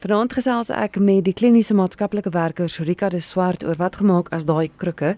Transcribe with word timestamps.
Vanaand 0.00 0.32
gesels 0.32 0.70
ek 0.72 0.94
met 0.96 1.26
die 1.26 1.34
kliniese 1.36 1.74
maatskaplike 1.76 2.30
werker 2.32 2.70
Surika 2.72 3.10
de 3.12 3.18
Swart 3.20 3.60
oor 3.68 3.76
wat 3.76 3.98
gemaak 4.00 4.30
as 4.32 4.46
daai 4.48 4.70
krukke 4.80 5.10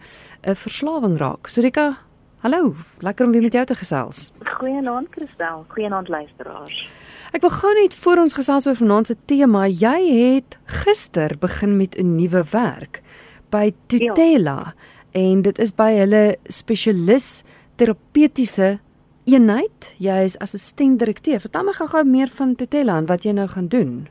'n 0.43 0.57
verslawing 0.59 1.15
raak. 1.21 1.47
Surika, 1.47 1.99
hallo, 2.43 2.75
lekker 2.99 3.27
om 3.27 3.33
weer 3.33 3.43
met 3.43 3.53
jou 3.53 3.65
te 3.65 3.75
gesels. 3.75 4.33
Goeienaand 4.43 5.07
Christel, 5.11 5.65
goeienaand 5.69 6.09
luisteraars. 6.09 6.89
Ek 7.33 7.41
wil 7.41 7.51
gou 7.51 7.73
net 7.75 7.95
voor 7.95 8.19
ons 8.19 8.35
gesels 8.35 8.67
oor 8.67 8.75
vanaand 8.75 9.07
se 9.07 9.17
tema. 9.27 9.69
Jy 9.69 10.01
het 10.11 10.59
gister 10.65 11.39
begin 11.39 11.77
met 11.77 11.95
'n 11.95 12.17
nuwe 12.17 12.43
werk 12.51 13.03
by 13.51 13.73
Tutela 13.87 14.75
ja. 14.75 14.75
en 15.13 15.43
dit 15.43 15.59
is 15.59 15.73
by 15.75 15.93
hulle 15.95 16.37
spesialis 16.49 17.45
terapeutiese 17.77 18.81
eenheid. 19.27 19.95
Jy 19.99 20.25
is 20.25 20.39
assistent 20.39 20.99
direkteur. 20.99 21.41
Vertel 21.41 21.63
my 21.63 21.73
gou-gou 21.73 22.05
meer 22.05 22.29
van 22.29 22.57
Tutela 22.57 22.97
en 22.97 23.07
wat 23.07 23.23
jy 23.23 23.31
nou 23.31 23.47
gaan 23.47 23.69
doen. 23.69 24.09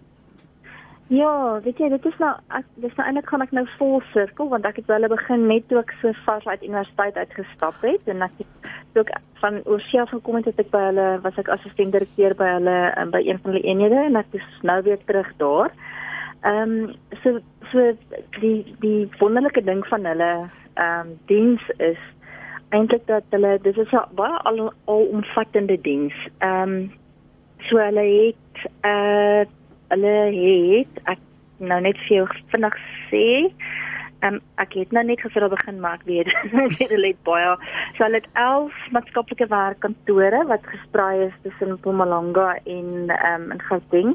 Ja, 1.12 1.60
weet 1.64 1.80
jy, 1.82 1.90
dit 1.92 2.06
is 2.08 2.20
nou 2.24 2.30
ek 2.56 2.68
dis 2.80 2.94
nou 2.96 3.04
eintlik 3.04 3.28
gaan 3.28 3.42
ek 3.44 3.52
nou 3.52 3.66
vol 3.76 3.98
sirkel 4.14 4.48
want 4.54 4.64
ek 4.70 4.78
het 4.80 4.88
wel 4.88 5.10
begin 5.12 5.42
net 5.50 5.66
toe 5.68 5.82
ek 5.82 5.92
so 6.00 6.16
vars 6.24 6.48
uit 6.48 6.64
universiteit 6.64 7.20
uitgestap 7.20 7.84
het 7.84 8.08
en 8.14 8.24
ek 8.24 8.38
toe 8.96 9.04
ek 9.04 9.12
van 9.42 9.60
Oosia 9.68 10.06
gekom 10.08 10.40
het, 10.40 10.48
het 10.48 10.64
ek 10.64 10.72
by 10.72 10.86
hulle 10.86 11.10
was 11.26 11.42
ek 11.42 11.52
assistent 11.52 11.92
direkteur 11.98 12.38
by 12.40 12.48
hulle 12.54 12.78
um, 12.96 13.12
by 13.12 13.20
een 13.28 13.44
van 13.44 13.52
hulle 13.52 13.66
eenhede 13.68 14.00
en 14.06 14.22
ek 14.22 14.40
is 14.40 14.48
nou 14.64 14.80
weer 14.88 15.04
terug 15.12 15.36
daar. 15.44 15.76
Ehm 16.48 16.80
um, 16.80 16.96
so 17.26 17.44
so 17.74 17.92
die 18.40 18.56
die 18.80 19.04
wonderlike 19.20 19.68
ding 19.68 19.84
van 19.92 20.08
hulle 20.08 20.34
ehm 20.40 21.12
um, 21.12 21.16
diens 21.28 21.72
is 21.92 22.00
eintlik 22.72 23.04
dat 23.12 23.28
hulle 23.36 23.58
dis 23.68 23.84
is 23.84 23.92
'n 23.92 24.16
baie 24.16 24.40
al, 24.48 24.70
al 24.88 25.10
omvattende 25.20 25.76
diens. 25.76 26.16
Ehm 26.40 26.78
um, 26.78 26.92
so 27.68 27.84
hulle 27.84 28.08
het 28.16 28.70
eh 28.80 29.42
uh, 29.42 29.50
hulle 29.92 30.16
het 30.36 31.02
ek 31.12 31.20
nou 31.62 31.80
net 31.86 31.98
vir 32.08 32.22
jou 32.22 32.28
vinnig 32.54 32.78
sê 33.10 33.26
Um, 34.22 34.36
ek 34.62 34.76
het 34.78 34.92
nou 34.94 35.02
net 35.02 35.18
gister 35.24 35.42
al 35.42 35.50
begin 35.50 35.80
maak 35.82 36.04
weer. 36.10 36.28
Hulle 36.54 37.08
het 37.08 37.22
baie 37.26 37.56
so 37.96 38.04
hulle 38.04 38.20
het 38.20 38.28
11 38.38 38.76
maatskaplike 38.94 39.48
werkkantore 39.50 40.44
wat 40.52 40.68
gesprei 40.70 41.24
is 41.26 41.40
tussen 41.42 41.74
Mpumalanga 41.74 42.52
en 42.70 43.10
um, 43.16 43.48
in 43.56 43.64
Gauteng. 43.66 44.14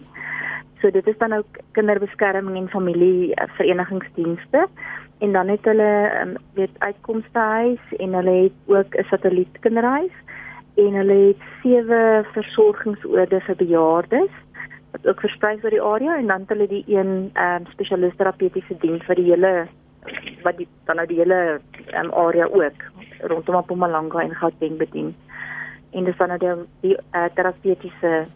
So 0.79 0.93
dit 0.95 1.11
is 1.11 1.19
dan 1.19 1.35
ook 1.35 1.59
kinderbeskerming 1.75 2.55
en 2.61 2.71
familie 2.71 3.35
uh, 3.35 3.49
verenigingsdienste 3.59 4.69
en 5.27 5.33
dan 5.33 5.51
het 5.51 5.67
hulle 5.67 5.91
um, 6.23 6.39
weet 6.55 6.79
uitkomstehuis 6.79 7.99
en 7.99 8.15
hulle 8.21 8.37
het 8.47 8.59
ook 8.71 8.95
'n 8.95 9.11
satellietkinderhuis. 9.11 10.15
En 10.77 10.95
hulle 11.03 11.19
het 11.35 11.43
sewe 11.63 12.25
versorgingsoorde 12.33 13.41
vir 13.41 13.57
bejaardes 13.57 14.35
wat 14.97 15.07
ook 15.07 15.21
versprei 15.21 15.59
oor 15.63 15.71
die 15.71 15.83
area 15.83 16.17
en 16.17 16.27
dan 16.27 16.41
het 16.41 16.49
hulle 16.49 16.69
die 16.69 16.85
een 16.87 17.31
ehm 17.33 17.63
um, 17.63 17.67
spesialist 17.73 18.17
terapeutiese 18.17 18.77
diens 18.81 19.05
vir 19.05 19.21
die 19.21 19.29
hele 19.31 19.53
wat 20.43 20.57
die 20.57 20.69
dan 20.89 20.97
nou 20.97 21.07
die 21.07 21.19
hele 21.19 21.61
um, 21.93 22.13
area 22.13 22.47
ook 22.47 22.85
rondom 23.21 23.57
Mpumalanga 23.57 24.21
en 24.21 24.35
Gauteng 24.35 24.77
bedien. 24.79 25.17
En 25.91 26.05
dis 26.05 26.17
dan 26.17 26.29
nou 26.29 26.39
die, 26.39 26.55
die 26.81 26.97
uh, 26.97 27.25
terapeutiese 27.35 28.27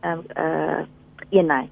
ehm 0.00 0.18
um, 0.18 0.24
uh 0.36 0.84
eenheid 1.28 1.70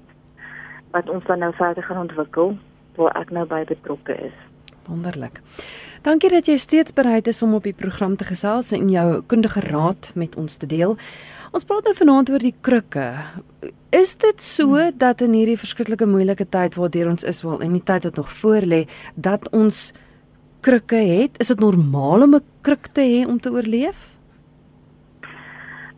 wat 0.91 1.09
ons 1.09 1.25
dan 1.25 1.39
nou 1.39 1.53
verder 1.55 1.83
gaan 1.83 1.97
ontwikkel 1.97 2.57
waar 2.95 3.15
ek 3.17 3.31
nou 3.31 3.45
by 3.45 3.63
betrokke 3.65 4.13
is. 4.29 4.35
Wonderlik. 4.85 5.41
Dankie 6.05 6.29
dat 6.29 6.45
jy 6.45 6.57
steeds 6.61 6.93
bereid 6.93 7.27
is 7.27 7.41
om 7.41 7.55
op 7.57 7.65
die 7.65 7.73
program 7.73 8.15
te 8.17 8.25
gesels 8.27 8.71
en 8.75 8.89
jou 8.91 9.21
kundige 9.25 9.63
raad 9.65 10.11
met 10.15 10.35
ons 10.37 10.57
te 10.57 10.67
deel. 10.69 10.93
Ons 11.55 11.65
praat 11.65 11.87
nou 11.87 11.93
vanaand 11.97 12.29
oor 12.29 12.43
die 12.43 12.53
krukke. 12.61 13.05
Is 13.95 14.17
dit 14.21 14.41
so 14.43 14.89
dat 14.93 15.23
in 15.25 15.33
hierdie 15.33 15.57
verskriklike 15.57 16.05
moeilike 16.05 16.45
tyd 16.53 16.77
waardeur 16.77 17.09
ons 17.09 17.25
is 17.25 17.41
wel 17.43 17.63
en 17.65 17.73
die 17.73 17.83
tyd 17.83 18.05
wat 18.05 18.19
nog 18.19 18.29
voorlê 18.41 18.83
dat 19.15 19.49
ons 19.55 19.91
krukke 20.61 20.99
het? 21.01 21.39
Is 21.41 21.49
dit 21.53 21.59
normaal 21.59 22.27
om 22.27 22.35
'n 22.35 22.45
kruk 22.61 22.87
te 22.93 23.01
hê 23.01 23.25
om 23.27 23.39
te 23.39 23.51
oorleef? 23.51 24.13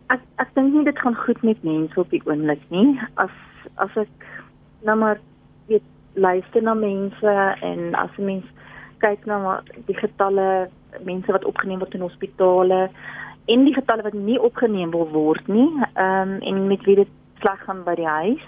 Ek 0.08 0.22
ek 0.38 0.54
dink 0.54 0.72
nie 0.72 0.84
dit 0.84 0.98
gaan 0.98 1.14
goed 1.14 1.42
met 1.42 1.62
mense 1.62 2.00
op 2.00 2.10
die 2.10 2.22
oomblik 2.24 2.62
nie. 2.70 3.00
As 3.14 3.30
as 3.76 3.90
ek 3.96 4.08
nou 4.82 4.96
maar 4.96 5.20
weet 5.66 5.82
luister 6.14 6.62
na 6.62 6.74
mense 6.74 7.56
en 7.60 7.94
as 7.94 8.16
mens 8.16 8.44
kyk 9.00 9.26
na 9.26 9.60
die 9.88 9.96
getalle 9.98 10.68
mense 11.06 11.32
wat 11.32 11.44
opgeneem 11.48 11.82
word 11.82 11.94
in 11.94 12.06
hospitale 12.06 12.80
en 13.50 13.64
die 13.66 13.74
getalle 13.74 14.04
wat 14.06 14.14
nie 14.14 14.38
opgeneem 14.38 14.92
wil 14.94 15.08
word 15.10 15.46
nie, 15.48 15.68
ehm 15.94 16.36
um, 16.36 16.40
en 16.40 16.66
met 16.66 16.84
wie 16.86 16.96
dit 17.02 17.12
sleg 17.42 17.62
gaan 17.66 17.84
by 17.84 17.94
die 17.98 18.08
huis. 18.08 18.42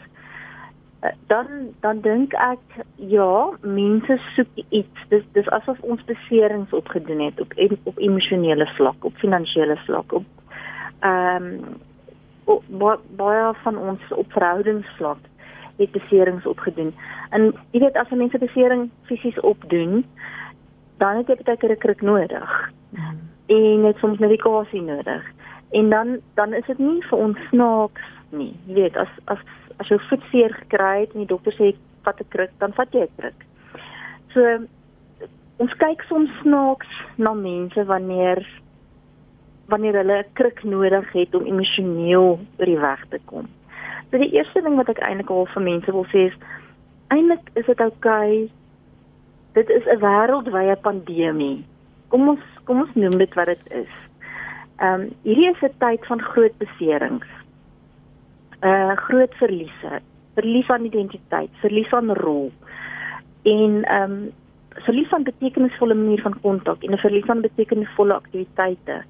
Uh, 1.02 1.10
dan 1.32 1.46
dan 1.80 2.02
dink 2.04 2.34
ek 2.38 2.82
ja, 2.96 3.50
mense 3.62 4.18
soek 4.34 4.60
iets. 4.68 5.06
Dis 5.10 5.24
dis 5.38 5.48
asof 5.58 5.80
ons 5.80 6.04
beserings 6.10 6.72
opgedoen 6.72 7.24
het 7.26 7.40
op 7.40 7.56
op 7.84 7.98
emosionele 7.98 8.68
vlak, 8.76 9.04
op 9.04 9.16
finansiële 9.24 9.78
vlak, 9.86 10.12
op 10.12 10.28
ehm 11.00 11.48
um, 11.48 11.80
baie 13.16 13.52
van 13.62 13.76
ons 13.78 14.00
op 14.10 14.32
verhoudingsvlak 14.32 15.18
het 15.76 15.90
beserings 15.90 16.46
opgedoen. 16.46 16.94
En 17.30 17.52
jy 17.70 17.80
weet 17.80 17.96
as 17.96 18.10
mense 18.10 18.38
besering 18.38 18.90
fisies 19.08 19.40
opdoen, 19.40 20.02
dan 21.02 21.20
het 21.20 21.28
jy 21.28 21.36
baie 21.42 21.58
keer 21.58 21.74
'n 21.74 21.84
kruk 21.84 22.02
nodig. 22.02 22.50
Hmm 22.94 23.22
en 23.46 23.84
het 23.84 23.96
soms 23.96 24.18
medikasie 24.18 24.82
nodig. 24.82 25.24
En 25.70 25.90
dan 25.90 26.18
dan 26.34 26.52
is 26.52 26.66
dit 26.66 26.78
nie 26.78 27.02
vir 27.02 27.18
ons 27.18 27.38
snaaks 27.48 28.02
nie. 28.28 28.54
Jy 28.66 28.74
weet, 28.74 28.96
as 28.96 29.08
as 29.24 29.40
as 29.76 29.88
jy 29.88 29.98
voet 30.08 30.28
seer 30.30 30.54
gekry 30.54 31.00
het 31.00 31.14
en 31.14 31.24
die 31.24 31.32
dokter 31.32 31.54
sê 31.58 31.72
vat 32.06 32.20
'n 32.20 32.28
kruk, 32.28 32.52
dan 32.58 32.72
vat 32.72 32.92
jy 32.92 33.02
'n 33.02 33.16
kruk. 33.18 33.40
So 34.32 34.66
ons 35.56 35.74
kyk 35.74 36.02
soms 36.02 36.30
snaaks 36.42 36.88
na 37.16 37.32
mense 37.32 37.84
wanneer 37.84 38.46
wanneer 39.68 39.94
hulle 39.94 40.18
'n 40.18 40.32
kruk 40.32 40.64
nodig 40.64 41.12
het 41.12 41.34
om 41.34 41.46
emosioneel 41.46 42.40
oor 42.58 42.66
die 42.66 42.78
weg 42.78 43.04
te 43.08 43.18
kom. 43.24 43.48
So 44.10 44.18
die 44.18 44.32
eerste 44.32 44.62
ding 44.62 44.76
wat 44.76 44.88
ek 44.88 45.00
eintlik 45.00 45.30
al 45.30 45.46
vir 45.46 45.62
mense 45.62 45.92
wil 45.92 46.06
sê 46.06 46.26
is 46.26 46.38
eintlik 47.08 47.50
is 47.54 47.66
dit 47.66 47.80
oukei. 47.80 48.44
Okay, 48.44 48.50
dit 49.52 49.68
is 49.70 49.84
'n 49.86 50.00
wêreldwye 50.00 50.76
pandemie 50.82 51.64
kom 52.12 52.28
ons 52.34 52.48
kom 52.68 52.84
ons 52.84 52.96
noem 52.98 53.16
dit 53.22 53.38
wat 53.38 53.50
dit 53.50 53.70
is. 53.82 53.94
Ehm 54.82 55.06
um, 55.06 55.08
hierdie 55.24 55.48
is 55.50 55.62
'n 55.64 55.78
tyd 55.84 56.06
van 56.10 56.20
groot 56.32 56.56
beserings. 56.58 57.30
Uh 58.62 58.94
groot 59.08 59.34
verliese, 59.40 60.00
verlies 60.34 60.68
aan 60.70 60.84
identiteit, 60.84 61.50
verlies 61.64 61.92
aan 61.92 62.12
rol 62.24 62.52
en 63.42 63.82
ehm 63.84 64.12
um, 64.12 64.32
verlies 64.86 65.12
aan 65.12 65.24
betekenisvolle 65.24 65.94
manier 65.94 66.22
van 66.22 66.40
kontak 66.40 66.84
en 66.84 66.92
'n 66.92 67.04
verlies 67.06 67.28
aan 67.28 67.40
betekenisvolle 67.48 68.14
aktiwiteite. 68.14 69.02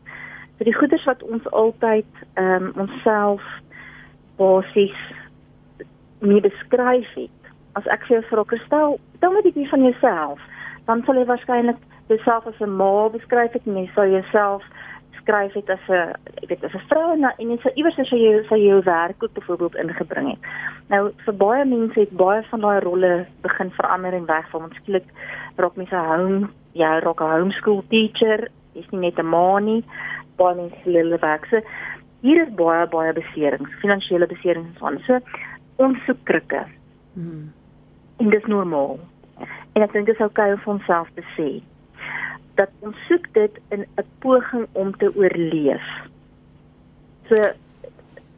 Vir 0.56 0.64
die 0.64 0.78
goeders 0.78 1.04
wat 1.04 1.22
ons 1.22 1.50
altyd 1.50 2.10
ehm 2.34 2.62
um, 2.62 2.72
onsself 2.76 3.42
basies 4.36 4.98
mee 6.18 6.40
beskryf 6.40 7.14
het. 7.14 7.41
As 7.74 7.86
ek 7.86 8.06
vir 8.06 8.20
jou 8.20 8.22
vra, 8.28 8.44
"Kristel, 8.44 8.98
dan 9.20 9.32
moet 9.32 9.54
jy 9.54 9.66
van 9.68 9.82
jouself." 9.82 10.40
Dan 10.86 11.02
sal 11.04 11.14
jy 11.14 11.24
waarskynlik 11.24 11.80
jouself 12.08 12.46
as 12.46 12.60
'n 12.60 12.76
ma 12.76 13.08
beskryf 13.08 13.52
het 13.52 13.66
en 13.66 13.76
jy 13.76 13.90
sou 13.94 14.06
jouself 14.10 14.62
skryf 15.22 15.52
het 15.54 15.70
as 15.70 15.88
'n 15.88 16.14
ek 16.42 16.48
weet 16.48 16.64
as 16.64 16.74
'n 16.74 16.86
vrou 16.88 17.12
en 17.12 17.24
en 17.24 17.50
jy 17.50 17.58
sou 17.62 17.72
iewers 17.74 17.98
as 17.98 18.10
jy 18.10 18.44
sou 18.48 18.58
jou 18.58 18.82
werk 18.82 19.22
ook 19.22 19.32
byvoorbeeld 19.32 19.76
ingebring 19.76 20.28
het. 20.30 20.38
Nou 20.88 21.12
vir 21.24 21.34
baie 21.34 21.64
mense 21.64 22.00
het 22.00 22.10
baie 22.10 22.42
van 22.42 22.60
daai 22.60 22.80
rolle 22.80 23.26
begin 23.42 23.70
verander 23.70 24.12
en 24.12 24.26
weg 24.26 24.50
van 24.50 24.62
ons 24.62 24.76
skielik 24.76 25.08
raak 25.56 25.76
mense 25.76 25.96
home 25.96 26.48
ja, 26.72 26.98
raak 26.98 27.20
'n 27.20 27.38
homeschool 27.38 27.84
teacher, 27.88 28.48
is 28.74 28.90
nie 28.90 29.00
net 29.00 29.18
'n 29.18 29.28
ma 29.28 29.58
nie, 29.58 29.84
baie 30.36 30.54
mense 30.54 30.76
hulle 30.84 31.18
werk. 31.18 31.46
So 31.46 31.60
hier 32.22 32.42
is 32.42 32.54
baie 32.54 32.86
baie 32.86 33.12
beserings, 33.12 33.70
finansiële 33.80 34.26
beserings 34.26 34.78
van. 34.78 34.98
So 35.06 35.18
ons 35.76 35.98
soek 36.06 36.24
krikke. 36.24 36.64
Hmm. 37.14 37.52
En 38.16 38.30
dit 38.30 38.40
is 38.40 38.48
normaal. 38.48 38.98
En 39.72 39.82
ek 39.82 39.92
dink 39.92 40.06
dit 40.06 40.14
is 40.14 40.24
oukei 40.24 40.52
okay 40.52 40.64
om 40.64 40.72
onsself 40.78 41.08
te 41.14 41.24
sê 41.36 41.62
dat 42.60 42.68
ons 42.84 42.96
soek 43.08 43.28
dit 43.32 43.60
in 43.70 43.86
'n 43.96 44.06
poging 44.20 44.66
om 44.72 44.92
te 44.96 45.08
oorleef. 45.16 45.86
So 47.28 47.36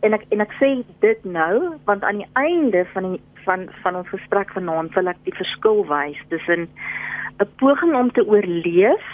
en 0.01 0.13
ek 0.13 0.25
en 0.29 0.41
ek 0.41 0.55
sê 0.61 0.85
dit 1.01 1.25
nou 1.25 1.79
want 1.85 2.03
aan 2.03 2.23
die 2.23 2.33
einde 2.33 2.85
van 2.93 3.03
die 3.03 3.21
van 3.45 3.69
van 3.83 3.97
ons 3.97 4.09
gesprek 4.09 4.53
vanaand 4.53 4.95
wil 4.95 5.09
ek 5.09 5.21
die 5.25 5.35
verskil 5.35 5.85
wys 5.89 6.21
tussen 6.29 6.69
'n 7.41 7.49
poging 7.57 7.95
om 7.95 8.11
te 8.13 8.27
oorleef 8.27 9.05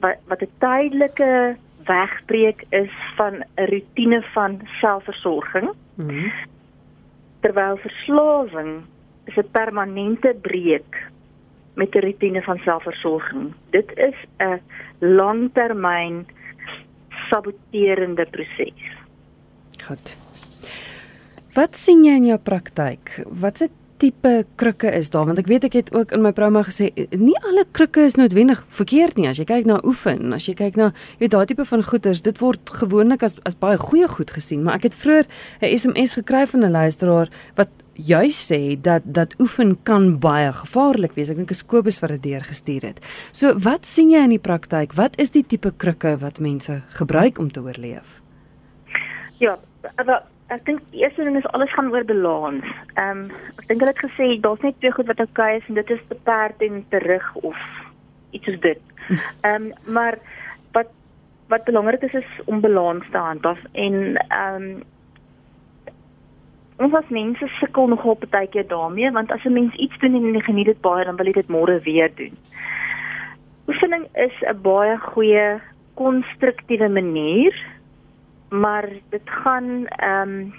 wat 0.00 0.18
wat 0.28 0.42
'n 0.42 0.52
tydelike 0.58 1.56
wegbreek 1.86 2.64
is 2.70 2.94
van 3.16 3.34
'n 3.56 3.66
rotine 3.72 4.22
van 4.34 4.60
selfversorging. 4.80 5.70
Mm 5.94 6.08
-hmm. 6.08 6.32
Terwyl 7.40 7.76
verslawing 7.76 8.84
is 9.30 9.36
'n 9.36 9.50
permanente 9.50 10.34
breek 10.42 11.10
met 11.74 11.94
'n 11.94 12.04
rotine 12.06 12.42
van 12.42 12.58
selfversorging. 12.58 13.52
Dit 13.70 13.88
is 13.94 14.16
'n 14.38 14.60
langtermyn 14.98 16.26
saboterende 17.28 18.26
proses. 18.30 18.82
Goed. 19.86 20.16
Wat 21.54 21.76
sien 21.76 22.04
jy 22.04 22.14
in 22.14 22.26
jou 22.26 22.38
praktyk? 22.38 23.24
Watse 23.40 23.68
tipe 24.00 24.46
krikke 24.56 24.90
is 24.96 25.10
daar? 25.10 25.26
Want 25.28 25.38
ek 25.38 25.48
weet 25.50 25.64
ek 25.64 25.72
het 25.72 25.92
ook 25.92 26.12
in 26.16 26.22
my 26.22 26.32
promo 26.32 26.62
gesê 26.62 26.88
nie 27.10 27.36
alle 27.44 27.66
krikke 27.76 28.00
is 28.08 28.16
noodwendig 28.16 28.62
verkeerd 28.68 29.16
nie. 29.16 29.28
As 29.28 29.40
jy 29.40 29.44
kyk 29.44 29.68
na 29.68 29.80
oefen, 29.84 30.32
as 30.32 30.46
jy 30.48 30.54
kyk 30.54 30.78
na 30.80 30.92
jy 31.18 31.26
weet 31.26 31.34
daai 31.34 31.46
tipe 31.50 31.66
van 31.68 31.84
goeders, 31.84 32.22
dit 32.22 32.38
word 32.38 32.72
gewoonlik 32.80 33.22
as 33.22 33.36
as 33.44 33.58
baie 33.60 33.78
goeie 33.78 34.08
goed 34.08 34.30
gesien, 34.30 34.62
maar 34.64 34.80
ek 34.80 34.90
het 34.90 34.94
vroeër 34.94 35.26
'n 35.60 35.76
SMS 35.76 36.14
gekry 36.14 36.46
van 36.46 36.64
'n 36.64 36.70
luisteraar 36.70 37.28
wat 37.56 37.70
juis 38.06 38.38
sê 38.48 38.76
dat 38.80 39.04
dat 39.04 39.34
oefen 39.40 39.76
kan 39.82 40.18
baie 40.22 40.52
gevaarlik 40.52 41.14
wees. 41.18 41.30
Ek 41.30 41.40
dink 41.40 41.52
is 41.54 41.62
Kobus 41.66 42.00
wat 42.02 42.14
dit 42.16 42.22
deurgestuur 42.30 42.88
het. 42.88 43.00
So 43.36 43.54
wat 43.66 43.86
sien 43.88 44.12
jy 44.14 44.24
in 44.24 44.34
die 44.34 44.42
praktyk? 44.42 44.96
Wat 44.98 45.18
is 45.20 45.34
die 45.36 45.44
tipe 45.44 45.72
krikke 45.76 46.16
wat 46.20 46.40
mense 46.40 46.80
gebruik 46.98 47.38
om 47.38 47.50
te 47.52 47.62
oorleef? 47.64 48.20
Ja, 49.40 49.56
maar 50.04 50.24
ek 50.50 50.64
dink 50.66 50.82
die 50.92 51.04
eerste 51.04 51.24
ding 51.24 51.38
is 51.38 51.48
alles 51.54 51.72
gaan 51.76 51.90
oor 51.94 52.04
balans. 52.04 52.66
Ehm 52.96 53.24
um, 53.24 53.50
ek 53.60 53.66
dink 53.68 53.82
hulle 53.84 53.94
het 53.94 54.04
gesê 54.04 54.28
daar's 54.42 54.62
net 54.66 54.78
twee 54.80 54.94
goed 54.96 55.10
wat 55.10 55.22
oukei 55.22 55.56
okay 55.56 55.58
is 55.60 55.68
en 55.68 55.78
dit 55.78 55.90
is 55.96 56.06
te 56.08 56.18
perd 56.28 56.64
en 56.66 56.84
te 56.90 57.02
rig 57.04 57.26
of 57.42 57.58
iets 58.36 58.48
soos 58.48 58.60
dit. 58.66 58.80
Ehm 59.46 59.70
um, 59.70 59.94
maar 59.98 60.18
wat 60.76 60.90
wat 61.52 61.64
belangrik 61.64 62.02
is 62.08 62.16
is 62.22 62.32
om 62.46 62.62
balans 62.62 63.06
te 63.10 63.18
handhaaf 63.18 63.62
en 63.72 64.16
ehm 64.16 64.62
um, 64.62 64.82
ons 66.80 66.94
as 66.96 67.08
mense 67.12 67.48
sukkel 67.58 67.90
nogal 67.92 68.16
baie 68.30 68.48
keer 68.52 68.68
daarmee 68.68 69.10
want 69.12 69.32
as 69.32 69.44
'n 69.44 69.52
mens 69.52 69.74
iets 69.74 69.98
doen 69.98 70.14
en 70.14 70.34
jy 70.34 70.40
geniet 70.40 70.66
dit 70.66 70.80
baie 70.80 71.04
dan 71.04 71.16
wil 71.16 71.26
jy 71.26 71.32
dit 71.32 71.48
môre 71.48 71.80
weer 71.84 72.10
doen. 72.14 72.34
Oefening 73.68 74.06
is 74.14 74.36
'n 74.42 74.62
baie 74.62 74.96
goeie 74.98 75.60
konstruktiewe 75.94 76.88
manier 76.88 77.54
maar 78.50 78.88
dit 79.10 79.26
gaan 79.42 79.86
ehm 79.86 80.28
um, 80.28 80.54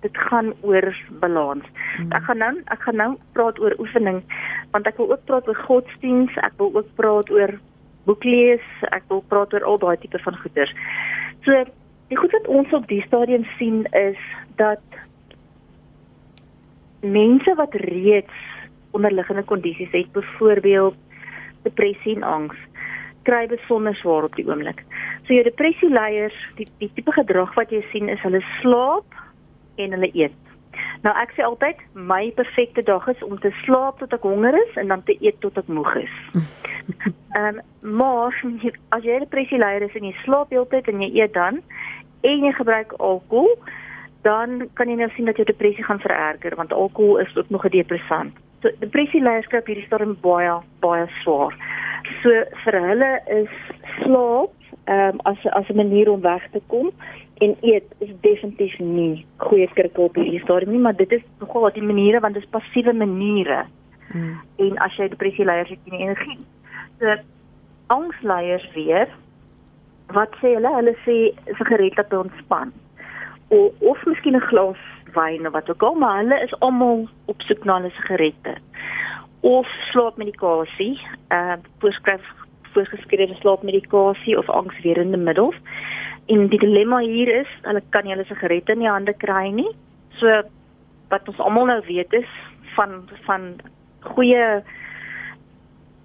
dit 0.00 0.16
gaan 0.16 0.52
oor 0.60 0.96
balans. 1.20 1.64
Hmm. 1.96 2.12
Ek 2.12 2.22
gaan 2.22 2.38
nou 2.38 2.54
ek 2.64 2.82
gaan 2.82 2.96
nou 2.96 3.16
praat 3.32 3.58
oor 3.58 3.74
oefening 3.78 4.22
want 4.70 4.86
ek 4.86 4.96
wil 4.96 5.10
ook 5.10 5.24
praat 5.24 5.48
oor 5.48 5.60
godsdiens, 5.66 6.36
ek 6.36 6.52
wil 6.56 6.70
ook 6.74 6.94
praat 6.94 7.30
oor 7.30 7.58
boek 8.04 8.24
lees, 8.24 8.64
ek 8.90 9.02
wil 9.08 9.24
praat 9.28 9.52
oor 9.52 9.64
al 9.64 9.78
daai 9.78 9.96
tipe 9.96 10.18
van 10.18 10.36
goeders. 10.36 10.74
So 11.44 11.64
die 12.08 12.16
goed 12.16 12.32
wat 12.32 12.46
ons 12.46 12.72
op 12.72 12.86
die 12.88 13.02
stadium 13.06 13.44
sien 13.58 13.84
is 13.92 14.20
dat 14.56 14.82
mense 17.00 17.54
wat 17.54 17.74
reeds 17.74 18.46
onderliggende 18.96 19.44
kondisies 19.44 19.92
het, 19.92 20.12
byvoorbeeld 20.12 20.96
depressie 21.62 22.16
en 22.16 22.22
angs, 22.22 22.56
kry 23.28 23.46
besonder 23.50 23.96
swaar 23.96 24.24
op 24.28 24.36
die 24.36 24.46
oomblik. 24.48 24.82
So 25.26 25.36
jou 25.36 25.44
depressie 25.44 25.90
leiers, 25.92 26.36
die 26.56 26.68
die 26.80 26.90
tipe 26.96 27.12
gedrag 27.12 27.54
wat 27.58 27.72
jy 27.74 27.82
sien 27.92 28.08
is 28.08 28.22
hulle 28.24 28.40
slaap 28.60 29.18
en 29.76 29.96
hulle 29.96 30.10
eet. 30.16 30.36
Nou 31.04 31.12
ek 31.18 31.34
sê 31.36 31.44
altyd 31.46 31.80
my 31.94 32.30
perfekte 32.38 32.82
dag 32.86 33.06
is 33.10 33.20
om 33.26 33.38
te 33.42 33.52
slaap 33.64 34.00
tot 34.02 34.14
ek 34.14 34.24
honger 34.26 34.56
is 34.58 34.78
en 34.80 34.90
dan 34.94 35.04
te 35.06 35.14
eet 35.20 35.38
tot 35.44 35.58
ek 35.60 35.68
moeg 35.70 35.92
is. 36.04 36.16
Ehm 37.36 37.58
um, 37.60 37.60
maar 37.98 38.34
as 38.96 39.04
jy 39.04 39.18
depressie 39.20 39.60
leier 39.60 39.84
is 39.84 39.94
en 39.98 40.08
jy 40.08 40.14
slaap 40.24 40.54
heeltyd 40.54 40.88
en 40.88 41.04
jy 41.04 41.10
eet 41.20 41.34
dan 41.36 41.60
en 42.26 42.46
jy 42.46 42.52
gebruik 42.56 42.94
alkohol, 42.98 43.52
dan 44.22 44.68
kan 44.74 44.88
jy 44.88 44.96
nou 44.98 45.10
sien 45.14 45.24
dat 45.24 45.36
jou 45.36 45.46
depressie 45.46 45.84
gaan 45.84 46.00
vererger 46.00 46.56
want 46.56 46.72
alkohol 46.72 47.18
is 47.18 47.36
ook 47.36 47.50
nog 47.50 47.64
'n 47.64 47.70
depressant. 47.70 48.32
So 48.62 48.70
depressie 48.78 49.22
leiers 49.22 49.46
kry 49.46 49.60
hierdie 49.64 49.86
storm 49.86 50.16
baie 50.20 50.60
baie 50.80 51.06
swaar. 51.22 51.54
So 52.22 52.30
vir 52.64 52.80
hulle 52.88 53.20
is 53.26 53.52
slaap 54.02 54.50
ehm 54.84 55.14
um, 55.14 55.20
as 55.22 55.46
as 55.46 55.68
'n 55.68 55.76
manier 55.76 56.10
om 56.10 56.20
weg 56.20 56.50
te 56.50 56.60
kom 56.66 56.90
en 57.38 57.56
eet 57.60 57.84
is 57.98 58.10
definitief 58.20 58.78
nie 58.78 59.26
goeie 59.36 59.68
kirkel 59.74 60.04
op 60.04 60.14
hierdie 60.14 60.42
stadium 60.42 60.70
nie, 60.70 60.80
maar 60.80 60.96
dit 60.96 61.12
is 61.12 61.22
nogal 61.38 61.70
die 61.72 61.82
maniere 61.82 62.20
want 62.20 62.34
dit 62.34 62.42
is 62.42 62.50
passiewe 62.50 62.92
maniere. 62.92 63.64
Hmm. 64.10 64.40
En 64.56 64.78
as 64.78 64.96
jy 64.96 65.08
depressie 65.08 65.44
leiers 65.44 65.68
het, 65.68 65.78
jy 65.84 65.96
energie. 65.96 66.38
So 66.98 67.16
angsleiers 67.86 68.70
weer 68.74 69.08
wat 70.16 70.34
sê 70.40 70.54
hulle? 70.56 70.74
Hulle 70.74 70.94
sê 71.04 71.16
sigaret 71.58 71.94
dat 71.94 72.12
ontspan. 72.12 72.72
O, 73.48 73.72
of 73.80 74.04
miskien 74.04 74.36
'n 74.36 74.48
glas 74.50 74.80
wyn 75.14 75.46
of 75.46 75.52
wat 75.52 75.70
ook 75.70 75.82
al, 75.82 75.94
maar 75.94 76.18
hulle 76.22 76.42
is 76.42 76.60
almal 76.60 77.08
op 77.24 77.40
soek 77.40 77.64
na 77.64 77.78
'n 77.78 77.90
sigarette. 77.90 78.56
Of 79.40 79.66
slaapmedikasie, 79.90 81.00
uh 81.30 81.56
voorskryf 81.78 82.24
voorgeskrewe 82.72 83.34
slaapmedikasie 83.34 84.38
of 84.38 84.48
angswerende 84.48 85.16
middels. 85.16 85.56
En 86.26 86.48
die 86.48 86.58
dilemma 86.58 86.98
hier 86.98 87.40
is, 87.40 87.48
hulle 87.62 87.82
kan 87.88 88.04
nie 88.04 88.12
hulle 88.12 88.26
sigarette 88.28 88.72
in 88.72 88.78
die 88.78 88.90
hande 88.90 89.14
kry 89.16 89.48
nie. 89.50 89.70
So 90.20 90.42
wat 91.08 91.28
ons 91.28 91.38
almal 91.38 91.66
nou 91.66 91.80
weet 91.86 92.12
is 92.12 92.28
van 92.76 93.08
van 93.26 93.56
goeie 94.00 94.62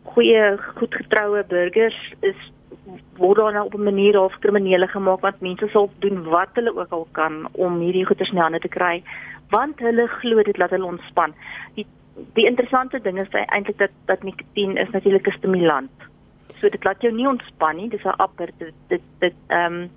goeie 0.04 0.58
goedgetroue 0.78 1.44
burgers 1.48 2.14
is 2.20 2.40
word 3.18 3.38
dan 3.38 3.54
nou 3.54 3.66
op 3.66 3.74
'n 3.74 3.84
manier 3.84 4.16
half 4.16 4.40
kriminele 4.40 4.88
gemaak 4.88 5.22
want 5.22 5.42
mense 5.42 5.68
sal 5.68 5.90
doen 6.00 6.24
wat 6.24 6.50
hulle 6.54 6.76
ook 6.76 6.92
al 6.92 7.08
kan 7.12 7.48
om 7.52 7.80
hierdie 7.80 8.06
goeders 8.06 8.30
in 8.30 8.36
die 8.36 8.44
hande 8.44 8.60
te 8.60 8.68
kry 8.68 9.04
want 9.50 9.80
hulle 9.80 10.08
glo 10.08 10.44
dit 10.44 10.58
laat 10.58 10.70
hulle 10.70 10.86
ontspan. 10.86 11.34
Die 11.76 11.86
die 12.34 12.46
interessante 12.46 13.02
ding 13.02 13.20
is 13.22 13.30
eintlik 13.30 13.78
dat 13.78 13.94
dat 14.06 14.24
nikotien 14.24 14.78
is 14.78 14.90
natuurlik 14.90 15.28
'n 15.28 15.38
stimulant. 15.38 15.92
So 16.60 16.70
dit 16.70 16.84
laat 16.84 17.02
jou 17.02 17.14
nie 17.14 17.28
ontspan 17.28 17.76
nie, 17.76 17.90
dis 17.90 18.04
'n 18.04 18.18
apper 18.18 18.50
dit 18.58 18.74
dit 18.88 19.02
dit 19.20 19.34
ehm 19.48 19.74
um, 19.74 19.90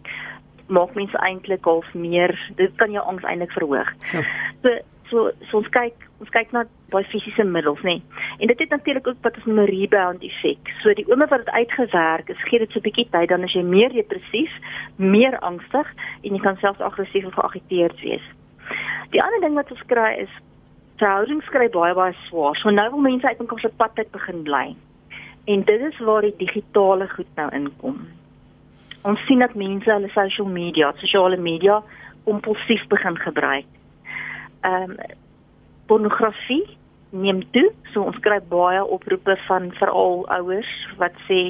maak 0.66 0.94
mense 0.94 1.18
eintlik 1.18 1.64
half 1.64 1.94
meer, 1.94 2.52
dit 2.56 2.74
kan 2.76 2.90
jou 2.90 3.04
angs 3.04 3.22
eintlik 3.22 3.52
verhoog. 3.52 3.92
Ja. 4.12 4.22
So 4.62 4.78
so 5.10 5.30
so 5.50 5.58
ons 5.58 5.68
kyk 5.74 6.06
ons 6.20 6.30
kyk 6.32 6.52
na 6.52 6.64
baie 6.92 7.04
fisiese 7.10 7.44
middels 7.44 7.82
nê. 7.84 7.98
En 8.40 8.50
dit 8.50 8.58
het 8.58 8.72
natuurlik 8.72 9.06
ook 9.06 9.22
wat 9.22 9.36
ons 9.36 9.46
noem 9.46 9.60
'n 9.64 9.70
rebound 9.70 10.22
effek. 10.22 10.72
So 10.82 10.94
die 10.94 11.06
oomblik 11.08 11.30
wat 11.30 11.44
dit 11.44 11.54
uitgewerk 11.54 12.28
is, 12.28 12.42
gee 12.48 12.58
dit 12.58 12.70
so 12.70 12.78
'n 12.78 12.88
bietjie 12.88 13.08
tyd 13.10 13.28
dan 13.28 13.44
as 13.44 13.52
jy 13.52 13.62
meer 13.62 13.92
depressief, 13.92 14.52
meer 14.96 15.38
angstig 15.38 15.88
en 16.22 16.34
jy 16.34 16.40
kan 16.40 16.56
selfs 16.56 16.80
aggressief 16.80 17.26
of 17.26 17.34
geagiteerd 17.34 18.00
wees. 18.00 18.26
Die 19.10 19.22
ander 19.22 19.40
ding 19.40 19.54
wat 19.54 19.70
ons 19.70 19.86
kry 19.86 20.12
is 20.18 20.32
verhoudings 20.96 21.48
kry 21.52 21.68
baie 21.68 21.94
baie 21.94 22.14
swaar. 22.26 22.56
So 22.56 22.70
nou 22.70 22.90
wil 22.90 23.00
mense 23.00 23.28
uit 23.28 23.38
mekaar 23.38 23.60
se 23.60 23.68
pad 23.76 23.98
uit 23.98 24.10
begin 24.10 24.42
bly. 24.42 24.76
En 25.44 25.62
dit 25.62 25.80
is 25.80 25.98
waar 25.98 26.22
die 26.22 26.34
digitale 26.36 27.08
goed 27.08 27.28
nou 27.36 27.48
inkom. 27.54 28.08
Ons 29.02 29.20
sien 29.26 29.38
dat 29.38 29.54
mense 29.54 29.90
hulle 29.90 30.08
social 30.08 30.48
media, 30.48 30.92
sosiale 30.96 31.36
media 31.36 31.82
kompulsief 32.24 32.86
begin 32.90 33.16
gebruik. 33.16 33.75
Ehm 34.66 34.90
um, 34.90 34.96
pornografie 35.86 36.64
neem 37.14 37.44
toe, 37.54 37.68
so 37.92 38.02
ons 38.02 38.18
kry 38.24 38.40
baie 38.50 38.80
oproepe 38.82 39.36
van 39.46 39.68
veral 39.78 40.24
ouers 40.34 40.72
wat 40.98 41.14
sê 41.28 41.40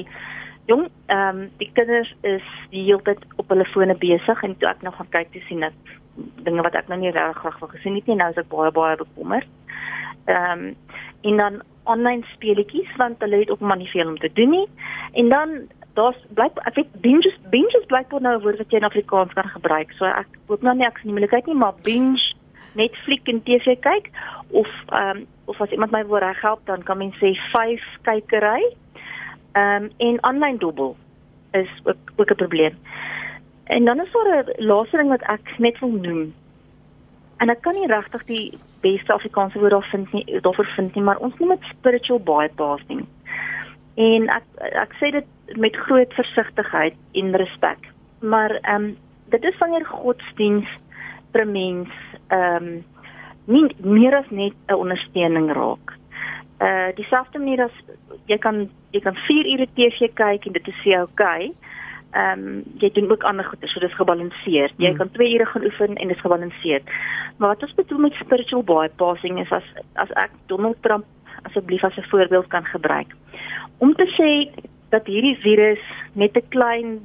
jong, 0.69 0.87
ehm 1.07 1.39
um, 1.41 1.47
die 1.61 1.69
kinders 1.73 2.11
is 2.21 2.45
die 2.73 2.83
hele 2.89 3.01
tyd 3.07 3.23
op 3.41 3.49
hulle 3.49 3.65
fone 3.73 3.95
besig 4.03 4.43
en 4.43 4.53
toe 4.59 4.69
ek 4.69 4.83
nou 4.85 4.93
gaan 4.97 5.09
kyk 5.15 5.31
te 5.33 5.41
sien 5.47 5.65
dat 5.65 5.95
dinge 6.45 6.65
wat 6.65 6.77
ek 6.77 6.91
nou 6.91 6.99
nie 7.01 7.13
regtig 7.15 7.41
graag 7.41 7.59
wil 7.63 7.73
gesien 7.73 7.97
het 7.97 8.07
nie, 8.09 8.19
nou 8.19 8.29
is 8.33 8.37
ek 8.41 8.51
baie 8.53 8.71
baie 8.75 8.99
bekommerd. 9.01 9.49
Ehm 10.27 10.67
um, 10.67 10.75
en 11.27 11.37
dan 11.41 11.55
online 11.89 12.23
speletjies 12.35 12.89
want 12.99 13.23
hulle 13.23 13.39
het 13.41 13.49
ook 13.49 13.59
maar 13.59 13.77
nie 13.77 13.89
veel 13.89 14.07
om 14.07 14.17
te 14.21 14.29
doen 14.33 14.49
nie. 14.49 14.67
En 15.13 15.29
dan 15.29 15.55
daar's 15.97 16.19
blyk 16.37 16.59
ek 16.69 16.75
weet 16.77 16.97
binge 17.01 17.31
binge 17.49 17.81
blyk 17.87 18.11
nou 18.11 18.35
'n 18.35 18.43
woord 18.43 18.57
wat 18.61 18.71
jy 18.71 18.77
in 18.77 18.89
Afrikaans 18.89 19.33
kan 19.33 19.49
gebruik. 19.49 19.91
So 19.97 20.05
ek 20.05 20.27
hoop 20.47 20.61
nou 20.61 20.75
nie 20.75 20.85
ek 20.85 20.97
sien 20.97 21.09
die 21.09 21.15
moontlikheid 21.17 21.47
nie, 21.47 21.55
maar 21.55 21.73
binge 21.83 22.26
Netflix 22.77 23.31
en 23.31 23.41
TV 23.43 23.75
kyk 23.83 24.11
of 24.53 24.69
ehm 24.87 25.17
um, 25.17 25.25
of 25.47 25.61
as 25.63 25.71
iemand 25.71 25.91
my 25.95 26.03
wil 26.05 26.19
reghelp 26.23 26.65
dan 26.65 26.83
kan 26.83 26.97
mens 26.97 27.15
sê 27.23 27.33
5 27.51 27.83
kykery. 28.07 28.63
Ehm 29.51 29.83
um, 29.83 29.91
en 29.97 30.23
online 30.23 30.57
dobbel 30.57 30.95
is 31.51 31.69
ook 31.83 32.01
ook 32.15 32.31
'n 32.31 32.41
probleem. 32.43 32.75
En 33.63 33.85
dan 33.85 34.01
is 34.01 34.11
daar 34.11 34.43
'n 34.43 34.65
laaste 34.65 34.97
ding 34.97 35.09
wat 35.09 35.21
ek 35.21 35.57
net 35.57 35.79
wil 35.79 35.91
noem. 35.91 36.33
En 37.37 37.49
ek 37.49 37.61
kan 37.61 37.73
nie 37.73 37.87
regtig 37.87 38.23
die 38.25 38.57
beste 38.81 39.13
Afrikaanse 39.13 39.59
woord 39.59 39.71
daar 39.71 39.89
vind 39.91 40.11
nie 40.13 40.41
daarvoor 40.41 40.71
vind 40.75 40.95
nie, 40.95 41.03
maar 41.03 41.17
ons 41.17 41.37
noem 41.37 41.49
dit 41.49 41.69
spiritual 41.69 42.19
bypassing. 42.19 43.05
En 43.95 44.29
ek 44.29 44.43
ek 44.57 44.93
sê 44.99 45.11
dit 45.11 45.57
met 45.57 45.75
groot 45.75 46.13
versigtigheid 46.13 46.95
en 47.11 47.35
respek. 47.35 47.79
Maar 48.19 48.51
ehm 48.51 48.83
um, 48.83 48.97
dit 49.29 49.43
is 49.43 49.57
wanneer 49.57 49.85
godsdiens 49.85 50.67
vir 51.33 51.45
mens 51.45 51.89
ehm 52.27 52.67
um, 52.67 52.83
nie 53.47 53.67
meer 53.79 54.15
as 54.15 54.29
net 54.29 54.53
'n 54.67 54.73
ondersteuning 54.83 55.51
raak. 55.51 55.93
Uh 56.59 56.89
dieselfde 56.95 57.39
manier 57.39 57.63
as 57.63 57.75
jy 58.27 58.37
kan 58.37 58.69
jy 58.91 58.99
kan 58.99 59.15
4 59.15 59.45
ure 59.53 59.67
TV 59.75 60.09
kyk 60.13 60.45
en 60.45 60.53
dit 60.53 60.67
is 60.67 60.81
vir 60.83 60.91
jou 60.91 61.01
oukei. 61.01 61.43
Okay, 61.45 61.53
ehm 62.11 62.39
um, 62.39 62.63
jy 62.79 62.89
doen 62.95 63.11
ook 63.11 63.23
ander 63.23 63.45
goeie, 63.45 63.67
so 63.67 63.79
dis 63.79 63.95
gebalanseerd. 63.99 64.73
Jy 64.77 64.89
hmm. 64.89 64.97
kan 64.97 65.11
2 65.11 65.33
ure 65.33 65.45
gaan 65.45 65.65
oefen 65.69 65.95
en 65.95 66.07
dit 66.07 66.15
is 66.15 66.23
gebalanseerd. 66.23 66.83
Maar 67.37 67.49
wat 67.49 67.63
ons 67.63 67.75
bedoel 67.75 67.99
met 67.99 68.13
spiritual 68.13 68.63
bypassing 68.63 69.39
is 69.39 69.51
as 69.51 69.67
as 69.95 70.11
ek 70.23 70.31
Donald 70.47 70.79
Trump 70.81 71.05
asseblief 71.43 71.83
as 71.83 71.97
'n 71.97 72.09
voorbeeld 72.09 72.47
kan 72.47 72.65
gebruik. 72.65 73.13
Om 73.77 73.93
te 73.93 74.07
sê 74.17 74.61
dat 74.89 75.05
hierdie 75.05 75.37
virus 75.43 75.83
net 76.13 76.35
'n 76.35 76.47
klein 76.49 76.99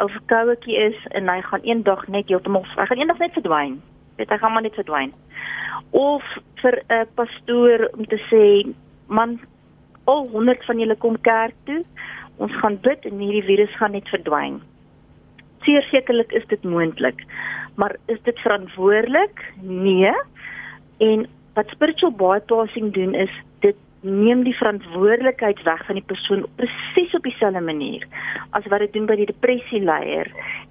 ou 0.00 0.08
verkouetjie 0.10 0.76
is 0.76 0.98
en 1.16 1.28
hy 1.28 1.40
gaan 1.46 1.64
eendag 1.68 2.06
net 2.08 2.28
heeltemal 2.28 2.66
hy 2.76 2.86
gaan 2.88 3.02
eendag 3.02 3.20
net 3.22 3.36
verdwyn. 3.38 3.78
Dit 4.20 4.30
hy 4.32 4.38
gaan 4.40 4.52
maar 4.52 4.64
net 4.66 4.78
verdwyn. 4.78 5.12
Of 5.90 6.24
vir 6.62 6.82
'n 6.88 7.06
pastoor 7.14 7.88
om 7.96 8.04
te 8.06 8.20
sê, 8.30 8.74
man, 9.08 9.40
al 10.04 10.28
100 10.32 10.64
van 10.64 10.78
julle 10.78 10.96
kom 10.96 11.20
kerk 11.20 11.54
toe. 11.64 11.84
Ons 12.36 12.52
gaan 12.62 12.78
bid 12.80 13.04
en 13.04 13.18
hierdie 13.18 13.44
virus 13.44 13.76
gaan 13.76 13.92
net 13.92 14.08
verdwyn. 14.08 14.60
Sekerlik 15.64 16.32
is 16.32 16.46
dit 16.46 16.62
moontlik. 16.64 17.24
Maar 17.76 17.96
is 18.06 18.18
dit 18.22 18.38
verantwoordelik? 18.38 19.44
Nee. 19.62 20.12
En 20.98 21.26
wat 21.54 21.68
spiritual 21.68 22.12
bypassing 22.12 22.92
doen 22.92 23.14
is 23.14 23.30
neem 24.00 24.42
die 24.42 24.56
verantwoordelikheid 24.56 25.62
weg 25.62 25.84
van 25.86 25.94
die 25.94 26.06
persoon 26.06 26.46
presies 26.56 27.14
op 27.14 27.22
dieselfde 27.22 27.60
manier 27.60 28.06
as 28.50 28.66
wat 28.72 28.80
dit 28.80 28.92
doen 28.92 29.06
by 29.06 29.16
die 29.20 29.28
depressie 29.28 29.82
leier 29.84 30.30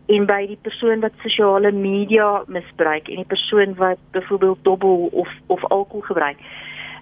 en 0.09 0.25
by 0.29 0.39
die 0.49 0.57
persoon 0.65 1.03
wat 1.05 1.17
sosiale 1.21 1.71
media 1.71 2.29
misbruik 2.47 3.09
en 3.09 3.21
die 3.21 3.29
persoon 3.29 3.75
wat 3.77 4.01
byvoorbeeld 4.15 4.63
dobbel 4.63 5.09
of 5.11 5.29
of 5.47 5.65
alkohol 5.69 6.07
gebruik. 6.07 6.41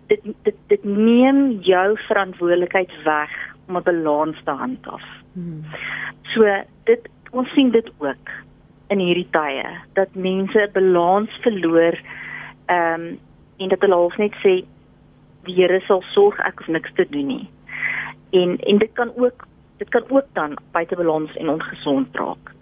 Dit 0.07 0.25
dit 0.43 0.57
dit 0.67 0.83
neem 0.83 1.61
jou 1.61 1.97
verantwoordelikheid 2.07 2.91
weg 3.03 3.31
om 3.67 3.77
'n 3.77 3.83
balans 3.83 4.43
te 4.43 4.51
handhaaf. 4.51 5.07
Hmm. 5.33 5.63
So 6.33 6.43
dit 6.83 7.09
ons 7.31 7.49
sien 7.53 7.71
dit 7.71 7.91
ook 7.97 8.31
in 8.87 8.99
hierdie 8.99 9.29
tye 9.31 9.63
dat 9.93 10.15
mense 10.15 10.59
'n 10.59 10.71
balans 10.73 11.31
verloor 11.41 11.95
ehm 12.65 13.01
um, 13.01 13.19
en 13.57 13.69
dat 13.69 13.81
hulle 13.81 13.95
half 13.95 14.17
net 14.17 14.33
sê 14.43 14.63
die 15.47 15.55
Here 15.57 15.79
sal 15.87 16.03
sorg 16.13 16.39
ek 16.45 16.61
hoef 16.61 16.73
niks 16.75 16.93
te 16.95 17.07
doen 17.09 17.27
nie. 17.27 17.45
En 18.35 18.57
en 18.59 18.83
dit 18.83 18.93
kan 18.93 19.11
ook 19.15 19.47
dit 19.77 19.89
kan 19.89 20.03
ook 20.09 20.25
dan 20.33 20.57
buite 20.71 20.95
balans 20.95 21.35
en 21.37 21.49
ongesond 21.49 22.15
raak. 22.15 22.53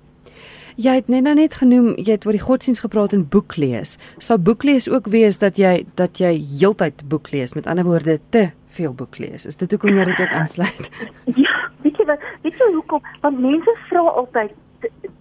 Jy 0.75 0.91
het 0.97 1.07
net 1.07 1.23
nou 1.23 1.33
net 1.37 1.53
genoem 1.55 1.93
jy 1.95 2.17
het 2.17 2.25
oor 2.27 2.35
die 2.35 2.43
godsdiens 2.43 2.83
gepraat 2.83 3.13
en 3.15 3.23
boek 3.31 3.55
lees. 3.55 3.95
Sal 4.19 4.41
boek 4.43 4.65
lees 4.67 4.89
ook 4.91 5.07
wees 5.07 5.39
dat 5.39 5.57
jy 5.57 5.85
dat 5.95 6.19
jy 6.19 6.33
heeltyd 6.35 7.05
boek 7.07 7.31
lees, 7.31 7.55
met 7.55 7.67
ander 7.67 7.87
woorde 7.87 8.19
te 8.29 8.49
veel 8.75 8.93
boek 8.93 9.17
lees. 9.23 9.45
Is 9.47 9.55
dit 9.55 9.71
hoekom 9.71 9.95
jy 9.95 10.03
dit 10.11 10.19
ook 10.19 10.35
aansluit? 10.35 10.91
ja, 11.45 11.55
weet 11.85 12.01
jy 12.01 12.07
wat? 12.09 12.27
Weet 12.43 12.59
jy 12.59 12.69
hoekom? 12.73 13.07
Want 13.23 13.39
mense 13.39 13.77
vra 13.87 14.03
altyd 14.19 14.51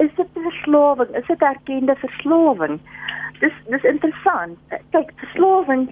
is 0.02 0.10
dit 0.16 0.26
'n 0.34 0.42
verslawing? 0.42 1.14
Is 1.16 1.26
dit 1.26 1.42
erkende 1.42 1.94
verslawing? 2.02 2.80
Dis 3.38 3.54
dis 3.70 3.84
interessant. 3.84 4.58
Kyk, 4.90 5.12
verslawing 5.22 5.86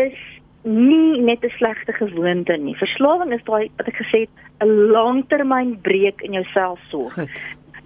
is 0.00 0.16
nie 0.64 1.20
net 1.20 1.44
'n 1.44 1.50
slegte 1.50 1.92
gewoonte 1.92 2.56
nie. 2.56 2.76
Verslawing 2.76 3.32
is 3.32 3.44
daai 3.44 3.70
wat 3.76 3.86
ek 3.86 3.96
gesê 3.96 4.18
het, 4.20 4.30
'n 4.60 4.90
langtermyn 4.90 5.80
breek 5.80 6.22
in 6.22 6.32
jou 6.32 6.44
selfsorg. 6.44 7.16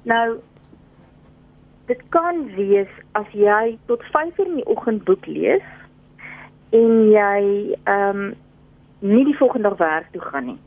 Nou 0.04 0.38
dit 1.86 2.02
kan 2.08 2.54
wees 2.54 2.88
as 3.12 3.26
jy 3.32 3.78
tot 3.86 4.02
5:00 4.02 4.46
in 4.46 4.54
die 4.54 4.66
oggend 4.66 5.04
boek 5.04 5.26
lees 5.26 5.64
en 6.70 7.10
jy 7.10 7.74
ehm 7.84 8.16
um, 8.16 8.34
nie 9.00 9.24
die 9.24 9.36
volgende 9.36 9.68
dag 9.68 9.78
werk 9.78 10.06
toe 10.12 10.20
gaan 10.20 10.44
nie. 10.44 10.58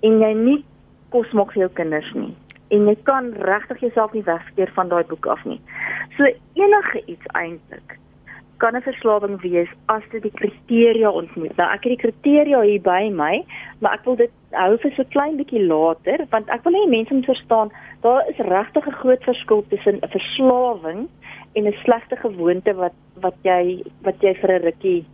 En 0.00 0.20
jy 0.20 0.32
nie 0.32 0.64
kos 1.08 1.32
maak 1.32 1.52
vir 1.52 1.60
jou 1.60 1.70
kinders 1.72 2.12
nie 2.14 2.34
en 2.68 2.86
jy 2.86 2.96
kan 3.02 3.32
regtig 3.32 3.80
jouself 3.80 4.12
nie 4.12 4.24
wegskeer 4.26 4.70
van 4.74 4.88
daai 4.88 5.04
boek 5.04 5.26
af 5.26 5.44
nie. 5.44 5.60
So 6.16 6.24
enige 6.54 7.02
iets 7.06 7.26
eintlik 7.26 7.98
kan 8.58 8.76
'n 8.76 8.82
verslawing 8.82 9.40
wees 9.40 9.68
as 9.86 10.02
dit 10.10 10.22
die 10.22 10.32
kriteria 10.34 11.10
ontmoet. 11.10 11.56
Nou 11.56 11.68
ek 11.72 11.84
het 11.84 11.92
die 11.94 12.04
kriteria 12.04 12.60
hier 12.60 12.80
by 12.80 13.10
my, 13.12 13.44
maar 13.80 13.92
ek 13.94 14.04
wil 14.04 14.16
dit 14.16 14.30
hou 14.50 14.76
vir 14.78 14.92
so 14.96 15.04
klein 15.10 15.36
bietjie 15.36 15.66
later 15.66 16.26
want 16.30 16.48
ek 16.48 16.64
wil 16.64 16.72
hê 16.72 16.88
mense 16.88 17.14
moet 17.14 17.24
verstaan 17.24 17.70
daar 18.02 18.28
is 18.28 18.38
regtig 18.38 18.86
'n 18.86 19.00
groot 19.02 19.22
verskil 19.24 19.64
tussen 19.68 20.00
'n 20.02 20.08
verslawing 20.08 21.08
en 21.54 21.66
'n 21.66 21.76
slegte 21.84 22.16
gewoonte 22.16 22.74
wat 22.74 22.94
wat 23.20 23.36
jy 23.42 23.82
wat 24.02 24.20
jy 24.20 24.34
vir 24.34 24.50
'n 24.50 24.62
rukkie 24.62 25.04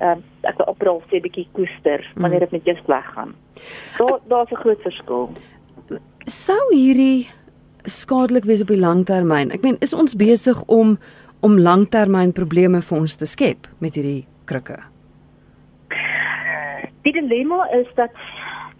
uh, 0.00 0.16
ek 0.42 0.58
wil 0.58 0.66
oproep 0.66 1.04
sê 1.10 1.20
bietjie 1.20 1.48
koester 1.52 2.00
wanneer 2.16 2.40
dit 2.40 2.52
met 2.52 2.64
jou 2.64 2.76
sleg 2.84 3.06
gaan. 3.14 3.34
Daar 3.98 4.20
daar's 4.28 4.50
'n 4.50 4.62
groot 4.64 4.82
verskil 4.82 5.30
sou 6.26 6.58
hierdie 6.74 7.28
skadelik 7.86 8.44
wees 8.44 8.60
op 8.60 8.70
die 8.72 8.80
langtermyn? 8.80 9.52
Ek 9.54 9.62
meen, 9.62 9.78
is 9.80 9.94
ons 9.94 10.16
besig 10.18 10.58
om 10.66 10.96
om 11.46 11.58
langtermyn 11.62 12.32
probleme 12.34 12.82
vir 12.82 12.98
ons 12.98 13.14
te 13.20 13.28
skep 13.30 13.68
met 13.84 13.94
hierdie 13.94 14.24
krikke? 14.50 14.80
Die 17.06 17.14
dilemma 17.14 17.68
is 17.76 17.86
dat 17.98 18.14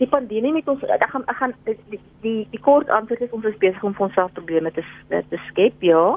die 0.01 0.09
pandemie 0.11 0.53
met 0.57 0.67
ons 0.69 0.83
ek 0.91 1.07
gaan 1.13 1.25
ek 1.31 1.39
gaan 1.41 1.55
die 1.69 2.01
die, 2.25 2.41
die 2.51 2.63
kort 2.65 2.91
antwoord 2.93 3.23
is 3.23 3.37
ons 3.37 3.47
is 3.49 3.61
besig 3.63 3.85
om 3.87 3.95
vir 3.97 4.09
onsself 4.09 4.35
probleme 4.39 4.73
te 4.75 4.85
te 5.11 5.41
skep, 5.51 5.79
ja. 5.87 6.17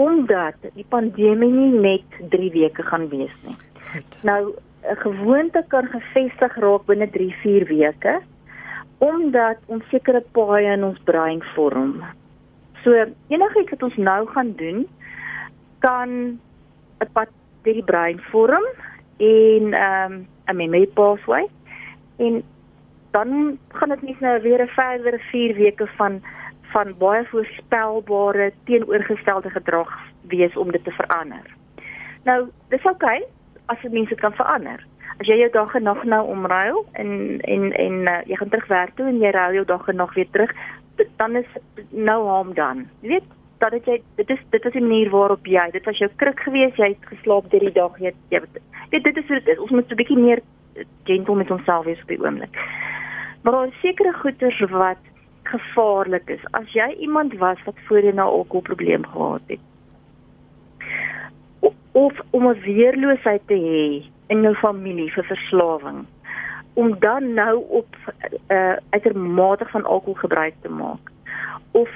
Omdat 0.00 0.58
die 0.74 0.86
pandemie 0.88 1.52
nie 1.52 1.70
net 1.86 2.20
3 2.34 2.50
weke 2.56 2.84
gaan 2.88 3.06
wees 3.12 3.32
nie. 3.46 3.56
Goed. 3.92 4.18
Nou 4.26 4.42
'n 4.82 4.98
gewoonte 5.04 5.62
kan 5.68 5.86
gevestig 5.86 6.58
raak 6.64 6.86
binne 6.86 7.06
3-4 7.06 7.68
weke 7.68 8.20
omdat 8.98 9.58
ons 9.66 9.82
sekere 9.90 10.22
paaie 10.32 10.72
in 10.72 10.84
ons 10.84 10.98
brein 11.04 11.42
vorm. 11.54 12.04
So 12.82 12.94
enigiets 13.28 13.70
wat 13.70 13.82
ons 13.82 13.96
nou 13.96 14.26
gaan 14.26 14.52
doen 14.58 14.84
kan 15.82 16.38
'n 17.02 17.10
pad 17.12 17.28
deur 17.62 17.74
die 17.78 17.90
brein 17.90 18.20
vorm 18.30 18.66
en 19.18 19.74
ehm 19.74 20.12
um, 20.12 20.26
'n 20.46 20.56
memory 20.56 20.86
pathway 20.86 21.46
en 22.18 22.42
dan 23.10 23.58
gaan 23.68 23.88
dit 23.88 24.02
net 24.02 24.20
nou 24.20 24.40
weer 24.42 24.62
'n 24.62 24.68
verdere 24.68 25.18
4 25.18 25.54
weke 25.54 25.86
van 25.86 26.22
van 26.72 26.94
baie 26.98 27.24
voorspelbare 27.28 28.52
teenoorgestelde 28.64 29.50
gedrag 29.50 29.98
wees 30.20 30.56
om 30.56 30.70
dit 30.70 30.84
te 30.84 30.90
verander. 30.90 31.44
Nou, 32.24 32.48
dis 32.68 32.84
oukei 32.84 33.20
okay, 33.20 33.28
as 33.66 33.80
jy 33.82 33.90
mense 33.90 34.14
kan 34.14 34.32
verander 34.32 34.80
as 35.22 35.28
jy 35.30 35.38
jou 35.38 35.50
dag 35.54 35.74
en 35.78 35.86
nag 35.86 36.00
nou 36.08 36.22
omruil 36.32 36.80
en 36.98 37.40
en 37.46 37.68
en 37.72 37.98
uh, 38.10 38.18
jy 38.26 38.38
gaan 38.40 38.50
terug 38.50 38.66
werk 38.72 38.96
toe 38.98 39.06
en 39.06 39.20
jy 39.22 39.30
ruil 39.30 39.60
jou 39.60 39.64
dag 39.68 39.88
en 39.88 40.00
nag 40.02 40.14
weer 40.14 40.30
terug, 40.34 40.50
dan 41.20 41.36
is 41.36 41.48
nou 41.90 42.18
harm 42.26 42.50
dan. 42.58 42.86
Jy 43.00 43.16
weet 43.16 43.28
dat 43.62 43.74
dit 43.76 43.86
jy 43.90 43.98
dit 44.18 44.30
is 44.34 44.40
dit 44.50 44.64
is 44.68 44.74
die 44.74 44.82
manier 44.82 45.10
waarop 45.10 45.46
jy 45.46 45.64
dit 45.74 45.84
was 45.88 46.00
jou 46.02 46.10
kruk 46.22 46.40
geweest, 46.46 46.80
jy 46.80 46.92
het 46.94 47.10
geslaap 47.14 47.50
deur 47.50 47.66
die 47.68 47.76
dag, 47.78 47.98
jy 48.02 48.12
jy 48.34 48.42
weet 48.90 49.06
dit 49.08 49.16
is 49.22 49.28
hoe 49.28 49.38
dit 49.40 49.52
is. 49.54 49.62
Ons 49.62 49.70
moet 49.70 49.92
'n 49.92 50.00
bietjie 50.02 50.18
meer 50.18 50.42
gentle 51.04 51.36
met 51.36 51.50
onsself 51.50 51.84
wees 51.84 52.02
op 52.02 52.08
die 52.08 52.22
oomblik. 52.22 52.58
Maar 53.42 53.52
daar 53.52 53.66
is 53.66 53.80
sekere 53.80 54.12
goeters 54.12 54.60
wat 54.70 55.02
gevaarlik 55.42 56.30
is. 56.30 56.44
As 56.50 56.72
jy 56.72 56.88
iemand 56.98 57.34
was 57.38 57.58
wat 57.64 57.78
voorheen 57.86 58.14
'n 58.16 58.28
alkoholprobleem 58.38 59.06
gehad 59.06 59.42
het, 59.46 59.60
of 61.92 62.20
om 62.30 62.48
'n 62.48 62.60
weerloosheid 62.60 63.42
te 63.46 63.54
hê 63.54 64.10
in 64.26 64.42
jou 64.42 64.54
familie 64.54 65.12
vir 65.12 65.24
verslawing 65.24 66.06
om 66.74 66.98
dan 66.98 67.34
nou 67.34 67.64
op 67.68 67.96
uh 68.48 68.76
uitermate 68.90 69.64
van 69.64 69.84
alkohol 69.84 70.14
gebruik 70.14 70.54
te 70.60 70.68
maak 70.68 71.10
of 71.70 71.90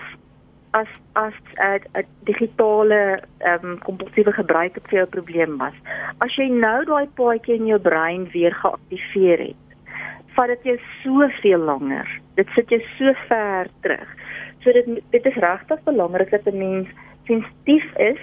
as 0.76 0.88
as 1.14 1.36
'n 1.56 1.62
uh, 1.66 1.78
uh, 2.00 2.06
digitale 2.28 3.20
ehm 3.38 3.64
um, 3.64 3.78
kompulsiewe 3.88 4.32
gebruik 4.32 4.74
vir 4.88 4.98
jou 4.98 5.06
probleem 5.06 5.56
was. 5.58 5.76
As 6.18 6.36
jy 6.36 6.48
nou 6.48 6.84
daai 6.84 7.06
paadjie 7.20 7.56
in 7.56 7.66
jou 7.66 7.78
brein 7.80 8.28
weer 8.34 8.54
geaktiveer 8.54 9.38
het 9.38 9.62
vat 10.36 10.52
dit 10.52 10.68
jou 10.70 10.78
soveel 11.02 11.62
langer. 11.64 12.08
Dit 12.36 12.48
sit 12.54 12.68
jou 12.68 12.80
so 12.98 13.12
ver 13.28 13.70
terug. 13.80 14.08
So 14.60 14.72
dit 14.72 14.88
dit 15.14 15.28
is 15.30 15.42
regtig 15.44 15.82
belangrik 15.88 16.30
dat 16.30 16.46
'n 16.46 16.58
mens 16.58 16.88
sensitief 17.26 17.86
is 17.96 18.22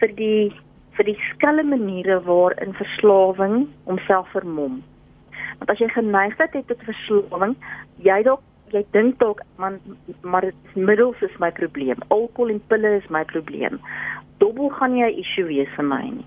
vir 0.00 0.10
die 0.16 0.52
vir 0.96 1.04
die 1.04 1.20
skelle 1.30 1.62
maniere 1.62 2.20
waarin 2.24 2.74
verslawing 2.74 3.68
homself 3.84 4.28
vermom. 4.32 4.82
Want 5.58 5.70
as 5.70 5.78
jy 5.78 5.88
geneigtheid 5.88 6.52
het 6.52 6.66
tot 6.66 6.82
verslawing, 6.88 7.56
jy 7.96 8.22
dalk 8.22 8.42
jy 8.74 8.84
dink 8.90 9.18
dalk 9.18 9.42
man 9.56 9.78
maar 10.22 10.50
middels 10.74 11.20
is 11.22 11.38
my 11.38 11.50
probleem. 11.50 12.02
Alkohol 12.08 12.50
en 12.50 12.62
pille 12.66 12.96
is 12.96 13.08
my 13.08 13.24
probleem. 13.24 13.80
Dobbel 14.38 14.68
gaan 14.68 14.92
nie 14.92 15.04
'n 15.04 15.18
issue 15.18 15.46
wees 15.46 15.68
vir 15.76 15.84
my 15.84 16.02
nie. 16.02 16.26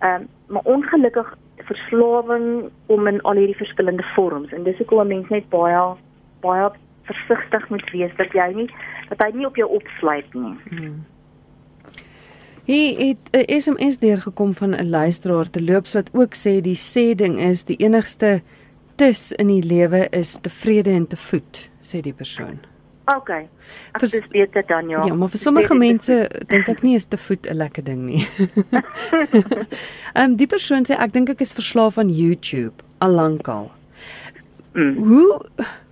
Ehm 0.00 0.22
um, 0.22 0.28
maar 0.46 0.64
ongelukkig 0.64 1.36
verslawing 1.68 2.70
kom 2.86 3.06
in 3.06 3.20
al 3.20 3.36
hierdie 3.36 3.56
verskillende 3.56 4.04
vorms 4.14 4.52
en 4.52 4.62
dis 4.62 4.76
hoekom 4.76 5.00
'n 5.00 5.08
mens 5.08 5.28
net 5.28 5.48
baie 5.48 5.96
baie 6.40 6.70
versigtig 7.02 7.68
moet 7.68 7.90
wees 7.90 8.14
dat 8.16 8.32
jy 8.32 8.52
nie 8.54 8.70
dat 9.08 9.22
hy 9.24 9.30
nie 9.36 9.46
op 9.46 9.56
jou 9.56 9.68
opsluit 9.68 10.34
nie. 10.34 10.56
Hmm. 10.68 11.04
Hier 12.68 12.98
het 12.98 13.30
'n 13.32 13.60
SMS 13.60 13.98
deurgekom 13.98 14.54
van 14.54 14.74
'n 14.74 14.90
luisteraar 14.90 15.50
te 15.50 15.62
loops 15.62 15.94
wat 15.94 16.10
ook 16.12 16.34
sê 16.34 16.60
die 16.60 16.76
sê 16.76 17.14
ding 17.14 17.38
is 17.38 17.64
die 17.64 17.76
enigste 17.76 18.42
tus 18.98 19.30
in 19.38 19.52
die 19.52 19.62
lewe 19.62 20.06
is 20.16 20.36
tevrede 20.42 20.92
en 20.94 21.06
te 21.06 21.18
voet, 21.28 21.68
sê 21.82 22.02
die 22.04 22.14
persoon. 22.16 22.58
OK. 23.08 23.30
Dit 24.00 24.14
is 24.18 24.28
beter 24.28 24.66
dan 24.68 24.88
ja. 24.92 25.04
Ja, 25.06 25.14
maar 25.14 25.30
vir 25.32 25.40
sommige 25.40 25.74
mense 25.74 26.18
dink 26.50 26.68
ek 26.68 26.82
nie 26.84 26.94
is 26.98 27.08
te 27.08 27.16
voet 27.16 27.48
'n 27.48 27.56
lekker 27.56 27.84
ding 27.84 28.04
nie. 28.04 28.26
Ehm 30.18 30.24
um, 30.24 30.36
die 30.36 30.46
persoon 30.46 30.84
sê 30.84 30.98
ek 30.98 31.12
dink 31.16 31.32
ek 31.32 31.40
is 31.40 31.56
verslaaf 31.56 31.98
aan 31.98 32.12
YouTube 32.12 32.84
al 32.98 33.16
lankal. 33.16 33.70
Mm. 34.74 34.96
Hoe 34.96 35.40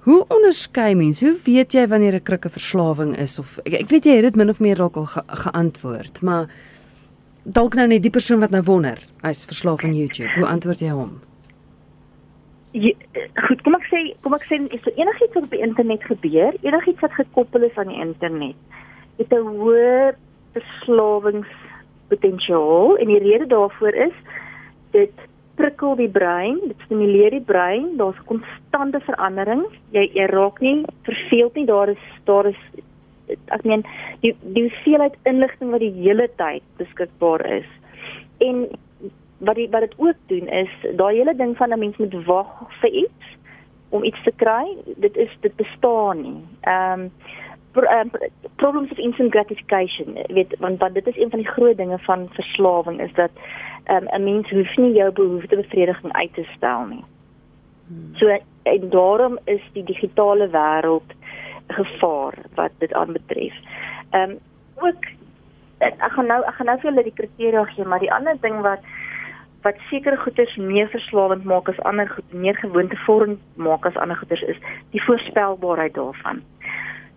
Hoe 0.06 0.24
onderskei 0.28 0.94
mens? 0.94 1.20
Hoe 1.20 1.34
weet 1.44 1.72
jy 1.72 1.88
wanneer 1.88 2.14
'n 2.14 2.22
krikke 2.22 2.48
verslawing 2.48 3.16
is 3.18 3.38
of 3.38 3.58
ek, 3.64 3.72
ek 3.72 3.88
weet 3.88 4.04
jy 4.04 4.14
het 4.14 4.22
dit 4.22 4.36
min 4.36 4.48
of 4.48 4.60
meer 4.60 4.76
dalk 4.76 4.96
al 4.96 5.06
ge, 5.06 5.22
geantwoord, 5.26 6.22
maar 6.22 6.46
dalk 7.42 7.74
nou 7.74 7.86
net 7.86 8.02
die 8.02 8.10
persoon 8.10 8.38
wat 8.38 8.50
nou 8.50 8.62
wonder, 8.62 8.98
hy's 9.22 9.44
verslaaf 9.44 9.82
aan 9.84 9.94
YouTube. 9.94 10.30
Hoe 10.34 10.46
antwoord 10.46 10.78
jy 10.78 10.90
hom? 10.94 11.20
Je, 12.76 12.92
goed, 13.46 13.60
kom 13.64 13.72
ek 13.78 13.86
sê, 13.88 14.00
kom 14.24 14.34
ek 14.36 14.44
sê 14.50 14.56
is 14.68 14.84
er 14.84 14.98
enigiets 15.00 15.34
wat 15.38 15.46
op 15.46 15.54
die 15.54 15.64
internet 15.64 16.02
gebeur, 16.04 16.52
enigiets 16.60 17.02
wat 17.04 17.14
gekoppel 17.16 17.62
is 17.64 17.78
aan 17.80 17.92
die 17.92 18.02
internet, 18.04 18.58
het 19.16 19.30
'n 19.32 19.48
hoë 19.48 20.12
verslawingspotensiaal 20.56 22.86
en 23.00 23.08
die 23.12 23.24
rede 23.24 23.46
daarvoor 23.48 23.94
is 24.08 24.16
dit 24.92 25.16
prikkel 25.56 25.96
die 25.96 26.12
brein, 26.12 26.60
dit 26.68 26.80
stimuleer 26.84 27.30
die 27.30 27.44
brein, 27.44 27.96
daar's 28.00 28.20
konstante 28.28 29.00
verandering. 29.08 29.64
Jy 29.96 30.04
jy 30.14 30.26
raak 30.32 30.60
nie 30.60 30.84
verveeld 31.08 31.54
nie, 31.54 31.66
daar 31.68 31.88
is 31.88 32.04
daar 32.28 32.46
is 32.46 32.60
ek 33.26 33.64
meen 33.64 33.82
die 34.20 34.36
die 34.42 34.68
hoeveelheid 34.68 35.16
inligting 35.24 35.70
wat 35.74 35.80
die 35.80 35.94
hele 35.96 36.28
tyd 36.36 36.62
beskikbaar 36.80 37.42
is. 37.58 37.68
En 38.44 38.66
wat 39.38 39.54
die 39.54 39.68
wat 39.70 39.80
dit 39.80 39.94
ook 39.96 40.20
doen 40.26 40.48
is 40.48 40.70
daai 40.96 41.16
hele 41.16 41.36
ding 41.36 41.56
van 41.56 41.72
'n 41.72 41.78
mens 41.78 41.96
moet 41.96 42.24
wag 42.24 42.62
vir 42.80 42.90
iets 42.90 43.36
om 43.88 44.04
iets 44.04 44.22
te 44.22 44.32
kry, 44.36 44.76
dit 44.96 45.16
is 45.16 45.36
dit 45.40 45.56
bestaan 45.56 46.20
nie. 46.20 46.44
Ehm 46.60 47.00
um, 47.00 47.12
pro, 47.72 47.84
um, 48.00 48.10
problems 48.56 48.90
of 48.90 48.98
instant 48.98 49.32
gratification, 49.32 50.18
weet 50.26 50.56
want 50.58 50.78
want 50.78 50.94
dit 50.94 51.06
is 51.06 51.16
een 51.16 51.30
van 51.30 51.38
die 51.38 51.48
groot 51.48 51.76
dinge 51.76 51.98
van 51.98 52.28
verslawing 52.30 53.00
is 53.00 53.12
dat 53.12 53.30
ehm 53.84 54.02
um, 54.02 54.08
'n 54.20 54.24
mens 54.24 54.50
hoef 54.50 54.76
nie 54.76 54.92
jou 54.92 55.12
behoeftebevrediging 55.12 56.12
uit 56.12 56.34
te 56.34 56.44
stel 56.56 56.84
nie. 56.84 57.04
Hmm. 57.86 58.16
So 58.16 58.38
en 58.62 58.88
daarom 58.88 59.38
is 59.44 59.62
die 59.72 59.84
digitale 59.84 60.48
wêreld 60.48 61.12
gevaar 61.66 62.34
wat 62.54 62.70
dit 62.78 62.92
aanbetref. 62.92 63.54
Ehm 64.10 64.30
um, 64.30 64.38
ook 64.74 65.04
ek 65.78 66.12
gaan 66.12 66.26
nou 66.26 66.42
ek 66.44 66.54
gaan 66.54 66.66
nou 66.66 66.78
vir 66.80 66.90
julle 66.90 67.02
die 67.02 67.18
kriteria 67.20 67.64
gee, 67.64 67.84
maar 67.84 68.00
die 68.00 68.12
ander 68.12 68.36
ding 68.40 68.60
wat 68.60 68.80
wat 69.66 69.80
sekere 69.90 70.18
goeders 70.22 70.54
meer 70.56 70.88
verslawend 70.92 71.44
maak 71.44 71.68
as 71.72 71.80
ander 71.90 72.08
goed, 72.08 72.32
meer 72.32 72.56
gewoontevormend 72.62 73.42
maak 73.68 73.86
as 73.88 73.98
ander 74.02 74.18
goeders 74.20 74.44
is 74.52 74.60
die 74.94 75.02
voorspelbaarheid 75.06 75.94
daarvan. 75.98 76.42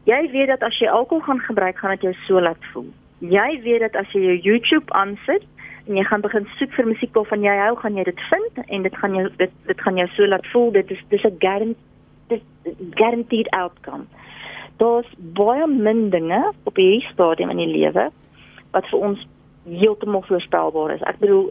Jy 0.10 0.22
weet 0.34 0.50
dat 0.53 0.65
as 0.65 0.79
jy 0.82 0.89
alkohol 0.89 1.22
gaan 1.27 1.44
gebruik, 1.46 1.77
gaan 1.77 1.96
dit 1.98 2.08
jou 2.08 2.13
so 2.25 2.41
laat 2.41 2.70
voel. 2.74 2.89
Jy 3.20 3.50
weet 3.68 3.86
dat 3.86 4.00
as 4.01 4.10
jy 4.15 4.24
jou 4.25 4.38
YouTube 4.50 4.98
aansit 5.01 5.46
en 5.86 5.98
jy 5.98 6.06
gaan 6.10 6.25
begin 6.25 6.48
soek 6.58 6.74
vir 6.77 6.89
musiek 6.89 7.13
waarvan 7.18 7.46
jy 7.46 7.58
hou, 7.65 7.75
gaan 7.84 7.98
jy 8.00 8.08
dit 8.10 8.24
vind 8.32 8.63
en 8.65 8.88
dit 8.88 8.98
gaan 9.03 9.20
jou 9.20 9.27
dit 9.38 9.53
dit 9.70 9.86
gaan 9.86 10.01
jou 10.01 10.08
so 10.15 10.32
laat 10.34 10.50
voel. 10.53 10.72
Dit 10.79 10.91
is 10.91 11.06
dis 11.13 11.24
'n 11.29 11.38
guaranteed 11.46 12.44
guaranteed 12.98 13.50
outcome 13.58 14.06
daar's 14.79 15.10
baie 15.18 15.68
min 15.68 16.10
dinge 16.10 16.39
op 16.63 16.79
hierdie 16.79 17.08
stadium 17.12 17.51
in 17.53 17.62
die 17.63 17.72
lewe 17.74 18.08
wat 18.75 18.88
vir 18.91 19.03
ons 19.10 19.25
heeltemal 19.67 20.23
voorspelbaar 20.27 20.93
is. 20.95 21.03
Ek 21.09 21.19
bedoel 21.19 21.49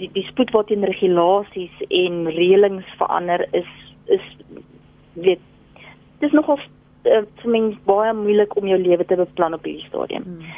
die 0.00 0.10
die 0.14 0.24
spoed 0.30 0.52
wat 0.56 0.70
in 0.74 0.86
regulasies 0.88 1.84
en 1.88 2.24
reëlings 2.32 2.88
verander 3.00 3.46
is 3.56 3.68
is 4.12 4.24
weet 5.12 5.42
dis 6.20 6.32
nogal 6.32 6.58
uh, 6.60 7.22
vir 7.42 7.52
my 7.52 7.60
baie 7.88 8.12
moeilik 8.16 8.56
om 8.56 8.68
jou 8.68 8.78
lewe 8.80 9.04
te 9.04 9.18
beplan 9.18 9.56
op 9.56 9.64
hierdie 9.66 9.88
stadium. 9.88 10.24
Hmm. 10.24 10.52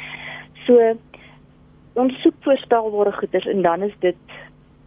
So 0.65 0.93
ons 1.99 2.21
soek 2.23 2.37
voorspelbare 2.45 3.11
goeders 3.17 3.47
en 3.49 3.61
dan 3.65 3.83
is 3.83 3.95
dit 3.99 4.39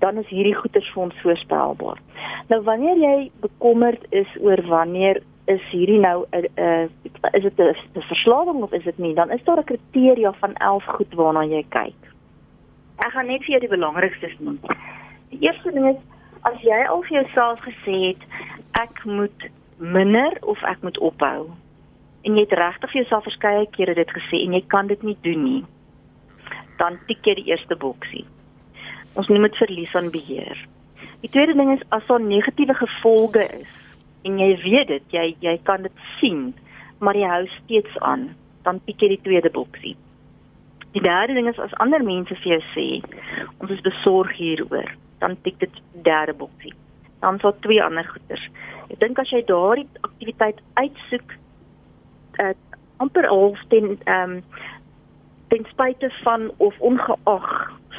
dan 0.02 0.18
is 0.18 0.30
hierdie 0.34 0.56
goeders 0.58 0.88
vir 0.92 1.02
ons 1.02 1.18
voorspelbaar. 1.22 1.98
Nou 2.50 2.58
wanneer 2.66 2.98
jy 2.98 3.30
bekommerd 3.44 4.02
is 4.10 4.30
oor 4.42 4.58
wanneer 4.66 5.22
is 5.50 5.62
hierdie 5.70 6.00
nou 6.02 6.24
'n 6.30 6.48
uh, 6.58 6.86
is 7.38 7.42
dit 7.42 7.58
'n 7.58 8.02
verslawing 8.10 8.62
of 8.62 8.72
is 8.72 8.84
dit 8.84 8.98
nie? 8.98 9.14
Dan 9.14 9.30
is 9.30 9.44
daar 9.44 9.58
'n 9.58 9.70
kriteria 9.70 10.32
van 10.32 10.54
11 10.54 10.84
goed 10.84 11.14
waarna 11.14 11.44
jy 11.44 11.64
kyk. 11.68 12.00
Ek 12.96 13.12
gaan 13.12 13.26
net 13.26 13.44
vir 13.44 13.50
jou 13.50 13.60
die 13.60 13.76
belangrikstes 13.76 14.36
noem. 14.38 14.58
Die 15.30 15.40
eerste 15.40 15.72
ding 15.72 15.86
is 15.88 16.00
as 16.42 16.60
jy 16.60 16.84
al 16.88 17.02
vir 17.02 17.22
jouself 17.22 17.60
gesê 17.60 17.96
het 18.10 18.22
ek 18.72 19.04
moet 19.04 19.50
minder 19.78 20.38
of 20.40 20.62
ek 20.62 20.82
moet 20.82 20.98
ophou 20.98 21.50
en 22.22 22.34
jy 22.34 22.40
het 22.40 22.58
regtig 22.58 22.90
vir 22.90 23.02
jouself 23.02 23.24
verskeie 23.24 23.66
kere 23.70 23.94
dit 23.94 24.10
gesê 24.10 24.42
en 24.46 24.52
jy 24.52 24.64
kan 24.66 24.86
dit 24.86 25.02
nie 25.02 25.16
doen 25.20 25.42
nie. 25.44 25.64
Dan 26.78 26.98
tik 27.06 27.26
jy 27.26 27.34
die 27.34 27.50
eerste 27.50 27.76
boksie. 27.76 28.24
Ons 29.18 29.28
noem 29.28 29.44
dit 29.48 29.58
verlies 29.60 29.94
aan 29.98 30.10
beheer. 30.12 30.58
Die 31.22 31.30
tweede 31.30 31.54
ding 31.54 31.72
is 31.74 31.84
as 31.94 32.06
daar 32.08 32.20
negatiewe 32.20 32.74
gevolge 32.74 33.44
is 33.60 33.72
en 34.26 34.38
jy 34.38 34.52
weet 34.62 34.88
dit, 34.88 35.04
jy 35.14 35.24
jy 35.42 35.56
kan 35.66 35.82
dit 35.82 36.04
sien, 36.20 36.52
maar 37.02 37.18
jy 37.18 37.26
hou 37.26 37.44
steeds 37.56 37.98
aan, 38.06 38.28
dan 38.62 38.78
pik 38.86 39.02
jy 39.02 39.08
die 39.16 39.24
tweede 39.26 39.50
boksie. 39.50 39.96
Die 40.94 41.02
derde 41.02 41.34
ding 41.34 41.48
is 41.50 41.58
as 41.62 41.74
ander 41.82 42.04
mense 42.06 42.36
vir 42.44 42.52
jou 42.54 42.60
sê, 42.70 42.86
ons 43.58 43.72
is 43.74 43.82
besorg 43.82 44.30
hieroor, 44.38 44.92
dan 45.18 45.34
tik 45.42 45.58
dit 45.62 45.80
derde 46.06 46.36
boksie. 46.38 46.74
Dan 47.22 47.40
sal 47.42 47.56
twee 47.66 47.82
ander 47.82 48.06
goeters. 48.06 48.44
Ek 48.90 49.00
dink 49.02 49.18
as 49.18 49.30
jy 49.34 49.42
daardie 49.48 49.88
aktiwiteit 50.06 50.62
uitsoek, 50.78 51.34
uh, 52.42 52.54
amper 53.02 53.26
half 53.30 53.58
ten 53.74 53.96
ehm 54.06 54.38
um, 54.38 54.42
ten 55.52 55.66
spyte 55.68 56.08
van 56.22 56.46
of 56.64 56.78
ongeag 56.80 57.48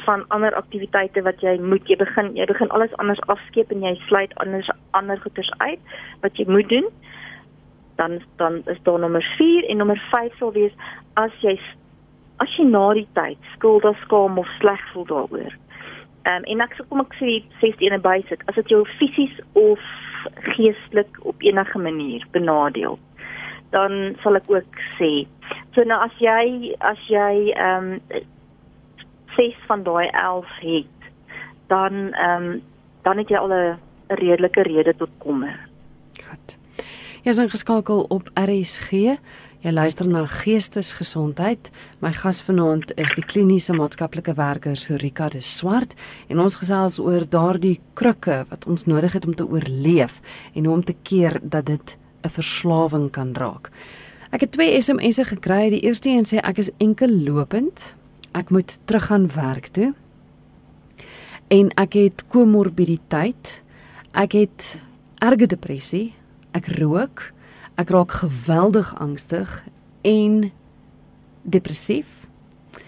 van 0.04 0.24
ander 0.28 0.54
aktiwiteite 0.54 1.22
wat 1.22 1.40
jy 1.44 1.56
moet 1.60 1.88
jy 1.88 1.96
begin 2.00 2.32
jy 2.36 2.46
begin 2.50 2.70
alles 2.76 2.94
anders 3.02 3.22
afskeep 3.34 3.72
en 3.74 3.82
jy 3.86 3.94
sluit 4.08 4.34
anders 4.44 4.70
ander 4.90 5.20
goeders 5.24 5.50
uit 5.58 5.80
wat 6.22 6.36
jy 6.38 6.46
moet 6.48 6.68
doen 6.68 6.88
dan 8.00 8.20
dan 8.36 8.62
is 8.66 8.80
daar 8.82 8.98
nommer 8.98 9.24
4 9.38 9.68
en 9.68 9.76
nommer 9.76 10.00
5 10.12 10.36
sal 10.38 10.52
wees 10.52 10.72
as 11.14 11.34
jy 11.40 11.56
as 12.42 12.56
jy 12.58 12.66
na 12.66 12.86
die 12.98 13.08
tyd 13.14 13.38
skuldig 13.54 13.98
skaam 14.02 14.38
of 14.42 14.48
sleg 14.58 14.80
voel 14.92 15.06
daaroor. 15.06 15.52
Um, 16.24 16.42
en 16.50 16.64
ek 16.64 16.74
sê 16.74 16.86
kom 16.88 17.02
ek 17.04 17.14
sê 17.20 17.36
sêste 17.60 17.84
ene 17.84 18.00
bysit 18.02 18.42
as 18.50 18.56
dit 18.58 18.72
jou 18.72 18.82
fisies 18.98 19.34
of 19.60 19.82
geestelik 20.56 21.18
op 21.28 21.42
enige 21.44 21.78
manier 21.78 22.24
benadeel 22.32 22.98
dan 23.74 24.14
sal 24.22 24.38
ek 24.38 24.48
ook 24.50 24.80
sê 24.98 25.10
so 25.74 25.84
nou 25.84 25.98
as 26.06 26.14
jy 26.22 26.72
as 26.92 27.00
jy 27.10 27.52
ehm 27.52 27.98
um, 27.98 28.30
ses 29.36 29.56
van 29.66 29.82
daai 29.82 30.08
11 30.08 30.46
het, 30.60 31.10
dan 31.66 32.12
ehm 32.12 32.42
um, 32.42 32.62
dan 33.04 33.18
het 33.18 33.28
jy 33.28 33.36
al 33.36 33.52
'n 33.52 33.78
redelike 34.08 34.62
rede 34.62 34.94
tot 34.96 35.10
kommer. 35.18 35.68
Goed. 36.28 36.58
Jy 37.22 37.30
is 37.30 37.38
ingeskakel 37.38 38.04
op 38.08 38.30
RSG. 38.34 38.90
Jy 39.64 39.72
luister 39.72 40.08
na 40.08 40.26
Geestesgesondheid. 40.26 41.70
My 41.98 42.12
gas 42.12 42.42
vanaand 42.42 42.92
is 43.00 43.08
die 43.16 43.24
kliniese 43.24 43.72
maatskaplike 43.72 44.34
werker 44.34 44.76
Sorika 44.76 45.28
de 45.28 45.40
Swart 45.40 45.94
en 46.28 46.40
ons 46.40 46.56
gesels 46.60 46.98
oor 46.98 47.24
daardie 47.28 47.80
krukke 47.94 48.44
wat 48.50 48.66
ons 48.66 48.84
nodig 48.84 49.12
het 49.12 49.24
om 49.24 49.34
te 49.34 49.46
oorleef 49.48 50.20
en 50.54 50.64
hoe 50.64 50.74
om 50.74 50.84
te 50.84 50.96
keer 51.02 51.40
dat 51.42 51.64
dit 51.66 51.96
'n 52.24 52.28
verslawing 52.28 53.10
kan 53.10 53.32
raak. 53.32 53.70
Ek 54.30 54.40
het 54.40 54.52
twee 54.52 54.80
SMS'e 54.80 55.24
gekry. 55.24 55.70
Die 55.70 55.80
eerste 55.80 56.10
een 56.10 56.24
sê 56.24 56.42
ek 56.42 56.58
is 56.58 56.70
enkel 56.78 57.08
lopend 57.08 57.94
ek 58.34 58.50
moet 58.50 58.78
teruggaan 58.84 59.28
werk 59.34 59.70
toe. 59.74 59.92
En 61.48 61.70
ek 61.78 61.96
het 61.98 62.24
komorbiditeit. 62.28 63.62
Ek 64.12 64.32
het 64.32 64.66
erge 65.22 65.46
depressie. 65.46 66.14
Ek 66.52 66.68
rook. 66.78 67.30
Ek 67.78 67.90
raak 67.90 68.12
geweldig 68.22 68.94
angstig 69.02 69.62
en 70.02 70.52
depressief. 71.42 72.26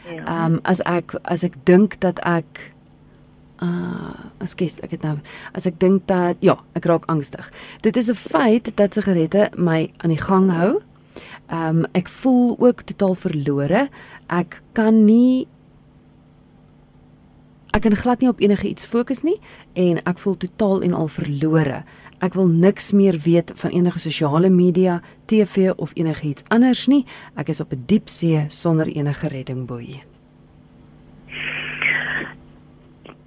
Ja. 0.07 0.23
Ehm 0.25 0.53
um, 0.53 0.59
as 0.63 0.81
ek 0.87 1.15
as 1.23 1.43
ek 1.43 1.55
dink 1.65 2.01
dat 2.01 2.19
ek 2.25 2.73
uh 3.63 4.15
as 4.39 4.55
gest 4.55 4.83
ek 4.85 4.91
het 4.91 5.03
nou 5.03 5.17
as 5.57 5.67
ek 5.67 5.79
dink 5.81 6.05
dat 6.07 6.37
ja, 6.45 6.59
ek 6.77 6.85
raak 6.85 7.07
angstig. 7.11 7.53
Dit 7.81 7.97
is 7.97 8.11
'n 8.11 8.15
feit 8.15 8.77
dat 8.77 8.95
sigarette 8.95 9.51
my 9.57 9.91
aan 9.97 10.11
die 10.11 10.21
gang 10.21 10.51
hou. 10.51 10.83
Ehm 11.47 11.83
um, 11.83 11.85
ek 11.93 12.09
voel 12.09 12.57
ook 12.59 12.83
totaal 12.83 13.15
verlore. 13.15 13.89
Ek 14.27 14.63
kan 14.73 15.05
nie 15.05 15.47
ek 17.77 17.83
kan 17.83 17.97
glad 17.97 18.21
nie 18.21 18.29
op 18.29 18.41
enige 18.41 18.69
iets 18.69 18.87
fokus 18.87 19.23
nie 19.23 19.37
en 19.75 20.01
ek 20.09 20.19
voel 20.19 20.37
totaal 20.37 20.83
en 20.83 20.95
al 20.97 21.09
verlore. 21.09 21.85
Ek 22.25 22.33
wil 22.35 22.49
niks 22.49 22.93
meer 22.97 23.19
weet 23.21 23.53
van 23.61 23.71
enige 23.77 24.01
sosiale 24.01 24.49
media, 24.49 25.03
TV 25.29 25.75
of 25.77 25.93
enigiets 25.95 26.45
anders 26.49 26.87
nie. 26.89 27.05
Ek 27.37 27.49
is 27.49 27.61
op 27.61 27.73
'n 27.73 27.85
diep 27.87 28.09
see 28.09 28.45
sonder 28.49 28.87
enige 28.87 29.29
reddingboei. 29.29 30.03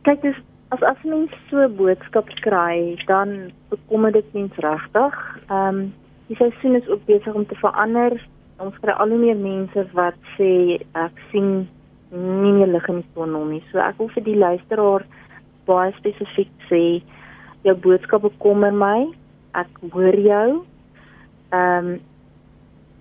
Kyk, 0.02 0.22
dis 0.22 0.36
as 0.70 0.82
as 0.82 0.98
mens 1.04 1.32
so 1.50 1.58
'n 1.58 1.76
boodskap 1.76 2.28
kry, 2.42 2.98
dan 3.06 3.52
bekommer 3.70 4.12
dit 4.12 4.34
mens 4.34 4.56
regtig. 4.56 5.16
Ehm 5.50 5.76
um, 5.76 5.94
die 6.30 6.38
seisoen 6.38 6.78
is 6.78 6.88
ook 6.88 7.06
besig 7.10 7.34
om 7.34 7.46
te 7.50 7.58
verander. 7.58 8.16
Ons 8.62 8.78
kry 8.84 8.94
al 8.94 9.14
hoe 9.14 9.20
meer 9.20 9.38
mense 9.40 9.86
wat 9.98 10.18
sê 10.38 10.80
ek 10.98 11.22
sien 11.32 11.66
nie 12.14 12.54
meer 12.54 12.70
lig 12.70 12.90
in 12.90 13.02
die 13.02 13.14
tonnel 13.16 13.48
nie. 13.50 13.64
So 13.72 13.82
ek 13.82 13.98
wil 14.02 14.12
vir 14.14 14.26
die 14.28 14.38
luisteraar 14.38 15.06
baie 15.70 15.94
spesifiek 15.98 16.52
sê 16.70 16.84
jou 17.66 17.76
boodskap 17.86 18.26
bekommer 18.26 18.76
my. 18.76 19.10
Ek 19.58 19.82
hoor 19.94 20.22
jou. 20.26 20.62
Ehm 21.50 21.96
um, 21.96 21.98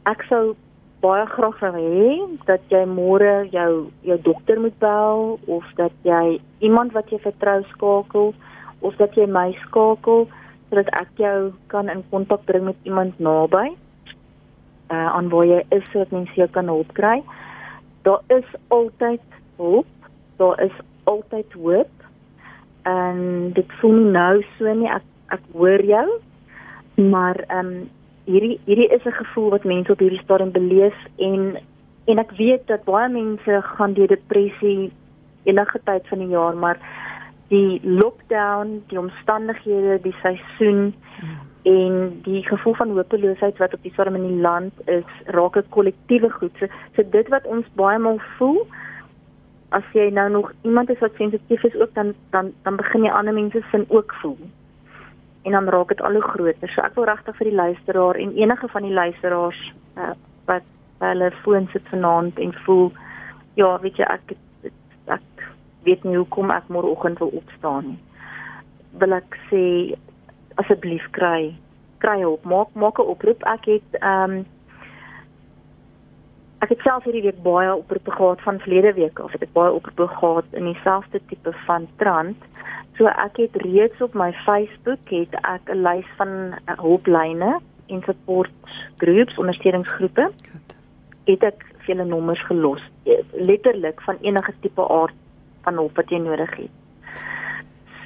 ek 0.09 0.23
sou 0.31 0.57
baie 1.03 1.27
graag 1.31 1.59
wil 1.61 1.77
hê 1.77 2.13
dat 2.49 2.63
jy 2.73 2.81
môre 2.89 3.47
jou 3.53 3.73
jou 4.09 4.19
dokter 4.25 4.59
moet 4.61 4.75
bel 4.83 5.37
of 5.47 5.67
dat 5.77 5.93
jy 6.09 6.39
iemand 6.65 6.95
wat 6.97 7.13
jy 7.13 7.21
vertrou 7.23 7.61
skakel 7.75 8.33
of 8.81 8.97
dat 8.99 9.15
jy 9.19 9.27
my 9.31 9.53
skakel 9.67 10.27
sodat 10.69 10.89
ek 11.01 11.09
jou 11.17 11.53
kan 11.73 11.89
in 11.89 12.05
kontak 12.11 12.45
bring 12.45 12.65
met 12.65 12.77
iemand 12.83 13.19
naby. 13.19 13.73
Uh 14.89 15.09
aan 15.17 15.29
waar 15.29 15.47
jy 15.47 15.63
is 15.69 15.85
sodat 15.93 16.11
mens 16.11 16.33
jou 16.37 16.49
kan 16.49 16.67
help 16.67 16.93
kry. 16.93 17.23
Daar 18.03 18.23
is 18.27 18.49
altyd 18.69 19.25
hulp. 19.57 19.87
Daar 20.37 20.61
is 20.63 20.75
altyd 21.05 21.53
hoop. 21.53 21.93
En 22.83 23.51
dit 23.53 23.73
voel 23.81 23.93
nie 23.93 24.11
nou 24.13 24.43
so 24.57 24.75
nie. 24.75 24.89
Ek 24.89 25.05
ek 25.29 25.45
hoor 25.53 25.85
jou. 25.85 26.09
Maar 26.97 27.45
ehm 27.49 27.67
um, 27.67 27.91
hierdie 28.29 28.61
hierdie 28.65 28.89
is 28.93 29.05
'n 29.05 29.21
gevoel 29.25 29.51
wat 29.51 29.65
mense 29.65 29.93
op 29.93 29.99
hierdie 29.99 30.23
stadium 30.23 30.53
beleef 30.53 30.97
en 31.17 31.57
en 32.05 32.19
ek 32.19 32.31
weet 32.37 32.67
dat 32.67 32.85
baie 32.85 33.09
mense 33.09 33.61
gaan 33.63 33.93
deur 33.93 34.09
depressie 34.09 34.93
enige 35.45 35.81
tyd 35.85 36.09
van 36.09 36.19
die 36.19 36.29
jaar, 36.29 36.57
maar 36.57 36.79
die 37.49 37.81
lockdown, 37.83 38.83
die 38.89 38.99
omstandighede, 38.99 40.01
die 40.05 40.15
seisoen 40.23 40.93
hmm. 41.21 41.39
en 41.69 41.95
die 42.23 42.43
gevoel 42.47 42.75
van 42.75 42.93
hopeloosheid 42.97 43.57
wat 43.59 43.75
op 43.75 43.83
die 43.83 43.93
stadium 43.93 44.21
in 44.21 44.29
die 44.29 44.43
land 44.45 44.73
is, 44.85 45.09
raak 45.27 45.57
'n 45.57 45.69
kollektiewe 45.69 46.31
goed. 46.31 46.53
So, 46.59 46.67
so 46.97 47.03
dit 47.11 47.29
wat 47.29 47.47
ons 47.47 47.67
baie 47.75 47.99
maal 47.99 48.21
voel 48.37 48.67
as 49.77 49.85
jy 49.93 50.09
nou 50.11 50.31
nog 50.31 50.53
iemand 50.63 50.91
is 50.91 50.99
wat 50.99 51.17
sensitief 51.17 51.65
is 51.65 51.77
ook 51.77 51.95
dan 51.95 52.15
dan 52.31 52.53
dan 52.63 52.77
begin 52.77 53.05
jy 53.05 53.11
ander 53.11 53.35
mense 53.35 53.63
sin 53.71 53.85
ook 53.89 54.15
voel. 54.21 54.39
En 55.43 55.53
dan 55.53 55.69
raak 55.69 55.89
dit 55.89 56.01
al 56.01 56.13
hoe 56.13 56.23
groter. 56.23 56.69
So 56.69 56.81
ek 56.81 56.95
wil 56.95 57.05
regtig 57.05 57.37
vir 57.37 57.51
die 57.51 57.55
luisteraar 57.55 58.15
en 58.15 58.37
enige 58.37 58.69
van 58.69 58.83
die 58.83 58.93
luisteraars 58.93 59.73
uh, 59.97 60.15
wat 60.45 60.65
hulle 60.99 61.31
foon 61.43 61.69
sit 61.73 61.89
vanaand 61.89 62.39
en 62.39 62.55
voel 62.65 62.93
ja, 63.55 63.79
weet 63.81 63.97
jy 63.97 64.07
ek 64.07 64.33
ek 64.33 64.45
weet 65.87 66.05
nie 66.05 66.17
hoekom 66.17 66.51
ek 66.51 66.69
môreoggend 66.69 67.19
wil 67.19 67.33
opstaan 67.41 67.87
nie. 67.93 68.01
Wil 68.99 69.13
ek 69.13 69.39
sê 69.51 69.65
asseblief 70.61 71.07
kry 71.11 71.55
kry 72.03 72.21
hulp. 72.23 72.45
Maak 72.45 72.75
maak 72.75 72.99
'n 72.99 73.11
oproep. 73.15 73.43
Ek 73.43 73.65
het 73.65 73.89
ehm 74.01 74.31
um, 74.31 74.47
ek 76.59 76.69
het 76.69 76.81
self 76.83 77.05
hierdie 77.05 77.23
week 77.23 77.43
baie 77.43 77.75
oproepe 77.75 78.11
gehad 78.11 78.41
van 78.43 78.59
verlede 78.59 78.93
week 78.95 79.19
af. 79.19 79.35
Ek 79.35 79.41
het 79.41 79.53
baie 79.53 79.73
oproepe 79.73 80.07
gehad 80.09 80.45
in 80.51 80.65
dieselfde 80.65 81.21
tipe 81.27 81.53
van 81.67 81.89
trant. 81.97 82.41
So 82.97 83.07
ek 83.07 83.37
het 83.37 83.57
reeds 83.63 84.03
op 84.03 84.15
my 84.15 84.33
Facebook 84.33 85.03
het 85.11 85.35
ek 85.43 85.71
'n 85.71 85.83
lys 85.83 86.09
van 86.17 86.29
uh, 86.29 86.79
hulplyne 86.79 87.61
en 87.87 88.03
support 88.03 88.51
groups, 88.97 89.39
ondersteuningsgroepe. 89.39 90.31
Het 91.25 91.43
ek 91.43 91.65
vele 91.79 92.05
nommers 92.05 92.45
gelos, 92.47 92.83
letterlik 93.33 94.01
van 94.01 94.17
enige 94.21 94.53
tipe 94.61 94.89
aard 94.89 95.15
van 95.69 95.81
hulp 95.83 95.97
wat 96.01 96.13
jy 96.13 96.21
nodig 96.25 96.53
het. 96.57 96.77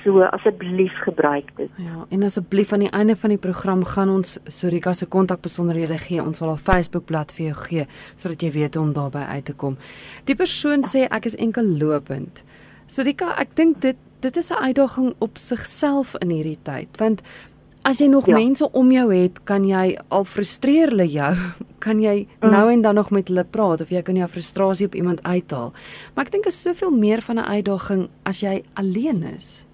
So 0.02 0.24
asseblief 0.34 0.94
gebruik 1.04 1.52
dit. 1.56 1.70
Ja, 1.78 2.06
en 2.10 2.26
asseblief 2.26 2.72
aan 2.74 2.82
die 2.82 2.90
einde 2.90 3.14
van 3.16 3.30
die 3.30 3.38
program 3.38 3.84
gaan 3.86 4.10
ons 4.10 4.38
Sorika 4.50 4.92
se 4.98 5.06
kontakbesonderhede 5.06 5.98
gee. 6.02 6.22
Ons 6.22 6.42
sal 6.42 6.50
haar 6.50 6.64
Facebookblad 6.64 7.34
vir 7.36 7.52
jou 7.52 7.58
gee 7.68 7.84
sodat 8.16 8.42
jy 8.42 8.50
weet 8.56 8.78
hoe 8.78 8.82
om 8.88 8.94
daarby 8.96 9.22
uit 9.36 9.44
te 9.46 9.54
kom. 9.54 9.76
Die 10.26 10.38
persoon 10.38 10.82
sê 10.82 11.06
ek 11.06 11.30
is 11.30 11.38
enkel 11.38 11.70
lopend. 11.78 12.42
Sorika, 12.90 13.30
ek 13.38 13.54
dink 13.54 13.78
dit 13.84 14.00
dit 14.22 14.36
is 14.36 14.50
'n 14.50 14.62
uitdaging 14.62 15.14
op 15.18 15.38
sigself 15.38 16.14
in 16.18 16.30
hierdie 16.30 16.58
tyd 16.62 16.98
want 16.98 17.22
As 17.82 17.98
jy 17.98 18.06
nog 18.06 18.26
ja. 18.30 18.36
mense 18.38 18.68
om 18.70 18.90
jou 18.94 19.08
het, 19.10 19.40
kan 19.44 19.64
jy 19.66 19.96
al 20.14 20.24
frustreer 20.24 20.92
hulle 20.94 21.08
jou, 21.10 21.32
kan 21.84 21.98
jy 21.98 22.28
mm. 22.28 22.50
nou 22.54 22.70
en 22.70 22.82
dan 22.82 22.94
nog 22.94 23.10
met 23.10 23.28
hulle 23.28 23.44
praat 23.44 23.82
of 23.82 23.90
jy 23.90 24.02
kan 24.06 24.18
jou 24.18 24.28
frustrasie 24.30 24.86
op 24.86 24.94
iemand 24.94 25.22
uithaal. 25.26 25.72
Maar 26.14 26.28
ek 26.28 26.34
dink 26.36 26.46
is 26.46 26.60
soveel 26.62 26.94
meer 26.94 27.22
van 27.26 27.42
'n 27.42 27.50
uitdaging 27.58 28.08
as 28.22 28.40
jy 28.40 28.62
alleen 28.78 29.22
is. 29.34 29.66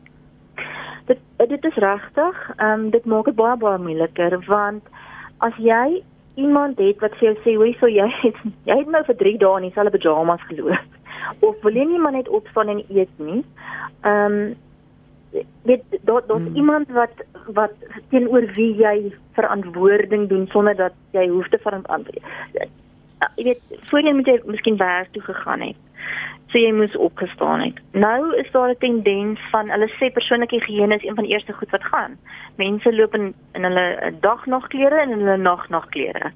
Dit 1.07 1.21
dit 1.37 1.65
is 1.65 1.77
regtig, 1.77 2.37
ehm 2.57 2.81
um, 2.81 2.91
dit 2.91 3.05
maak 3.05 3.25
dit 3.25 3.37
baie 3.37 3.57
baie 3.57 3.79
moeiliker 3.79 4.41
want 4.47 4.83
as 5.39 5.57
jy 5.57 6.03
iemand 6.35 6.79
het 6.79 7.01
wat 7.01 7.15
vir 7.21 7.29
jou 7.29 7.37
sê, 7.45 7.57
"Hoe 7.57 7.75
sou 7.79 7.91
jy 7.91 8.09
het, 8.25 8.37
jy 8.65 8.77
het 8.79 8.89
nou 8.89 9.05
vir 9.05 9.17
3 9.17 9.39
dae 9.39 9.57
in 9.57 9.69
dieselfde 9.69 9.99
pyjamas 9.99 10.41
geloop?" 10.49 10.89
of 11.49 11.55
wil 11.63 11.75
jy 11.75 11.85
nie 11.85 11.99
maar 11.99 12.13
net 12.13 12.29
opstaan 12.29 12.69
en 12.69 12.85
eet 12.89 13.13
nie? 13.19 13.45
Ehm 14.01 14.33
um, 14.33 14.57
weet 15.63 15.83
daar 16.03 16.23
daar's 16.27 16.43
hmm. 16.43 16.57
iemand 16.57 16.89
wat 16.89 17.25
wat 17.47 17.73
teenoor 18.09 18.47
wie 18.53 18.75
jy 18.75 19.13
verantwoording 19.33 20.29
doen 20.29 20.47
sonder 20.47 20.77
dat 20.77 20.93
jy 21.11 21.29
hoef 21.29 21.49
te 21.49 21.59
verantwoord. 21.59 22.21
Jy 23.35 23.45
weet 23.45 23.61
voorheen 23.91 24.17
moet 24.17 24.27
jy 24.27 24.41
miskien 24.45 24.77
werk 24.77 25.13
toe 25.13 25.23
gegaan 25.23 25.61
het. 25.61 25.77
So 26.49 26.59
jy 26.59 26.73
moes 26.73 26.97
opgestaan 26.97 27.61
het. 27.61 27.81
Nou 27.93 28.37
is 28.37 28.51
daar 28.51 28.71
'n 28.71 28.79
tendens 28.79 29.41
van 29.51 29.71
hulle 29.71 29.89
sê 29.99 30.13
persoonlike 30.13 30.55
higiëne 30.55 30.97
is 30.97 31.05
een 31.05 31.15
van 31.15 31.25
die 31.25 31.33
eerste 31.33 31.53
goed 31.53 31.71
wat 31.71 31.85
gaan. 31.85 32.17
Mense 32.57 32.95
loop 32.95 33.15
in 33.15 33.35
in 33.53 33.65
hulle 33.65 34.15
dagnagklere 34.21 35.01
en 35.01 35.11
in 35.11 35.19
hulle 35.19 35.37
nagnagklere. 35.37 36.33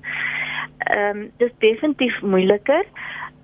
Ehm 0.79 1.17
um, 1.17 1.31
dis 1.37 1.53
definitief 1.59 2.23
moeiliker 2.23 2.85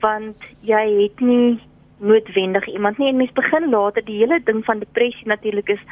want 0.00 0.36
jy 0.60 1.02
het 1.02 1.20
nie 1.20 1.60
noodwendig 1.98 2.66
iemand 2.66 2.98
nie 2.98 3.08
en 3.08 3.16
mens 3.16 3.32
begin 3.32 3.70
later 3.70 4.04
die 4.04 4.18
hele 4.20 4.40
ding 4.44 4.64
van 4.64 4.78
depressie 4.78 5.26
natuurlik 5.26 5.68
is 5.68 5.84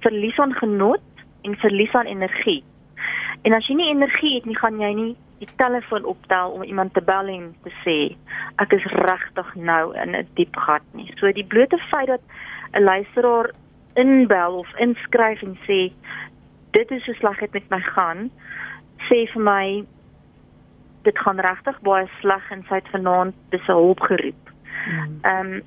verlies 0.00 0.38
aan 0.38 0.52
genot 0.52 1.24
en 1.42 1.56
verlies 1.56 1.94
aan 1.94 2.06
energie. 2.06 2.62
En 3.42 3.52
as 3.56 3.66
jy 3.68 3.76
nie 3.76 3.90
energie 3.92 4.34
het 4.34 4.46
nie, 4.48 4.56
gaan 4.56 4.80
jy 4.80 4.92
nie 4.96 5.12
die 5.40 5.48
telefoon 5.56 6.04
optel 6.04 6.50
om 6.56 6.62
iemand 6.62 6.94
te 6.94 7.02
bel 7.04 7.28
en 7.32 7.46
te 7.64 7.72
sê 7.84 7.96
ek 8.60 8.74
is 8.76 8.84
regtig 9.00 9.54
nou 9.56 9.94
in 9.96 10.16
'n 10.16 10.28
diep 10.36 10.56
gat 10.56 10.84
nie. 10.92 11.08
So 11.16 11.32
die 11.32 11.44
blote 11.44 11.78
feit 11.90 12.08
dat 12.08 12.20
'n 12.74 12.84
luisteraar 12.84 13.50
inbel 13.94 14.58
of 14.58 14.68
inskryf 14.78 15.42
en 15.42 15.56
sê 15.66 15.92
dit 16.70 16.90
is 16.90 17.04
so 17.04 17.12
sleg 17.12 17.40
met 17.52 17.70
my 17.70 17.80
gaan, 17.80 18.30
sê 19.08 19.26
vir 19.32 19.42
my 19.42 19.84
dit 21.02 21.18
gaan 21.18 21.40
regtig 21.40 21.80
baie 21.80 22.06
sleg 22.20 22.50
en 22.50 22.64
sy 22.68 22.74
het 22.74 22.88
vanaand 22.92 23.34
dis 23.50 23.68
'n 23.68 23.72
hulp 23.72 24.00
geroep. 24.00 24.49
Hmm. 24.84 25.18
Ehm 25.22 25.52
um, 25.52 25.62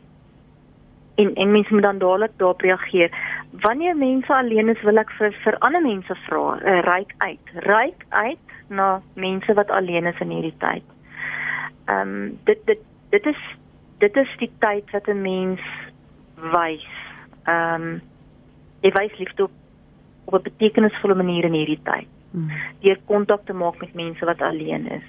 en 1.15 1.33
en 1.33 1.51
mense 1.51 1.73
moet 1.73 1.81
dan 1.81 1.97
dadelik 1.97 2.31
daarop 2.37 2.61
reageer. 2.61 3.11
Wanneer 3.49 3.97
mense 3.97 4.33
alleen 4.33 4.69
is, 4.69 4.81
wil 4.81 4.97
ek 4.97 5.11
vir 5.17 5.35
vir 5.43 5.57
ander 5.59 5.81
mense 5.81 6.15
vra, 6.25 6.57
uh, 6.57 6.79
reik 6.81 7.13
uit. 7.17 7.51
Reik 7.53 8.05
uit 8.09 8.55
na 8.67 9.01
mense 9.13 9.53
wat 9.53 9.69
alleen 9.69 10.05
is 10.05 10.19
in 10.19 10.33
hierdie 10.33 10.57
tyd. 10.57 10.83
Ehm 11.85 12.15
um, 12.15 12.39
dit 12.43 12.65
dit 12.65 12.79
dit 13.09 13.25
is 13.25 13.43
dit 13.97 14.15
is 14.17 14.37
die 14.37 14.51
tyd 14.59 14.91
wat 14.91 15.07
'n 15.07 15.21
mens 15.21 15.61
wys. 16.35 16.89
Ehm 17.43 17.81
um, 17.81 18.01
jy 18.81 18.91
wys 18.91 19.17
liefde 19.17 19.43
op 19.43 19.51
op 20.25 20.33
'n 20.33 20.49
betekenisvolle 20.49 21.15
manier 21.15 21.43
in 21.43 21.53
hierdie 21.53 21.81
tyd. 21.83 22.07
Hmm. 22.31 22.51
Deur 22.79 22.99
kontak 23.05 23.45
te 23.45 23.53
maak 23.53 23.79
met 23.79 23.93
mense 23.93 24.25
wat 24.25 24.41
alleen 24.41 24.87
is, 24.87 25.07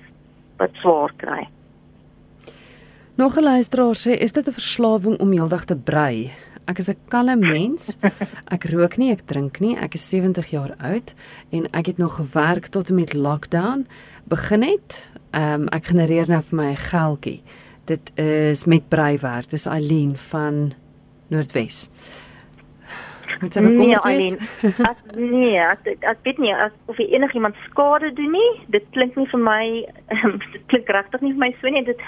wat 0.57 0.71
swaar 0.73 1.13
kry. 1.17 1.49
Nog 3.17 3.37
'n 3.37 3.43
luisteraar 3.43 3.97
sê, 3.97 4.11
is 4.11 4.33
dit 4.33 4.49
'n 4.49 4.53
verslawing 4.53 5.19
om 5.19 5.31
heeldag 5.31 5.65
te 5.65 5.77
brei? 5.77 6.33
Ek 6.65 6.79
is 6.79 6.89
'n 6.89 6.97
kalme 7.09 7.37
mens. 7.37 7.97
Ek 8.55 8.65
rook 8.65 8.97
nie, 8.97 9.11
ek 9.11 9.21
drink 9.25 9.61
nie. 9.61 9.77
Ek 9.77 9.95
is 9.95 10.09
70 10.09 10.51
jaar 10.51 10.75
oud 10.79 11.15
en 11.51 11.71
ek 11.71 11.87
het 11.87 11.97
nog 11.97 12.15
gewerk 12.15 12.67
tot 12.67 12.89
en 12.89 12.95
met 12.95 13.15
lockdown 13.15 13.87
begin 14.25 14.63
het. 14.63 15.11
Ehm 15.31 15.61
um, 15.61 15.69
ek 15.69 15.87
genereer 15.87 16.29
nou 16.29 16.43
vir 16.43 16.57
my 16.57 16.71
'n 16.71 16.77
geldjie. 16.77 17.43
Dit 17.85 18.19
is 18.19 18.65
met 18.65 18.89
breiwerk. 18.89 19.51
Dis 19.51 19.67
Eileen 19.67 20.17
van 20.17 20.73
Noordwes. 21.29 21.91
Met 23.41 23.53
sy 23.53 23.61
nee, 23.61 23.97
alleen. 23.99 24.39
As 24.83 25.01
nee, 25.15 25.61
as 25.61 25.79
as 26.01 26.17
dit 26.23 26.39
nie 26.39 26.55
as 26.55 26.73
of 26.87 26.99
enigiemand 26.99 27.57
skade 27.69 28.13
doen 28.13 28.31
nie, 28.31 28.51
dit 28.75 28.87
klink 28.97 29.17
nie 29.17 29.27
vir 29.31 29.43
my 29.43 29.65
dit 30.55 30.63
klink 30.73 30.93
regtig 30.97 31.25
nie 31.25 31.33
vir 31.33 31.43
my 31.43 31.51
so 31.61 31.73
nie. 31.75 31.85
Dit 31.87 32.03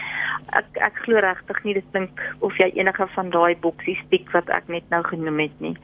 ek 0.59 0.81
ek 0.89 1.03
glo 1.05 1.23
regtig 1.25 1.63
nie 1.65 1.77
dit 1.79 1.89
klink 1.95 2.23
of 2.47 2.57
jy 2.61 2.71
enige 2.79 3.09
van 3.15 3.31
daai 3.35 3.57
boksies 3.65 4.03
tik 4.13 4.31
wat 4.37 4.51
ek 4.55 4.69
net 4.73 4.87
nou 4.95 5.03
genoem 5.09 5.45
het 5.47 5.61
nie. 5.65 5.77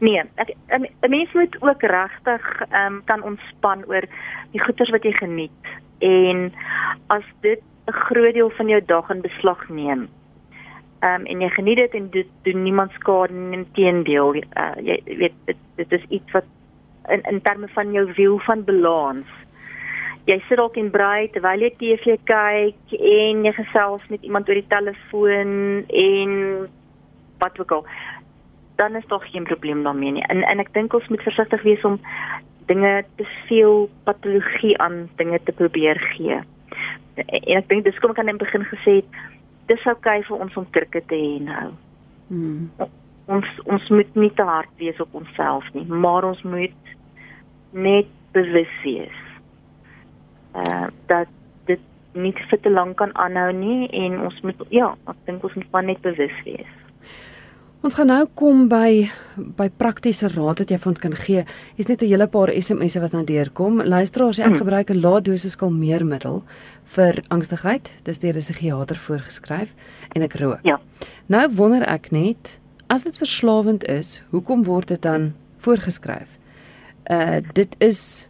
Nee, 0.00 0.24
ek 0.42 0.54
'n 0.72 0.88
mens 1.10 1.32
moet 1.34 1.56
ook 1.62 1.82
regtig 1.82 2.44
ehm 2.70 3.00
um, 3.00 3.02
kan 3.04 3.22
ontspan 3.22 3.84
oor 3.86 4.04
die 4.52 4.62
goeders 4.62 4.90
wat 4.90 5.04
jy 5.04 5.12
geniet 5.12 5.74
en 6.00 6.52
as 7.12 7.24
dit 7.40 7.62
'n 7.86 7.92
groot 7.92 8.34
deel 8.34 8.50
van 8.50 8.68
jou 8.68 8.80
dag 8.84 9.10
in 9.10 9.20
beslag 9.20 9.68
neem 9.68 10.08
um, 11.04 11.26
en 11.26 11.40
jy 11.40 11.48
geniet 11.56 11.76
dit 11.76 11.96
en 11.98 12.10
dit 12.10 12.30
doen 12.48 12.62
niemand 12.62 12.92
skade 13.00 13.34
nie 13.34 13.58
inteendeel 13.58 14.36
uh, 14.42 14.72
jy 14.82 15.00
weet 15.06 15.34
dit, 15.50 15.64
dit 15.76 15.92
is 15.98 16.06
iets 16.08 16.36
wat 16.36 16.46
in 17.08 17.22
in 17.30 17.40
terme 17.42 17.68
van 17.68 17.92
jou 17.92 18.06
wiel 18.16 18.38
van 18.38 18.64
balans. 18.64 19.26
Jy 20.26 20.40
sit 20.48 20.58
dalk 20.58 20.76
en 20.80 20.90
brei 20.90 21.28
terwyl 21.30 21.62
jy 21.62 21.70
TV 21.78 22.16
kyk 22.26 22.96
en 22.98 23.44
jy 23.46 23.52
gesels 23.60 24.08
met 24.10 24.24
iemand 24.26 24.48
oor 24.48 24.58
die 24.58 24.72
telefoon 24.72 25.52
en 25.86 26.32
wat 27.42 27.60
ook 27.60 27.76
al. 27.78 27.86
Dan 28.76 28.96
is 28.98 29.06
tog 29.08 29.24
geen 29.30 29.46
probleem 29.46 29.84
daarmee 29.86 30.18
nie. 30.18 30.26
En 30.26 30.42
en 30.42 30.58
ek 30.64 30.72
dink 30.74 30.94
ons 30.98 31.08
moet 31.12 31.22
versigtig 31.22 31.62
wees 31.62 31.84
om 31.86 32.00
dinge 32.66 33.04
te 33.16 33.26
veel 33.46 33.86
patologie 34.04 34.74
aan 34.82 35.06
dinge 35.16 35.38
te 35.44 35.52
probeer 35.52 36.00
gee. 36.16 36.42
En 37.14 37.56
ek 37.62 37.68
dink 37.70 37.86
dis 37.86 37.98
kom 38.02 38.10
ek 38.12 38.18
aan 38.20 38.34
in 38.34 38.42
begin 38.42 38.66
gesê 38.66 38.98
het, 39.00 39.20
dis 39.70 39.86
oukei 39.86 40.20
okay 40.20 40.28
vir 40.28 40.44
ons 40.44 40.56
om 40.56 40.68
krikke 40.70 41.02
te 41.10 41.18
hê 41.18 41.36
nou. 41.42 41.70
Hmm. 42.28 42.90
Ons 43.26 43.48
ons 43.64 43.88
moet 43.90 44.18
nie 44.18 44.30
te 44.38 44.46
hard 44.46 44.70
wees 44.82 45.00
op 45.02 45.14
onsself 45.18 45.66
nie, 45.74 45.86
maar 45.86 46.26
ons 46.28 46.42
moet 46.46 46.92
net 47.72 48.10
bewus 48.36 48.74
wees. 48.84 49.22
Uh 50.54 50.86
dat 51.10 51.30
dit 51.70 51.82
nie 52.14 52.32
vir 52.50 52.60
te 52.62 52.72
lank 52.72 52.96
kan 53.02 53.14
aanhou 53.14 53.50
nie 53.52 53.88
en 54.04 54.20
ons 54.28 54.40
moet 54.46 54.66
ja, 54.74 54.94
ek 55.10 55.22
dink 55.28 55.44
ons 55.44 55.58
moet 55.58 55.72
maar 55.72 55.88
net 55.90 56.02
bewus 56.06 56.42
wees. 56.48 56.74
Ons 57.86 57.94
gaan 57.94 58.08
nou 58.10 58.24
kom 58.34 58.64
by 58.66 59.06
by 59.36 59.68
praktiese 59.78 60.26
raad 60.32 60.58
wat 60.58 60.72
jy 60.72 60.76
vir 60.82 60.88
ons 60.90 61.02
kan 61.04 61.12
gee. 61.14 61.42
Hier's 61.76 61.86
net 61.86 62.02
'n 62.02 62.08
hele 62.10 62.26
paar 62.26 62.50
SMS'e 62.50 63.00
wat 63.00 63.12
nou 63.12 63.22
deurkom. 63.22 63.78
Luisteraars, 63.78 64.40
ek 64.40 64.50
mm. 64.50 64.58
gebruik 64.58 64.90
'n 64.90 65.00
lae 65.00 65.20
dosis 65.20 65.54
kalmeermiddel 65.54 66.42
vir 66.82 67.22
angstigheid. 67.30 67.90
Dis 68.02 68.18
deur 68.18 68.34
'n 68.34 68.42
psigiater 68.42 68.96
voorgeskryf 68.96 69.74
en 70.16 70.22
ek 70.22 70.34
rook. 70.34 70.58
Ja. 70.64 70.80
Nou 71.28 71.48
wonder 71.54 71.86
ek 71.86 72.10
net, 72.10 72.58
as 72.88 73.04
dit 73.04 73.16
verslawend 73.16 73.84
is, 73.84 74.20
hoekom 74.30 74.64
word 74.64 74.88
dit 74.88 75.02
dan 75.02 75.34
voorgeskryf? 75.58 76.38
Uh 77.08 77.38
dit 77.54 77.76
is 77.78 78.26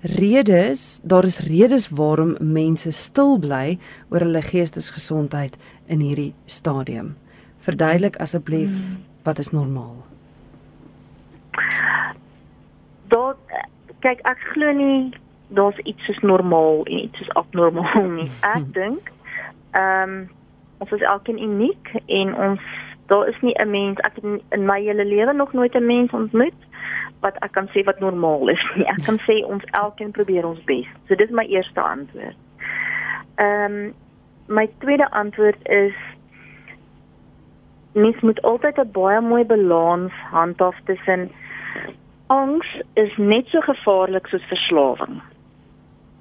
redes, 0.00 1.00
daar 1.04 1.24
is 1.24 1.40
redes 1.40 1.88
waarom 1.88 2.36
mense 2.40 2.90
stil 2.90 3.38
bly 3.38 3.78
oor 4.08 4.20
hulle 4.20 4.42
geestesgesondheid 4.42 5.56
in 5.88 6.00
hierdie 6.00 6.32
stadium. 6.46 7.16
Verduidelik 7.64 8.16
asseblief 8.16 8.70
hmm. 8.70 9.04
wat 9.22 9.38
is 9.38 9.50
normaal? 9.50 9.96
Daar 13.08 13.36
kyk 14.04 14.20
ek 14.28 14.40
glo 14.52 14.72
nie 14.76 15.12
daar's 15.54 15.78
iets 15.88 16.04
soos 16.04 16.20
normaal 16.20 16.84
en 16.84 17.04
iets 17.04 17.18
soos 17.18 17.34
abnormaal 17.40 18.08
nie. 18.18 18.30
Ek 18.40 18.72
dink 18.78 19.12
ehm 19.72 20.16
um, 20.16 20.24
ons 20.82 20.90
is 20.92 21.04
elkeen 21.06 21.38
uniek 21.40 21.90
en 22.12 22.34
ons 22.34 22.60
daar 23.08 23.28
is 23.28 23.40
nie 23.40 23.54
'n 23.62 23.70
mens 23.70 23.98
ek 24.04 24.14
het 24.14 24.24
in 24.50 24.66
my 24.66 24.80
hele 24.82 25.04
lewe 25.04 25.32
nog 25.32 25.52
nooit 25.52 25.74
'n 25.74 25.86
mens 25.86 26.10
ontmoet 26.10 26.60
wat 27.20 27.36
ek 27.40 27.52
kan 27.52 27.68
sê 27.72 27.84
wat 27.84 28.00
normaal 28.00 28.48
is 28.48 28.64
nie. 28.76 28.84
Ek 28.84 29.04
kan 29.04 29.18
sê 29.26 29.44
ons 29.46 29.64
elkeen 29.70 30.10
probeer 30.10 30.46
ons 30.46 30.64
bes. 30.64 30.86
So 31.08 31.14
dis 31.14 31.30
my 31.30 31.44
eerste 31.44 31.80
antwoord. 31.80 32.36
Ehm 33.36 33.72
um, 33.72 33.94
my 34.46 34.68
tweede 34.78 35.10
antwoord 35.10 35.68
is 35.68 35.94
mens 37.94 38.20
moet 38.20 38.42
altyd 38.42 38.78
'n 38.78 38.90
baie 38.92 39.20
mooi 39.20 39.44
balans 39.44 40.12
handhaaf 40.30 40.76
tussen 40.84 41.30
angs 42.26 42.68
is 42.94 43.16
net 43.16 43.46
so 43.46 43.60
gevaarlik 43.60 44.26
soos 44.26 44.46
verslawing 44.52 45.22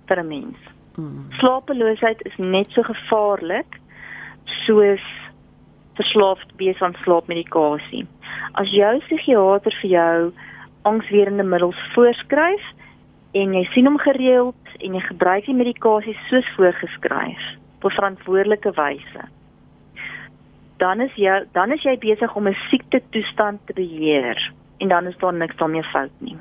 vir 0.08 0.20
'n 0.20 0.28
mens. 0.28 0.58
Mm. 0.98 1.26
Slapeloosheid 1.40 2.22
is 2.22 2.38
net 2.38 2.72
so 2.72 2.82
gevaarlik 2.82 3.80
soos 4.66 5.06
verslaafd 5.94 6.50
wees 6.56 6.82
aan 6.82 6.96
slaapmedikasie. 7.04 8.06
As 8.52 8.70
jou 8.70 9.00
psigiater 9.00 9.74
vir 9.82 9.90
jou 9.90 10.34
angswerende 10.82 11.44
middels 11.44 11.80
voorskryf 11.94 12.64
en 13.32 13.54
jy 13.54 13.64
sien 13.64 13.86
hom 13.86 13.98
gereeld 13.98 14.64
en 14.80 14.94
jy 14.94 15.02
gebruik 15.02 15.46
die 15.46 15.56
medikasie 15.56 16.18
soos 16.30 16.50
voorgeskryf 16.56 17.44
op 17.82 17.92
verantwoordelike 17.92 18.72
wyse 18.72 19.24
dan 20.84 21.00
is 21.02 21.14
jy 21.16 21.36
dan 21.56 21.72
is 21.72 21.84
jy 21.88 21.96
besig 22.08 22.36
om 22.36 22.48
'n 22.48 22.58
siekte 22.70 23.00
toestand 23.16 23.60
te 23.68 23.74
beheer 23.74 24.40
en 24.78 24.88
dan 24.88 25.08
is 25.08 25.18
daar 25.18 25.34
niks 25.34 25.56
daarmee 25.56 25.84
fout 25.84 26.16
nie. 26.20 26.38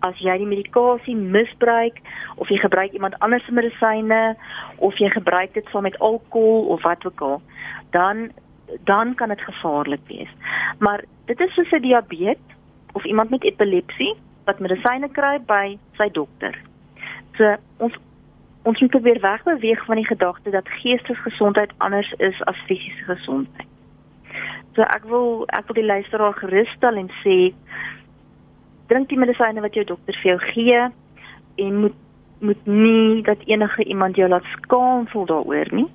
As 0.00 0.16
jy 0.18 0.36
die 0.38 0.52
medikasie 0.54 1.16
misbruik 1.16 2.00
of 2.36 2.48
jy 2.48 2.58
gebruik 2.62 2.92
iemand 2.92 3.18
anders 3.18 3.44
se 3.44 3.52
medisyne 3.52 4.36
of 4.76 4.98
jy 4.98 5.10
gebruik 5.10 5.54
dit 5.54 5.68
saam 5.72 5.82
met 5.82 5.98
alkohol 5.98 6.66
of 6.74 6.82
wat 6.82 7.06
ook 7.06 7.20
al, 7.20 7.42
dan 7.90 8.30
dan 8.84 9.14
kan 9.14 9.28
dit 9.28 9.40
gevaarlik 9.40 10.00
wees. 10.06 10.32
Maar 10.78 11.04
dit 11.24 11.40
is 11.40 11.54
soos 11.54 11.72
'n 11.72 11.82
diabetes 11.82 12.56
of 12.92 13.04
iemand 13.04 13.30
met 13.30 13.44
epilepsie 13.44 14.14
wat 14.44 14.58
medisyne 14.58 15.08
kry 15.08 15.38
by 15.46 15.78
sy 15.96 16.08
dokter. 16.10 16.54
So 17.36 17.56
ons 17.76 17.94
ons 18.66 18.80
moet 18.80 19.02
weer 19.02 19.20
wegbeweeg 19.20 19.84
van 19.84 19.96
die 19.96 20.06
gedagte 20.06 20.50
dat 20.50 20.68
geestesgesondheid 20.68 21.72
anders 21.76 22.12
is 22.12 22.42
as 22.42 22.62
fisiese 22.66 23.04
gesondheid. 23.04 23.68
So 24.74 24.82
ek 24.82 25.04
wil 25.06 25.44
ek 25.54 25.68
wil 25.68 25.78
die 25.78 25.86
luisteraar 25.86 26.34
gerus 26.34 26.72
stel 26.74 26.98
en 26.98 27.06
sê 27.22 27.36
drink 28.90 29.08
die 29.08 29.20
medisyne 29.22 29.62
wat 29.62 29.78
jou 29.78 29.84
dokter 29.86 30.18
vir 30.22 30.32
jou 30.32 30.40
gee 30.50 30.80
en 31.66 31.78
moet 31.84 32.02
moet 32.40 32.66
nie 32.68 33.22
dat 33.24 33.46
enige 33.48 33.84
iemand 33.84 34.18
jou 34.20 34.28
laat 34.28 34.44
skaam 34.56 35.06
voel 35.08 35.24
daaroor 35.30 35.70
nie. 35.72 35.86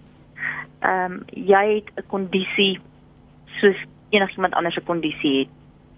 Ehm 0.80 1.20
um, 1.20 1.20
jy 1.52 1.66
het 1.76 1.92
'n 1.98 2.08
kondisie 2.08 2.80
soos 3.60 3.84
enigiemand 4.10 4.54
anders 4.54 4.80
'n 4.80 4.88
kondisie 4.88 5.40
het. 5.40 5.52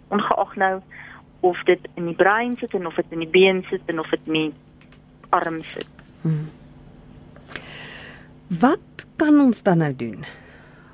Ongeag 0.10 0.56
nou 0.56 0.82
of 1.40 1.64
dit 1.64 1.88
in 1.96 2.06
die 2.06 2.16
brein 2.16 2.56
sit 2.56 2.74
of 2.74 2.96
dit 2.96 3.06
in 3.10 3.20
die 3.20 3.34
been 3.38 3.64
sit 3.70 4.00
of 4.00 4.10
dit 4.10 4.20
in 4.26 4.34
die 4.34 4.54
arm 5.30 5.62
sit. 5.62 5.90
Hmm. 6.22 6.63
Wat 8.60 9.06
kan 9.16 9.40
ons 9.40 9.64
dan 9.64 9.78
nou 9.78 9.94
doen? 9.96 10.26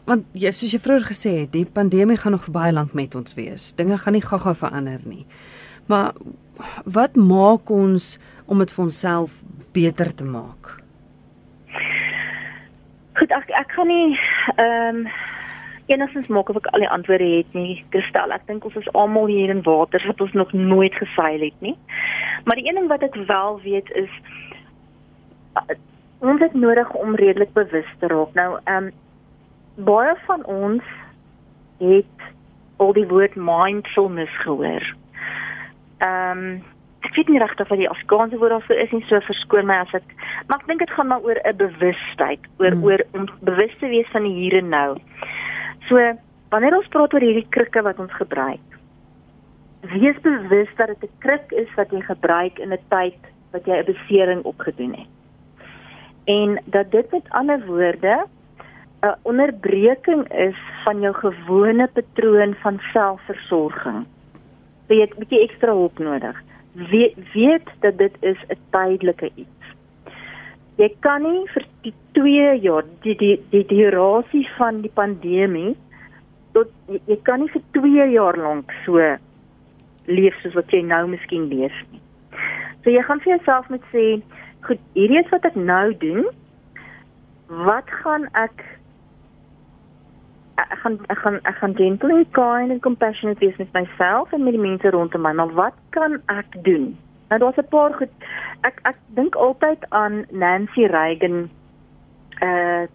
Want 0.06 0.26
jy 0.38 0.52
soos 0.54 0.74
jy 0.74 0.80
vroeër 0.82 1.06
gesê 1.10 1.32
het, 1.42 1.52
die 1.54 1.66
pandemie 1.66 2.18
gaan 2.18 2.36
nog 2.38 2.50
baie 2.54 2.74
lank 2.74 2.94
met 2.98 3.16
ons 3.16 3.36
wees. 3.38 3.72
Dinge 3.78 3.98
gaan 3.98 4.16
nie 4.16 4.26
gou-gou 4.26 4.54
verander 4.56 5.02
nie. 5.06 5.26
Maar 5.90 6.14
wat 6.86 7.16
maak 7.16 7.70
ons 7.70 8.18
om 8.46 8.62
dit 8.62 8.72
vir 8.72 8.84
onsself 8.84 9.42
beter 9.74 10.14
te 10.16 10.28
maak? 10.28 10.78
Goed, 13.18 13.34
ek 13.36 13.52
ek 13.58 13.76
gaan 13.76 13.92
nie 13.92 14.16
ehm 14.56 15.02
um, 15.02 15.10
enigstens 15.90 16.28
maak 16.30 16.50
of 16.54 16.60
ek 16.60 16.68
al 16.70 16.84
die 16.86 16.92
antwoorde 16.94 17.28
het 17.32 17.54
nie. 17.58 17.80
Kristel, 17.90 18.32
ek 18.32 18.46
dink 18.48 18.66
ons 18.66 18.76
is 18.78 18.90
almal 18.94 19.26
hier 19.26 19.50
in 19.50 19.64
water 19.66 20.04
wat 20.06 20.22
ons 20.22 20.36
nog 20.38 20.54
nooit 20.54 20.94
geseil 21.02 21.42
het 21.42 21.66
nie. 21.66 21.74
Maar 22.46 22.62
die 22.62 22.68
een 22.70 22.78
ding 22.78 22.90
wat 22.92 23.04
ek 23.04 23.18
wel 23.28 23.58
weet 23.66 23.90
is 23.98 24.14
ons 26.20 26.42
het 26.42 26.54
nodig 26.54 26.90
om 26.94 27.16
redelik 27.16 27.54
bewus 27.54 27.88
te 28.00 28.08
raak. 28.08 28.34
Nou, 28.34 28.60
ehm 28.64 28.90
um, 28.90 28.92
baie 29.80 30.16
van 30.26 30.46
ons 30.46 30.84
het 31.80 32.26
al 32.84 32.94
die 32.94 33.08
woord 33.08 33.36
mindfulness 33.36 34.42
gehoor. 34.44 34.84
Ehm 35.98 36.38
um, 36.38 36.64
ek 37.00 37.16
weet 37.16 37.30
nie 37.32 37.40
regtig 37.40 37.68
wat 37.72 37.80
die 37.80 37.90
Afrikaanse 37.90 38.38
woord 38.38 38.52
daarvoor 38.52 38.82
is 38.84 38.92
nie, 38.92 39.04
so 39.08 39.20
verskoon 39.24 39.68
my 39.70 39.78
as 39.86 39.94
ek 39.96 40.16
maar 40.48 40.60
ek 40.60 40.66
dink 40.68 40.82
dit 40.84 40.96
gaan 40.96 41.08
maar 41.08 41.24
oor 41.24 41.40
'n 41.44 41.56
bewustheid, 41.58 42.50
oor 42.60 42.76
hmm. 42.76 42.84
oor 42.84 43.04
om 43.14 43.30
bewus 43.40 43.76
te 43.80 43.88
wees 43.88 44.10
van 44.12 44.24
die 44.28 44.36
hier 44.36 44.58
en 44.60 44.70
nou. 44.70 44.98
So, 45.88 45.96
wanneer 46.50 46.76
ons 46.76 46.92
praat 46.92 47.14
oor 47.14 47.24
hierdie 47.24 47.48
krikke 47.50 47.82
wat 47.82 48.00
ons 48.00 48.12
gebruik, 48.12 48.68
wees 49.82 50.20
bewus 50.22 50.76
dat 50.76 50.88
dit 50.88 51.04
'n 51.04 51.18
krik 51.20 51.52
is 51.52 51.72
wat 51.76 51.92
jy 51.92 52.02
gebruik 52.02 52.60
in 52.60 52.74
'n 52.74 52.84
tyd 52.90 53.22
wat 53.52 53.66
jy 53.66 53.80
'n 53.80 53.86
besering 53.94 54.44
opgedoen 54.44 54.94
het 54.94 55.19
en 56.30 56.62
dat 56.66 56.92
dit 56.92 57.12
met 57.12 57.30
ander 57.30 57.66
woorde 57.66 58.26
'n 59.02 59.16
onderbreking 59.22 60.34
is 60.34 60.58
van 60.84 61.00
jou 61.00 61.14
gewone 61.14 61.88
patroon 61.94 62.56
van 62.56 62.80
selfversorging. 62.94 64.06
Jy 64.88 65.00
het 65.00 65.14
'n 65.16 65.20
bietjie 65.20 65.44
ekstra 65.48 65.72
hulp 65.72 66.00
nodig. 66.00 66.42
Weet 66.72 67.16
weet 67.34 67.68
dat 67.80 67.98
dit 67.98 68.16
is 68.20 68.38
'n 68.48 68.60
tydelike 68.70 69.32
iets. 69.36 69.66
Jy 70.76 70.96
kan 71.00 71.22
nie 71.22 71.48
vir 71.54 71.66
die 71.82 71.94
2 72.12 72.60
jaar 72.60 72.84
die 73.02 73.16
die 73.16 73.40
die 73.50 73.66
durasie 73.66 74.50
van 74.58 74.82
die 74.82 74.92
pandemie 74.94 75.76
tot 76.52 76.68
jy 77.06 77.20
kan 77.22 77.40
nie 77.40 77.50
vir 77.50 77.62
2 77.72 78.12
jaar 78.12 78.38
lank 78.38 78.72
so 78.86 79.18
leef 80.06 80.36
soos 80.42 80.54
wat 80.54 80.72
jy 80.72 80.82
nou 80.82 81.08
miskien 81.08 81.48
leef 81.48 81.84
nie. 81.92 82.02
So 82.84 82.90
jy 82.90 83.02
gaan 83.02 83.20
vir 83.20 83.36
jouself 83.36 83.70
moet 83.70 83.84
sê 83.94 84.22
goed, 84.62 84.80
hierdie 84.94 85.20
is 85.24 85.30
wat 85.30 85.46
ek 85.46 85.56
nou 85.56 85.98
doen. 85.98 86.28
Wat 87.48 87.90
gaan 88.02 88.28
ek 88.38 88.66
ek 90.60 90.80
gaan 90.84 90.98
ek 91.08 91.22
gaan 91.24 91.38
ek 91.48 91.56
gaan 91.62 91.76
gentle 91.76 92.16
and 92.16 92.32
kind 92.36 92.72
and 92.72 92.82
compassionate 92.82 93.40
wees 93.40 93.58
met 93.58 93.72
myself 93.74 94.34
en 94.34 94.44
met 94.44 94.54
die 94.58 94.62
mense 94.62 94.90
rondom 94.90 95.24
my, 95.24 95.32
maar 95.34 95.54
wat 95.54 95.78
kan 95.96 96.20
ek 96.28 96.60
doen? 96.64 96.98
Nou 97.30 97.40
daar's 97.40 97.58
'n 97.58 97.70
paar 97.70 97.94
goed. 97.94 98.12
Ek 98.62 98.80
ek 98.84 98.98
dink 99.08 99.36
altyd 99.36 99.86
aan 99.90 100.26
Nancy 100.32 100.86
Reagan 100.86 101.50
uh 102.42 102.88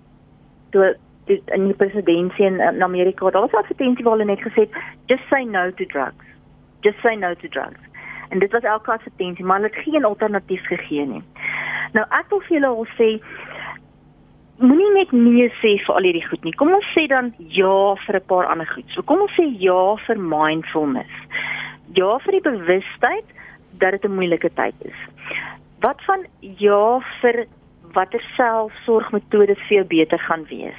toe 0.71 0.97
dit 1.25 1.43
in 1.57 1.65
die 1.65 1.75
presidentskap 1.75 2.47
in, 2.47 2.61
in 2.61 2.83
Amerika. 2.83 3.31
Daar 3.31 3.41
was 3.41 3.53
'n 3.53 3.63
advertensie 3.63 4.05
waar 4.05 4.19
hulle 4.19 4.25
net 4.25 4.43
gesê 4.43 4.61
het, 4.67 4.75
just 5.07 5.29
say 5.29 5.45
no 5.45 5.71
to 5.71 5.85
drugs. 5.85 6.25
Just 6.81 6.99
say 7.01 7.17
no 7.17 7.35
to 7.35 7.49
drugs. 7.49 7.81
En 8.35 8.41
dit 8.41 8.53
was 8.53 8.63
elke 8.63 8.91
advertensie, 8.91 9.45
maar 9.45 9.61
hulle 9.61 9.71
het 9.71 9.85
geen 9.85 10.05
alternatief 10.05 10.67
gegee 10.67 11.07
nie. 11.07 11.23
Nou 11.95 12.03
ek 12.11 12.33
wil 12.33 12.41
vir 12.43 12.57
julle 12.57 12.71
al 12.71 12.89
sê 12.99 13.09
moenie 14.59 14.89
net 14.97 15.13
nee 15.15 15.47
sê 15.61 15.77
vir 15.85 15.95
al 15.95 16.09
hierdie 16.09 16.25
goed 16.27 16.43
nie. 16.47 16.55
Kom 16.59 16.73
ons 16.75 16.89
sê 16.97 17.05
dan 17.13 17.31
ja 17.59 17.95
vir 18.07 18.19
'n 18.19 18.27
paar 18.33 18.51
ander 18.51 18.67
goed. 18.67 18.89
So 18.95 19.03
kom 19.03 19.23
ons 19.23 19.37
sê 19.39 19.47
ja 19.63 19.95
vir 20.07 20.19
mindfulness. 20.19 21.15
Ja 22.01 22.19
vir 22.25 22.33
die 22.33 22.47
bewustheid 22.51 23.29
dat 23.79 23.93
dit 23.93 24.05
'n 24.05 24.19
moeilike 24.19 24.51
tyd 24.55 24.75
is. 24.81 24.99
Wat 25.87 26.03
van 26.03 26.27
ja 26.41 26.99
vir 27.21 27.47
watter 27.93 28.23
selfsorgmetodes 28.37 29.63
vir 29.69 29.77
jou 29.77 29.85
beter 29.85 30.19
gaan 30.19 30.45
wees. 30.51 30.79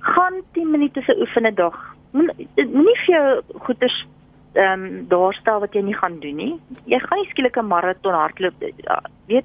Gaan 0.00 0.42
10 0.52 0.70
minute 0.70 1.02
se 1.02 1.14
oefene 1.20 1.54
dag. 1.54 1.78
Moenie 2.10 2.48
moenie 2.56 2.98
vir 3.06 3.14
jou 3.14 3.42
goeders 3.58 4.06
ehm 4.56 4.84
um, 4.84 5.08
daar 5.08 5.34
stel 5.34 5.60
wat 5.60 5.74
jy 5.74 5.82
nie 5.84 5.96
gaan 5.96 6.18
doen 6.20 6.36
nie. 6.36 6.54
Jy 6.84 6.98
gaan 6.98 7.18
nie 7.20 7.30
skielik 7.30 7.56
'n 7.56 7.68
maraton 7.68 8.14
hardloop 8.14 8.54
ja, 8.60 9.00
weet. 9.26 9.44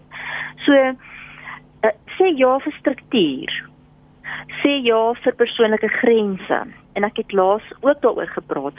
So 0.66 0.74
uh, 0.74 1.96
sê 2.18 2.32
ja 2.36 2.60
vir 2.60 2.74
struktuur. 2.80 3.52
Sê 4.62 4.72
ja 4.88 5.14
vir 5.24 5.36
persoonlike 5.36 5.88
grense. 5.88 6.60
En 6.94 7.04
ek 7.04 7.18
het 7.18 7.32
laas 7.34 7.64
ook 7.82 8.02
daaroor 8.02 8.28
gepraat. 8.28 8.74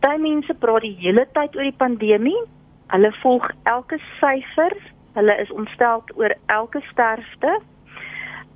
Party 0.00 0.20
mense 0.20 0.54
praat 0.54 0.82
die 0.82 0.96
hele 1.00 1.26
tyd 1.32 1.56
oor 1.56 1.62
die 1.62 1.80
pandemie. 1.84 2.42
Hulle 2.86 3.12
volg 3.22 3.50
elke 3.62 3.98
syfer. 4.20 4.74
Hulle 5.14 5.38
is 5.42 5.50
ontstel 5.50 6.02
oor 6.14 6.34
elke 6.46 6.80
sterfte. 6.90 7.60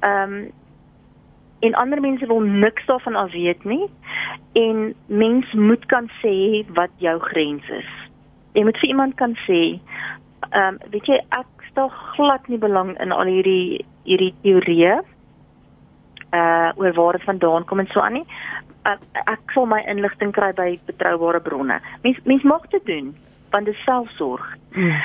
Ehm 0.00 0.32
um, 0.32 0.50
en 1.62 1.74
ander 1.74 2.00
mense 2.00 2.26
wil 2.26 2.40
niks 2.40 2.86
daarvan 2.86 3.16
af 3.16 3.32
weet 3.32 3.64
nie 3.64 3.86
en 4.52 4.94
mens 5.06 5.52
moet 5.52 5.86
kan 5.86 6.10
sê 6.22 6.66
wat 6.74 6.90
jou 6.96 7.18
grens 7.20 7.68
is. 7.68 7.90
Jy 8.52 8.64
moet 8.66 8.78
vir 8.82 8.88
iemand 8.88 9.14
kan 9.14 9.36
sê, 9.46 9.60
ehm 10.50 10.74
um, 10.74 10.80
weet 10.90 11.06
jy 11.06 11.20
ek 11.38 11.66
stel 11.70 11.88
glad 12.16 12.48
nie 12.48 12.58
belang 12.58 12.96
in 13.00 13.14
al 13.14 13.30
hierdie 13.30 13.84
hierdie 14.04 14.34
teorieë 14.42 14.98
uh 16.32 16.70
oor 16.80 16.94
waar 16.96 17.18
dit 17.18 17.28
vandaan 17.28 17.64
kom 17.64 17.80
en 17.80 17.90
so 17.92 18.00
aan 18.00 18.18
nie. 18.20 18.26
Uh, 18.82 18.98
ek 19.30 19.54
sal 19.54 19.68
my 19.70 19.78
inligting 19.86 20.32
kry 20.34 20.50
by 20.58 20.80
betroubare 20.90 21.40
bronne. 21.40 21.78
Mens 22.02 22.18
mens 22.24 22.42
mag 22.42 22.66
dit 22.74 22.84
doen 22.86 23.14
want 23.52 23.68
dit 23.68 23.74
is 23.74 23.84
selfsorg. 23.84 24.44
Hmm. 24.72 24.98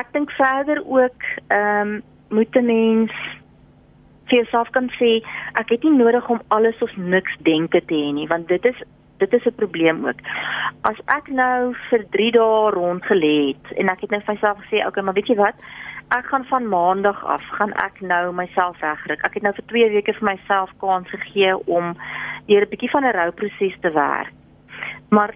Ek 0.00 0.12
dink 0.16 0.32
verder 0.38 0.80
ook 0.86 1.28
ehm 1.48 2.00
um, 2.00 2.02
moet 2.30 2.56
'n 2.56 2.66
mens 2.66 3.12
vir 4.30 4.42
jouself 4.42 4.70
kan 4.76 4.88
sê 4.98 5.18
ek 5.60 5.74
het 5.74 5.84
nie 5.84 5.98
nodig 5.98 6.28
om 6.30 6.40
alles 6.48 6.78
of 6.86 6.96
niks 6.96 7.36
denke 7.46 7.82
te 7.84 7.94
hê 7.94 8.10
nie 8.16 8.28
want 8.30 8.48
dit 8.48 8.64
is 8.72 8.82
dit 9.20 9.32
is 9.36 9.46
'n 9.46 9.54
probleem 9.54 10.06
ook. 10.06 10.20
As 10.90 10.98
ek 11.06 11.28
nou 11.28 11.74
vir 11.90 12.04
3 12.10 12.30
dae 12.32 12.70
rond 12.70 13.04
gelê 13.04 13.36
het 13.48 13.78
en 13.78 13.88
ek 13.88 14.00
het 14.00 14.10
net 14.10 14.24
vir 14.24 14.34
myself 14.34 14.58
gesê 14.64 14.86
okay 14.86 15.02
maar 15.02 15.14
weet 15.14 15.28
jy 15.28 15.36
wat 15.36 15.54
ek 16.16 16.26
gaan 16.26 16.44
van 16.44 16.68
maandag 16.68 17.24
af 17.24 17.42
gaan 17.58 17.72
ek 17.72 18.00
nou 18.00 18.32
myself 18.32 18.80
regkry. 18.80 19.16
Ek 19.22 19.34
het 19.34 19.42
nou 19.42 19.54
vir 19.54 19.66
2 19.66 19.90
weke 19.90 20.12
vir 20.12 20.28
myself 20.32 20.70
kans 20.78 21.08
gegee 21.10 21.54
om 21.66 21.94
deur 22.46 22.62
'n 22.62 22.70
bietjie 22.70 22.90
van 22.90 23.04
'n 23.04 23.16
rouproses 23.20 23.76
te 23.80 23.90
werk. 23.90 24.32
Maar 25.10 25.34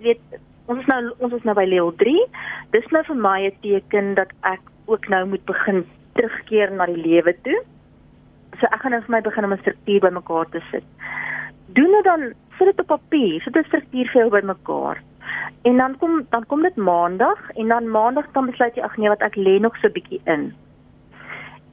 weet 0.00 0.20
ons 0.66 0.80
is 0.80 0.86
nou 0.86 1.12
ons 1.18 1.32
is 1.32 1.42
nou 1.42 1.54
by 1.54 1.64
level 1.64 1.92
3. 1.96 2.26
Dis 2.70 2.86
nou 2.90 3.02
vir 3.04 3.16
my 3.16 3.40
'n 3.46 3.58
teken 3.60 4.14
dat 4.14 4.30
ek 4.42 4.60
ook 4.86 5.08
nou 5.08 5.26
moet 5.26 5.44
begin 5.44 5.84
terugkeer 6.14 6.72
na 6.72 6.86
die 6.86 7.02
lewe 7.02 7.36
toe 7.42 7.60
so 8.60 8.66
ek 8.66 8.80
gaan 8.82 8.90
nou 8.96 9.02
vir 9.04 9.14
my 9.16 9.20
begin 9.20 9.44
om 9.44 9.52
'n 9.52 9.64
struktuur 9.64 10.00
bymekaar 10.00 10.46
te 10.50 10.60
sit. 10.70 10.84
Doen 11.66 11.92
dit 11.92 12.04
dan 12.04 12.32
sit 12.58 12.66
dit 12.66 12.80
op 12.80 12.86
papier, 12.86 13.40
sit 13.42 13.56
'n 13.56 13.64
struktuur 13.64 14.06
vir 14.12 14.20
jou 14.22 14.30
bymekaar. 14.30 15.02
En 15.62 15.76
dan 15.76 15.96
kom 15.98 16.26
dan 16.30 16.46
kom 16.46 16.62
dit 16.62 16.76
maandag 16.76 17.50
en 17.54 17.68
dan 17.68 17.90
maandag 17.90 18.26
dan 18.32 18.46
besluit 18.46 18.74
jy 18.74 18.82
ag 18.82 18.96
nee 18.96 19.08
wat 19.08 19.22
ek 19.22 19.36
lê 19.36 19.58
nog 19.60 19.76
so 19.76 19.88
bietjie 19.88 20.20
in. 20.24 20.54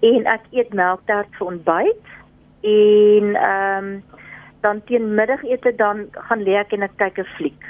En 0.02 0.26
ek 0.26 0.42
eet 0.52 0.74
melktert 0.74 1.36
vir 1.38 1.48
ontbyt 1.48 2.06
en 2.62 3.36
ehm 3.36 3.86
um, 3.86 4.04
dan 4.64 4.84
teen 4.84 5.16
middagete 5.16 5.76
dan 5.76 6.08
gaan 6.12 6.44
lê 6.44 6.56
ek 6.56 6.72
en 6.74 6.84
ek 6.88 6.98
kyk 6.98 7.18
'n 7.20 7.34
fliek. 7.38 7.64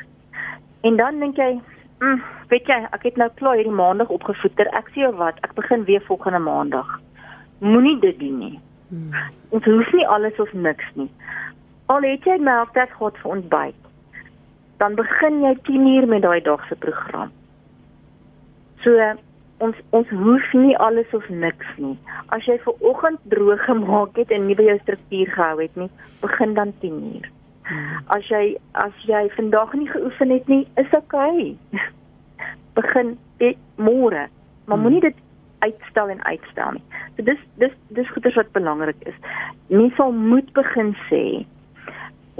En 0.81 0.95
dan 0.95 1.19
dink 1.19 1.37
jy, 1.37 1.61
mm, 1.99 2.21
weet 2.49 2.67
jy, 2.67 2.79
ek 2.91 3.03
het 3.03 3.17
nou 3.17 3.29
klaar 3.35 3.55
hierdie 3.55 3.73
maandag 3.73 4.09
opgevoeter. 4.09 4.67
Ek 4.75 4.89
sê 4.89 5.05
jou 5.05 5.13
wat, 5.15 5.39
ek 5.41 5.55
begin 5.55 5.83
weer 5.83 6.01
volgende 6.01 6.39
maandag. 6.39 6.99
Moenie 7.59 7.99
dit 7.99 8.19
doen 8.19 8.37
nie. 8.39 8.59
Hmm. 8.93 9.29
Ons 9.49 9.65
hoef 9.65 9.91
nie 9.97 10.07
alles 10.07 10.39
of 10.39 10.53
niks 10.53 10.89
nie. 10.93 11.09
Al 11.89 12.05
het 12.05 12.25
jy 12.29 12.37
melktyd 12.37 12.91
gehad 12.93 13.17
vir 13.21 13.31
ontbyt, 13.35 13.79
dan 14.81 14.97
begin 14.99 15.39
jy 15.41 15.53
10 15.69 15.87
uur 15.95 16.07
met 16.11 16.21
daai 16.25 16.41
dag 16.45 16.67
se 16.69 16.77
program. 16.85 17.31
So 18.85 19.13
ons 19.63 19.79
ons 19.97 20.09
hoef 20.11 20.53
nie 20.53 20.77
alles 20.77 21.09
of 21.17 21.25
niks 21.29 21.73
nie. 21.81 21.95
As 22.35 22.45
jy 22.45 22.59
ver 22.65 22.85
oggend 22.91 23.21
droog 23.33 23.65
gemaak 23.65 24.19
het 24.21 24.33
en 24.35 24.45
nie 24.49 24.57
by 24.59 24.67
jou 24.69 24.77
struktuur 24.83 25.33
gehou 25.37 25.57
het 25.61 25.81
nie, 25.81 25.89
begin 26.21 26.53
dan 26.59 26.73
10 26.85 27.01
uur. 27.15 27.27
Hmm. 27.63 27.99
As 28.13 28.29
jy 28.29 28.45
as 28.85 29.05
jy 29.09 29.25
vandag 29.39 29.73
nie 29.73 29.89
geoefen 29.89 30.37
het 30.37 30.47
nie, 30.51 30.63
is 30.77 30.97
oukei. 31.01 31.53
Okay. 31.73 31.91
begin 32.79 33.17
môre. 33.75 34.27
Maar 34.65 34.77
hmm. 34.77 34.81
moenie 34.81 35.01
dit 35.01 35.15
uitstel 35.65 36.11
en 36.13 36.23
uitstel 36.23 36.77
nie. 36.77 36.83
So 37.15 37.25
dis 37.29 37.41
dis 37.61 37.73
dis 37.97 38.11
goeders 38.15 38.37
wat 38.39 38.51
belangrik 38.57 38.99
is. 39.09 39.17
Mens 39.67 39.95
sal 39.99 40.11
moet 40.11 40.49
begin 40.57 40.93
sê 41.09 41.23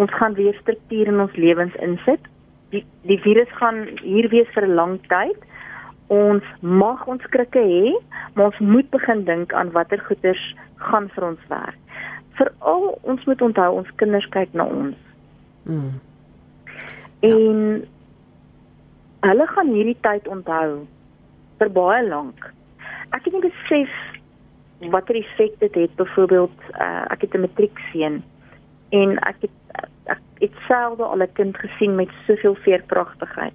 ons 0.02 0.14
gaan 0.20 0.34
weer 0.40 0.56
struktuur 0.62 1.12
in 1.12 1.22
ons 1.26 1.36
lewens 1.38 1.76
insit. 1.88 2.30
Die 2.74 2.84
die 3.10 3.20
virus 3.26 3.52
gaan 3.60 3.86
hier 4.02 4.30
wees 4.34 4.50
vir 4.56 4.68
'n 4.68 4.76
lang 4.80 5.00
tyd. 5.08 5.40
Ons 6.08 6.44
mag 6.60 7.08
ons 7.08 7.24
krikke 7.36 7.60
hê, 7.60 7.94
maar 8.34 8.46
ons 8.52 8.60
moet 8.60 8.90
begin 8.90 9.24
dink 9.26 9.54
aan 9.54 9.72
watter 9.72 10.02
goeders 10.08 10.44
gaan 10.76 11.10
vir 11.16 11.24
ons 11.24 11.48
werk. 11.48 11.80
Veral 12.38 13.00
ons 13.02 13.26
moet 13.26 13.42
onthou 13.42 13.70
ons 13.78 13.96
kinders 13.96 14.30
kyk 14.30 14.54
na 14.54 14.66
ons. 14.66 14.98
Mm. 15.64 15.94
En 17.20 17.60
ja. 17.82 19.30
hulle 19.30 19.48
gaan 19.48 19.68
hierdie 19.68 19.98
tyd 20.02 20.28
onthou 20.28 20.88
vir 21.60 21.70
baie 21.70 22.04
lank 22.08 22.54
ek 23.14 23.26
het 23.28 23.34
nie 23.34 23.46
besef 23.46 23.92
watter 24.92 25.16
effek 25.16 25.60
dit 25.60 25.76
het 25.76 25.96
byvoorbeeld 25.96 26.64
uh, 26.82 27.06
ek 27.14 27.22
het 27.22 27.34
'n 27.34 27.46
matriekseun 27.46 28.24
en 28.90 29.18
ek 29.30 29.36
het 29.46 29.58
ek 30.06 30.22
het 30.40 30.56
self 30.68 31.00
al 31.00 31.22
'n 31.22 31.34
kind 31.34 31.58
gesien 31.58 31.96
met 31.96 32.10
soveel 32.28 32.56
veerkragtigheid. 32.56 33.54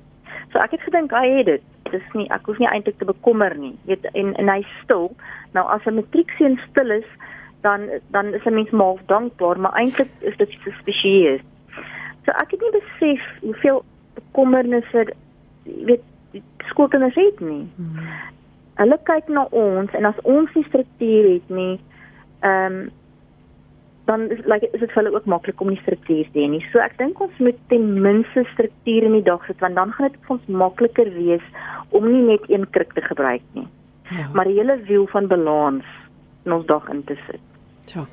So 0.52 0.58
ek 0.58 0.70
het 0.70 0.80
gedink 0.80 1.10
hy 1.10 1.28
het 1.36 1.46
dit. 1.46 1.62
Dis 1.90 2.12
nie 2.12 2.28
ek 2.30 2.46
hoef 2.46 2.58
nie 2.58 2.68
eintlik 2.68 2.98
te 2.98 3.04
bekommer 3.04 3.56
nie. 3.56 3.76
Weet 3.84 4.04
en 4.12 4.34
en 4.34 4.48
hy 4.48 4.66
stil. 4.82 5.16
Nou 5.52 5.66
as 5.68 5.84
'n 5.84 5.94
matriekseun 5.94 6.60
stil 6.70 6.90
is, 6.90 7.08
dan 7.60 7.90
dan 8.10 8.34
is 8.34 8.44
'n 8.44 8.54
mens 8.54 8.70
maar 8.70 8.96
dankbaar, 9.06 9.60
maar 9.60 9.72
eintlik 9.72 10.10
is 10.20 10.36
dit 10.36 10.50
spesiaal. 10.80 11.38
So 12.24 12.30
ek 12.30 12.50
het 12.50 12.60
nie 12.60 12.80
besef 12.80 13.22
hoeveel 13.40 13.84
bekommernisse 14.14 15.14
weet 15.64 16.02
skoolkinders 16.58 17.14
het 17.14 17.40
nie. 17.40 17.68
Hmm 17.76 18.36
hulle 18.78 18.98
kyk 19.10 19.28
na 19.34 19.44
ons 19.50 19.94
en 19.98 20.08
as 20.08 20.22
ons 20.24 20.54
nie 20.54 20.66
struktuur 20.70 21.32
het 21.34 21.52
nie, 21.60 21.74
ehm 22.46 22.80
um, 22.80 22.86
dan 24.08 24.30
is 24.32 24.38
like 24.48 24.64
is 24.72 24.80
dit 24.80 24.92
vir 24.92 25.02
hulle 25.02 25.16
ook 25.16 25.26
maklik 25.28 25.60
om 25.60 25.68
nie 25.68 25.80
struktuur 25.82 26.28
te 26.32 26.40
hê 26.40 26.46
nie. 26.48 26.62
So 26.72 26.80
ek 26.80 26.94
dink 26.96 27.18
ons 27.20 27.40
moet 27.44 27.58
ten 27.68 27.90
minste 28.04 28.44
struktuur 28.54 29.04
in 29.04 29.18
die 29.18 29.26
dag 29.26 29.44
sit 29.44 29.60
want 29.60 29.76
dan 29.76 29.92
gaan 29.92 30.08
dit 30.08 30.22
vir 30.24 30.36
ons 30.38 30.46
makliker 30.62 31.10
wees 31.16 31.44
om 31.98 32.06
nie 32.08 32.22
net 32.30 32.46
een 32.48 32.64
krik 32.76 32.94
te 32.96 33.04
gebruik 33.04 33.44
nie. 33.58 33.66
Ja. 34.08 34.30
Maar 34.32 34.48
die 34.48 34.56
hele 34.56 34.78
wiel 34.88 35.04
van 35.12 35.28
balans 35.28 35.84
in 36.48 36.56
ons 36.56 36.64
dag 36.72 36.88
in 36.88 37.04
te 37.04 37.18
sit. 37.26 37.44
Ja. 37.92 38.06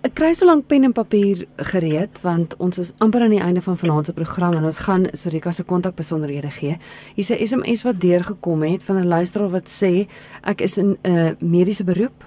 Ek 0.00 0.14
kry 0.16 0.30
so 0.32 0.46
lank 0.48 0.64
pen 0.64 0.86
en 0.88 0.94
papier 0.96 1.42
gereed 1.68 2.22
want 2.24 2.54
ons 2.64 2.78
is 2.80 2.94
amper 3.04 3.20
aan 3.20 3.34
die 3.34 3.42
einde 3.44 3.60
van 3.60 3.76
vanaand 3.76 4.08
se 4.08 4.14
program 4.16 4.54
en 4.56 4.64
ons 4.64 4.78
gaan 4.86 5.02
Sorika 5.12 5.52
se 5.52 5.66
kontakbesonderhede 5.68 6.48
gee. 6.56 6.78
Hier's 7.16 7.28
'n 7.30 7.46
SMS 7.46 7.82
wat 7.84 8.00
deurgekom 8.00 8.62
het 8.62 8.82
van 8.82 8.96
'n 8.96 9.08
luisteraar 9.08 9.50
wat 9.50 9.68
sê 9.68 10.08
ek 10.42 10.60
is 10.60 10.78
in 10.78 10.96
'n 11.04 11.08
uh, 11.10 11.30
mediese 11.40 11.84
beroep. 11.84 12.24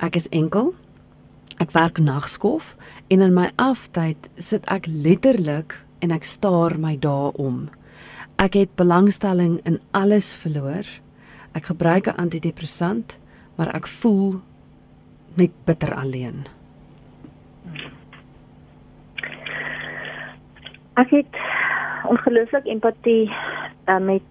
Ek 0.00 0.16
is 0.16 0.28
enkel. 0.28 0.74
Ek 1.60 1.70
werk 1.70 1.98
nagskof 1.98 2.76
en 3.08 3.20
in 3.20 3.34
my 3.34 3.50
aftyd 3.56 4.28
sit 4.34 4.66
ek 4.66 4.86
letterlik 4.86 5.78
en 6.00 6.10
ek 6.10 6.24
staar 6.24 6.78
my 6.78 6.96
dae 6.98 7.32
om. 7.32 7.68
Ek 8.36 8.54
het 8.54 8.74
belangstelling 8.74 9.60
in 9.64 9.80
alles 9.90 10.34
verloor. 10.34 10.86
Ek 11.52 11.64
gebruik 11.64 12.06
'n 12.08 12.16
antidepressant, 12.16 13.18
maar 13.56 13.74
ek 13.74 13.86
voel 13.86 14.40
net 15.36 15.50
bitter 15.64 15.94
alleen. 15.94 16.59
Ek 21.00 21.10
het 21.10 21.40
ongelooflik 22.10 22.66
empatie 22.66 23.30
uh, 23.88 23.98
met 23.98 24.22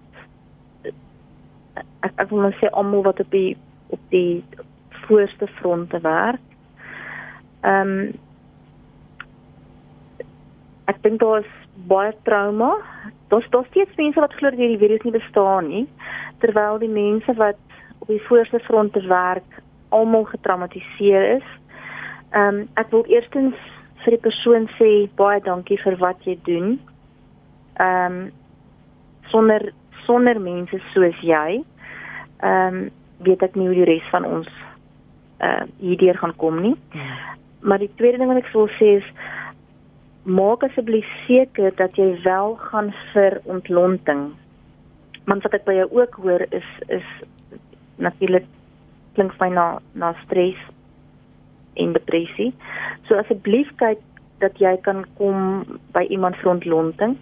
ek 2.05 2.13
ek 2.15 2.29
wil 2.31 2.51
sê 2.59 2.69
almal 2.71 3.03
wat 3.07 3.19
op 3.23 3.31
die 3.31 3.57
op 3.89 4.01
die 4.13 4.43
voorste 5.07 5.47
fronte 5.59 5.99
werk. 6.05 6.43
Ehm 7.61 7.93
um, 7.93 8.11
ek 10.89 11.01
dink 11.05 11.19
daar 11.21 11.43
is 11.43 11.49
baie 11.89 12.13
trauma. 12.25 12.75
Daar's 13.29 13.49
daar 13.49 13.65
steeds 13.69 13.95
mense 13.97 14.19
wat 14.19 14.33
glo 14.33 14.49
dat 14.49 14.59
hierdie 14.59 14.81
virus 14.81 15.03
nie 15.05 15.13
bestaan 15.13 15.67
nie, 15.69 15.85
terwyl 16.41 16.79
die 16.81 16.89
mense 16.89 17.33
wat 17.37 17.59
op 17.99 18.07
die 18.07 18.21
voorste 18.25 18.59
fronte 18.65 19.01
werk 19.07 19.61
almal 19.89 20.25
getraumatiseer 20.31 21.35
is. 21.35 21.49
Ehm 22.31 22.61
um, 22.61 22.67
ek 22.77 22.91
wil 22.93 23.05
eerstens 23.09 23.57
vir 24.03 24.15
die 24.15 24.21
persoon 24.21 24.67
sê 24.77 24.89
baie 25.17 25.41
dankie 25.41 25.79
vir 25.81 25.97
wat 26.01 26.21
jy 26.27 26.37
doen. 26.45 26.77
Ehm 27.81 28.19
um, 28.19 28.31
sonder 29.31 29.71
sonder 30.05 30.39
mense 30.41 30.79
soos 30.93 31.17
jy, 31.25 31.61
ehm 32.41 32.77
um, 32.77 32.89
weet 33.25 33.43
ek 33.43 33.55
nie 33.57 33.67
hoe 33.67 33.79
die 33.81 33.89
res 33.89 34.05
van 34.13 34.25
ons 34.25 34.47
uh 35.43 35.65
hierdeur 35.79 36.17
gaan 36.21 36.35
kom 36.35 36.61
nie. 36.61 36.75
Hmm. 36.93 37.17
Maar 37.59 37.79
die 37.83 37.91
tweede 37.95 38.17
ding 38.21 38.31
wat 38.31 38.43
ek 38.43 38.53
wil 38.53 38.69
sê 38.77 38.95
is 38.99 39.09
maak 40.23 40.63
asseblief 40.63 41.07
seker 41.25 41.73
dat 41.75 41.97
jy 41.97 42.11
wel 42.23 42.55
gaan 42.69 42.93
vir 43.13 43.39
ontlonting. 43.43 44.29
Want 45.25 45.43
wat 45.43 45.57
ek 45.57 45.65
by 45.65 45.79
jou 45.81 45.89
ook 46.01 46.19
hoor 46.23 46.45
is 46.49 46.67
is 46.87 47.07
natuurlik 47.97 48.45
klink 49.15 49.33
vir 49.35 49.47
my 49.47 49.55
na 49.55 49.65
na 49.93 50.13
stres 50.25 50.59
en 51.79 51.95
depressie. 51.95 52.51
So 53.07 53.15
asseblief 53.15 53.71
kyk 53.81 54.01
dat 54.43 54.59
jy 54.59 54.75
kan 54.85 55.03
kom 55.17 55.63
by 55.95 56.05
iemand 56.09 56.37
vir 56.41 56.51
ontlonting 56.55 57.17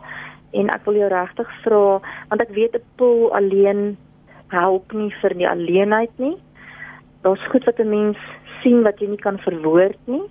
en 0.57 0.69
ek 0.73 0.85
wil 0.87 0.99
jou 0.99 1.09
regtig 1.11 1.49
vra 1.63 1.99
want 2.29 2.41
ek 2.41 2.53
weet 2.57 2.75
'n 2.75 2.85
pool 2.97 3.33
alleen 3.39 3.97
help 4.53 4.93
nie 4.93 5.11
vir 5.21 5.33
die 5.33 5.49
alleenheid 5.49 6.13
nie. 6.17 6.37
Daar's 7.23 7.47
goed 7.51 7.65
wat 7.65 7.79
'n 7.79 7.89
mens 7.89 8.17
sien 8.61 8.83
wat 8.83 8.99
jy 8.99 9.07
nie 9.07 9.23
kan 9.23 9.37
verwoord 9.39 9.99
nie. 10.05 10.23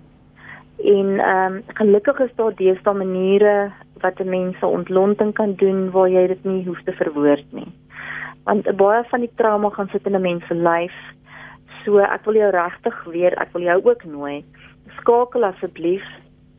En 0.84 1.18
ehm 1.18 1.54
um, 1.54 1.62
gelukkig 1.74 2.18
is 2.20 2.34
daar 2.36 2.54
deesdae 2.54 2.94
maniere 2.94 3.72
wat 4.00 4.20
'n 4.20 4.28
mens 4.28 4.58
se 4.58 4.66
ontlonting 4.66 5.32
kan 5.34 5.54
doen 5.54 5.90
waar 5.90 6.08
jy 6.08 6.26
dit 6.26 6.44
nie 6.44 6.64
hoef 6.64 6.82
te 6.82 6.92
verwoord 6.92 7.52
nie. 7.52 7.72
Want 8.44 8.76
baie 8.76 9.04
van 9.04 9.20
die 9.20 9.32
trauma 9.34 9.70
gaan 9.70 9.88
sit 9.88 10.06
in 10.06 10.14
'n 10.14 10.20
mens 10.20 10.46
se 10.46 10.54
lyf. 10.54 10.96
So 11.86 12.02
ek 12.02 12.24
wil 12.26 12.34
jou 12.34 12.50
regtig 12.50 12.96
weer, 13.14 13.36
ek 13.38 13.52
wil 13.54 13.62
jou 13.62 13.78
ook 13.86 14.04
nooi. 14.10 14.44
Skakel 14.98 15.46
asseblief 15.46 16.04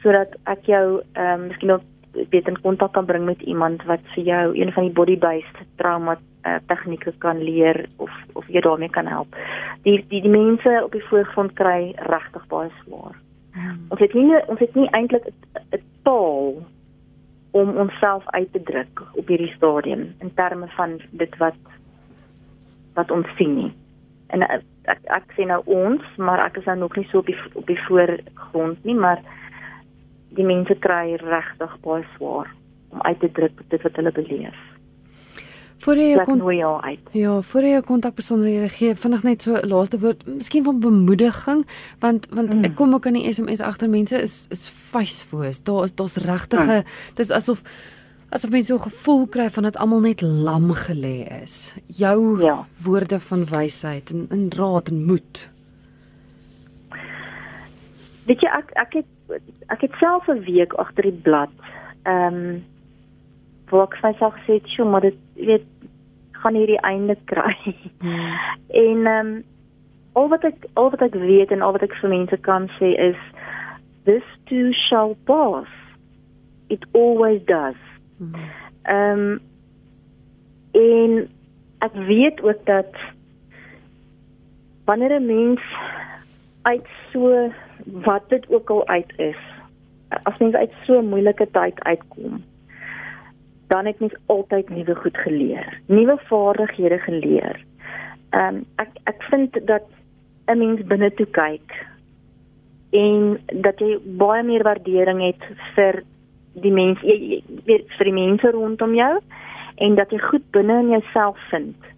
sodat 0.02 0.38
ek 0.48 0.70
jou 0.72 1.02
ehm 1.18 1.34
um, 1.34 1.48
miskien 1.50 1.74
ook 1.76 1.86
weet 2.32 2.48
in 2.48 2.62
kontak 2.62 2.94
kan 2.94 3.06
bring 3.06 3.26
met 3.26 3.42
iemand 3.42 3.84
wat 3.86 4.02
vir 4.16 4.24
jou 4.24 4.46
een 4.56 4.72
van 4.74 4.88
die 4.88 4.94
body-based 4.94 5.60
trauma 5.76 6.16
uh, 6.18 6.56
tegnieke 6.72 7.12
kan 7.18 7.42
leer 7.44 7.86
of 7.98 8.14
of 8.34 8.48
jy 8.48 8.62
daarmee 8.62 8.90
kan 8.90 9.08
help. 9.08 9.36
Die 9.84 10.00
die 10.10 10.22
die 10.22 10.32
mense 10.32 10.80
op 10.84 10.96
die 10.96 11.04
voorgrond 11.10 11.54
kry 11.60 11.94
regtig 12.10 12.48
baie 12.48 12.72
swaar. 12.84 13.20
Hmm. 13.54 13.84
Ons 13.90 14.02
het 14.02 14.14
nie 14.14 14.42
ons 14.48 14.60
het 14.64 14.76
nie 14.76 14.90
eintlik 14.96 15.28
'n 15.28 15.84
taal 16.08 16.64
om 17.52 17.78
onsself 17.78 18.24
uit 18.26 18.52
te 18.54 18.64
druk 18.64 19.04
op 19.14 19.28
hierdie 19.28 19.54
stadium 19.56 20.14
in 20.20 20.34
terme 20.34 20.68
van 20.68 21.00
dit 21.12 21.38
wat 21.38 21.60
wat 22.94 23.12
ons 23.12 23.28
sien 23.38 23.56
nie. 23.56 23.74
En 24.28 24.64
ek 24.92 25.04
ek, 25.18 25.34
sê 25.36 25.48
nou 25.48 25.62
ons, 25.66 26.04
maar 26.18 26.42
ek 26.46 26.62
is 26.62 26.70
nou 26.70 26.78
nog 26.86 26.96
nie 26.98 27.08
so 27.12 27.20
op 27.24 27.30
die 27.30 27.38
op 27.54 27.68
die 27.68 27.80
voorgrond 27.88 28.88
nie, 28.88 28.96
maar 28.96 29.22
die 30.38 30.46
mense 30.48 30.76
kry 30.84 31.18
regtig 31.22 31.78
baie 31.84 32.06
swaar 32.16 32.50
om 32.94 33.04
uit 33.04 33.20
te 33.20 33.32
druk 33.32 33.62
dit 33.72 33.84
wat 33.84 34.00
hulle 34.00 34.14
beleef. 34.16 34.66
Voor 35.78 36.00
jy 36.02 36.24
kon 36.26 36.42
ja. 36.56 36.96
Ja, 37.14 37.42
voor 37.42 37.62
jy 37.62 37.82
kontak 37.86 38.16
besonderhede 38.18 38.70
gee, 38.74 38.96
vinnig 38.96 39.24
net 39.24 39.44
so 39.46 39.60
laaste 39.62 40.00
woord, 40.02 40.24
miskien 40.26 40.64
van 40.66 40.80
bemoediging, 40.82 41.62
want 42.02 42.26
want 42.34 42.54
mm. 42.54 42.64
ek 42.72 42.76
kom 42.80 42.96
ook 42.98 43.06
aan 43.06 43.20
die 43.20 43.30
SMS 43.30 43.62
agter 43.62 43.90
mense 43.90 44.18
is 44.18 44.48
is 44.50 44.66
facefoes. 44.70 45.62
Daar 45.64 45.84
is 45.86 45.94
daar's 45.94 46.18
regtige 46.26 46.82
mm. 46.82 46.98
dis 47.20 47.32
asof 47.32 47.62
asof 48.30 48.52
mense 48.52 48.72
so 48.74 48.78
gevoel 48.78 49.28
kry 49.28 49.50
van 49.50 49.64
dat 49.64 49.78
almal 49.78 50.04
net 50.04 50.22
lam 50.22 50.72
gelê 50.76 51.28
is. 51.44 51.76
Jou 52.00 52.44
ja. 52.44 52.66
woorde 52.84 53.20
van 53.20 53.46
wysheid 53.46 54.12
en 54.12 54.28
in 54.30 54.50
raad 54.56 54.92
en 54.92 55.06
moed. 55.06 55.44
Weet 58.28 58.44
jy 58.44 58.52
ek 58.52 58.74
ek 58.76 58.98
het 59.02 59.40
ek 59.72 59.82
het 59.88 59.96
self 60.00 60.28
'n 60.28 60.44
week 60.44 60.74
agter 60.74 61.04
die 61.04 61.22
blad. 61.24 61.54
Ehm 62.04 62.36
um, 62.36 62.66
waar 63.70 63.88
ek 63.88 63.98
vir 64.00 64.12
myself 64.12 64.34
gesê 64.34 64.54
het, 64.60 64.68
"Sjoe, 64.68 64.86
maar 64.86 65.02
dit 65.02 65.20
weet 65.36 65.66
gaan 66.32 66.56
hierdie 66.56 66.82
einde 66.82 67.18
kry." 67.26 67.76
Hmm. 68.00 68.36
En 68.88 69.06
ehm 69.06 69.28
um, 69.28 69.44
al 70.14 70.28
wat 70.28 70.44
ek 70.44 70.66
al 70.74 70.90
wat 70.90 71.02
ek 71.02 71.14
weet 71.14 71.52
en 71.52 71.62
al 71.62 71.72
wat 71.72 71.84
ek 71.84 71.96
vir 72.02 72.10
mense 72.10 72.38
kan 72.38 72.70
sê 72.80 72.96
is 73.10 73.20
this 74.04 74.24
too 74.46 74.72
shall 74.72 75.16
pass. 75.24 75.70
It 76.68 76.84
always 76.92 77.42
does. 77.46 77.87
Ehm 78.18 79.20
um, 79.20 79.40
en 80.72 81.30
ek 81.80 81.94
weet 81.94 82.42
ook 82.42 82.66
dat 82.66 82.94
wanneer 84.86 85.20
'n 85.20 85.26
mens 85.26 85.62
uit 86.62 86.88
so 87.12 87.52
wat 87.84 88.30
dit 88.30 88.50
ook 88.50 88.70
al 88.70 88.88
uit 88.88 89.14
is 89.18 89.38
as 90.24 90.38
mens 90.38 90.56
uit 90.56 90.74
so 90.86 91.00
'n 91.00 91.10
moeilike 91.10 91.48
tyd 91.52 91.84
uitkom 91.84 92.44
dan 93.68 93.86
het 93.86 94.00
mens 94.00 94.16
altyd 94.26 94.70
nuwe 94.70 94.96
goed 94.96 95.18
geleer, 95.18 95.80
nuwe 95.86 96.18
vaardighede 96.18 96.98
geleer. 96.98 97.66
Ehm 98.30 98.56
um, 98.56 98.66
ek 98.76 98.90
ek 99.04 99.24
vind 99.24 99.68
dat 99.68 99.84
'n 100.46 100.58
mens 100.58 100.82
binne 100.88 101.14
toe 101.14 101.26
kyk 101.26 101.88
en 102.90 103.40
dat 103.64 103.80
jy 103.80 104.00
baie 104.04 104.44
meer 104.44 104.64
waardering 104.64 105.22
het 105.22 105.44
vir 105.76 106.04
die 106.62 106.72
mense, 106.74 107.06
jy 107.06 107.42
weet 107.66 107.92
vir 107.98 108.10
die 108.10 108.16
mense 108.16 108.52
rondom 108.52 108.96
jou 108.98 109.14
en 109.84 109.96
dat 109.96 110.12
jy 110.12 110.20
goed 110.24 110.46
binne 110.56 110.80
in 110.84 110.90
jouself 110.96 111.40
vind 111.52 111.90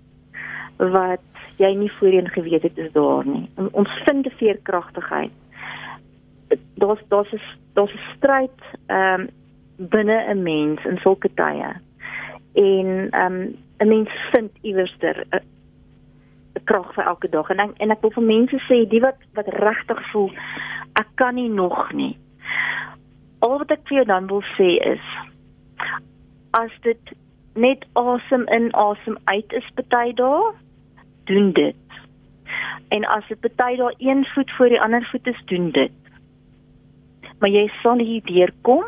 wat 0.77 1.23
jy 1.59 1.73
nie 1.75 1.91
voorheen 1.99 2.29
geweet 2.31 2.63
het 2.63 2.77
is 2.79 2.91
daar 2.95 3.27
nie. 3.27 3.49
Ons 3.71 3.91
vind 4.05 4.27
'n 4.27 4.37
veerkragtigheid. 4.39 5.31
Daar's 6.75 7.03
daar's 7.07 7.31
'n 7.33 7.41
daar's 7.73 7.93
'n 7.93 8.07
stryd 8.15 8.59
ehm 8.87 9.21
um, 9.21 9.29
binne 9.77 10.17
'n 10.33 10.43
mens 10.43 10.85
in 10.85 10.97
sulke 10.97 11.29
tye. 11.33 11.71
En 12.53 13.07
ehm 13.11 13.33
um, 13.33 13.55
'n 13.79 13.87
mens 13.87 14.09
vind 14.31 14.51
iewerster 14.61 15.25
'n 15.31 15.41
krag 16.63 16.93
vir 16.93 17.03
elke 17.03 17.29
dag. 17.29 17.49
En 17.49 17.59
ek, 17.59 17.77
en 17.77 17.91
ek 17.91 18.01
wil 18.01 18.11
vir 18.11 18.23
mense 18.23 18.57
sê 18.67 18.87
die 18.87 19.01
wat 19.01 19.17
wat 19.33 19.47
regtig 19.47 20.11
voel 20.11 20.31
ek 20.93 21.07
kan 21.15 21.35
nie 21.35 21.49
nog 21.49 21.93
nie. 21.93 22.17
Al 23.39 23.57
wat 23.61 23.71
ek 23.71 23.85
vir 23.87 24.01
jou 24.01 24.05
dan 24.09 24.27
wil 24.27 24.43
sê 24.57 24.69
is 24.93 25.05
as 26.57 26.73
dit 26.81 27.11
net 27.55 27.85
asem 27.99 28.47
in 28.55 28.71
asem 28.73 29.17
uit 29.29 29.53
is 29.53 29.67
party 29.77 30.13
dae 30.17 30.53
doen 31.29 31.51
dit. 31.53 31.99
En 32.89 33.05
as 33.05 33.27
dit 33.29 33.41
party 33.41 33.75
dae 33.77 33.91
een 33.97 34.25
voet 34.33 34.51
voor 34.57 34.73
die 34.73 34.81
ander 34.81 35.05
voet 35.11 35.27
is 35.27 35.43
doen 35.45 35.69
dit. 35.71 35.97
Maar 37.39 37.49
jy 37.49 37.67
sal 37.81 38.01
hier 38.03 38.25
deurkom 38.25 38.87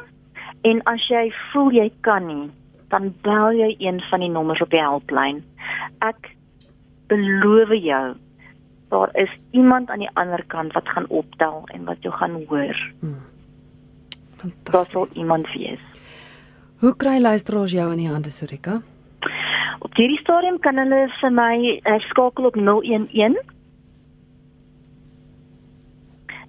En 0.62 0.82
as 0.86 1.06
jy 1.10 1.30
voel 1.50 1.72
jy 1.74 1.88
kan 2.06 2.28
nie, 2.30 2.50
dan 2.94 3.10
bel 3.26 3.56
jy 3.58 3.72
een 3.82 4.02
van 4.12 4.22
die 4.22 4.30
nommers 4.30 4.62
op 4.62 4.70
die 4.70 4.82
helplyn. 4.82 5.42
Ek 6.06 6.30
beloof 7.10 7.74
jou, 7.82 8.04
daar 8.94 9.14
is 9.18 9.32
iemand 9.58 9.90
aan 9.90 10.04
die 10.06 10.12
ander 10.22 10.44
kant 10.54 10.76
wat 10.78 10.90
gaan 10.94 11.10
optel 11.10 11.64
en 11.74 11.88
wat 11.90 12.04
jou 12.06 12.14
gaan 12.14 12.38
hoor. 12.46 12.78
Hmm. 13.02 13.18
Daar 14.64 14.86
sal 14.86 15.08
iemand 15.14 15.48
wees. 15.54 15.80
Hoe 16.80 16.96
kry 16.96 17.20
luisteraars 17.22 17.72
jou 17.72 17.92
in 17.92 17.98
die 17.98 18.10
hande, 18.10 18.30
Sorika? 18.30 18.82
Op 19.80 19.96
hierdie 19.96 20.20
stadium 20.20 20.60
kan 20.60 20.78
hulle 20.78 21.08
vir 21.20 21.32
my 21.32 21.82
uh, 21.86 22.00
skakel 22.10 22.46
op 22.46 22.56
011 22.56 23.38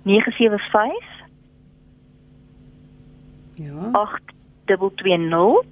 975 0.03 1.21
Ja. 3.55 3.91
8220 3.93 5.65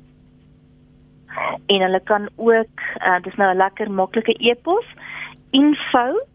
en 1.66 1.80
hulle 1.80 2.00
kan 2.04 2.28
ook 2.36 2.84
uh, 2.98 3.20
dis 3.22 3.34
nou 3.34 3.54
'n 3.54 3.56
lekker 3.56 3.90
maklike 3.90 4.34
e-pos 4.38 4.86
info 5.50 6.26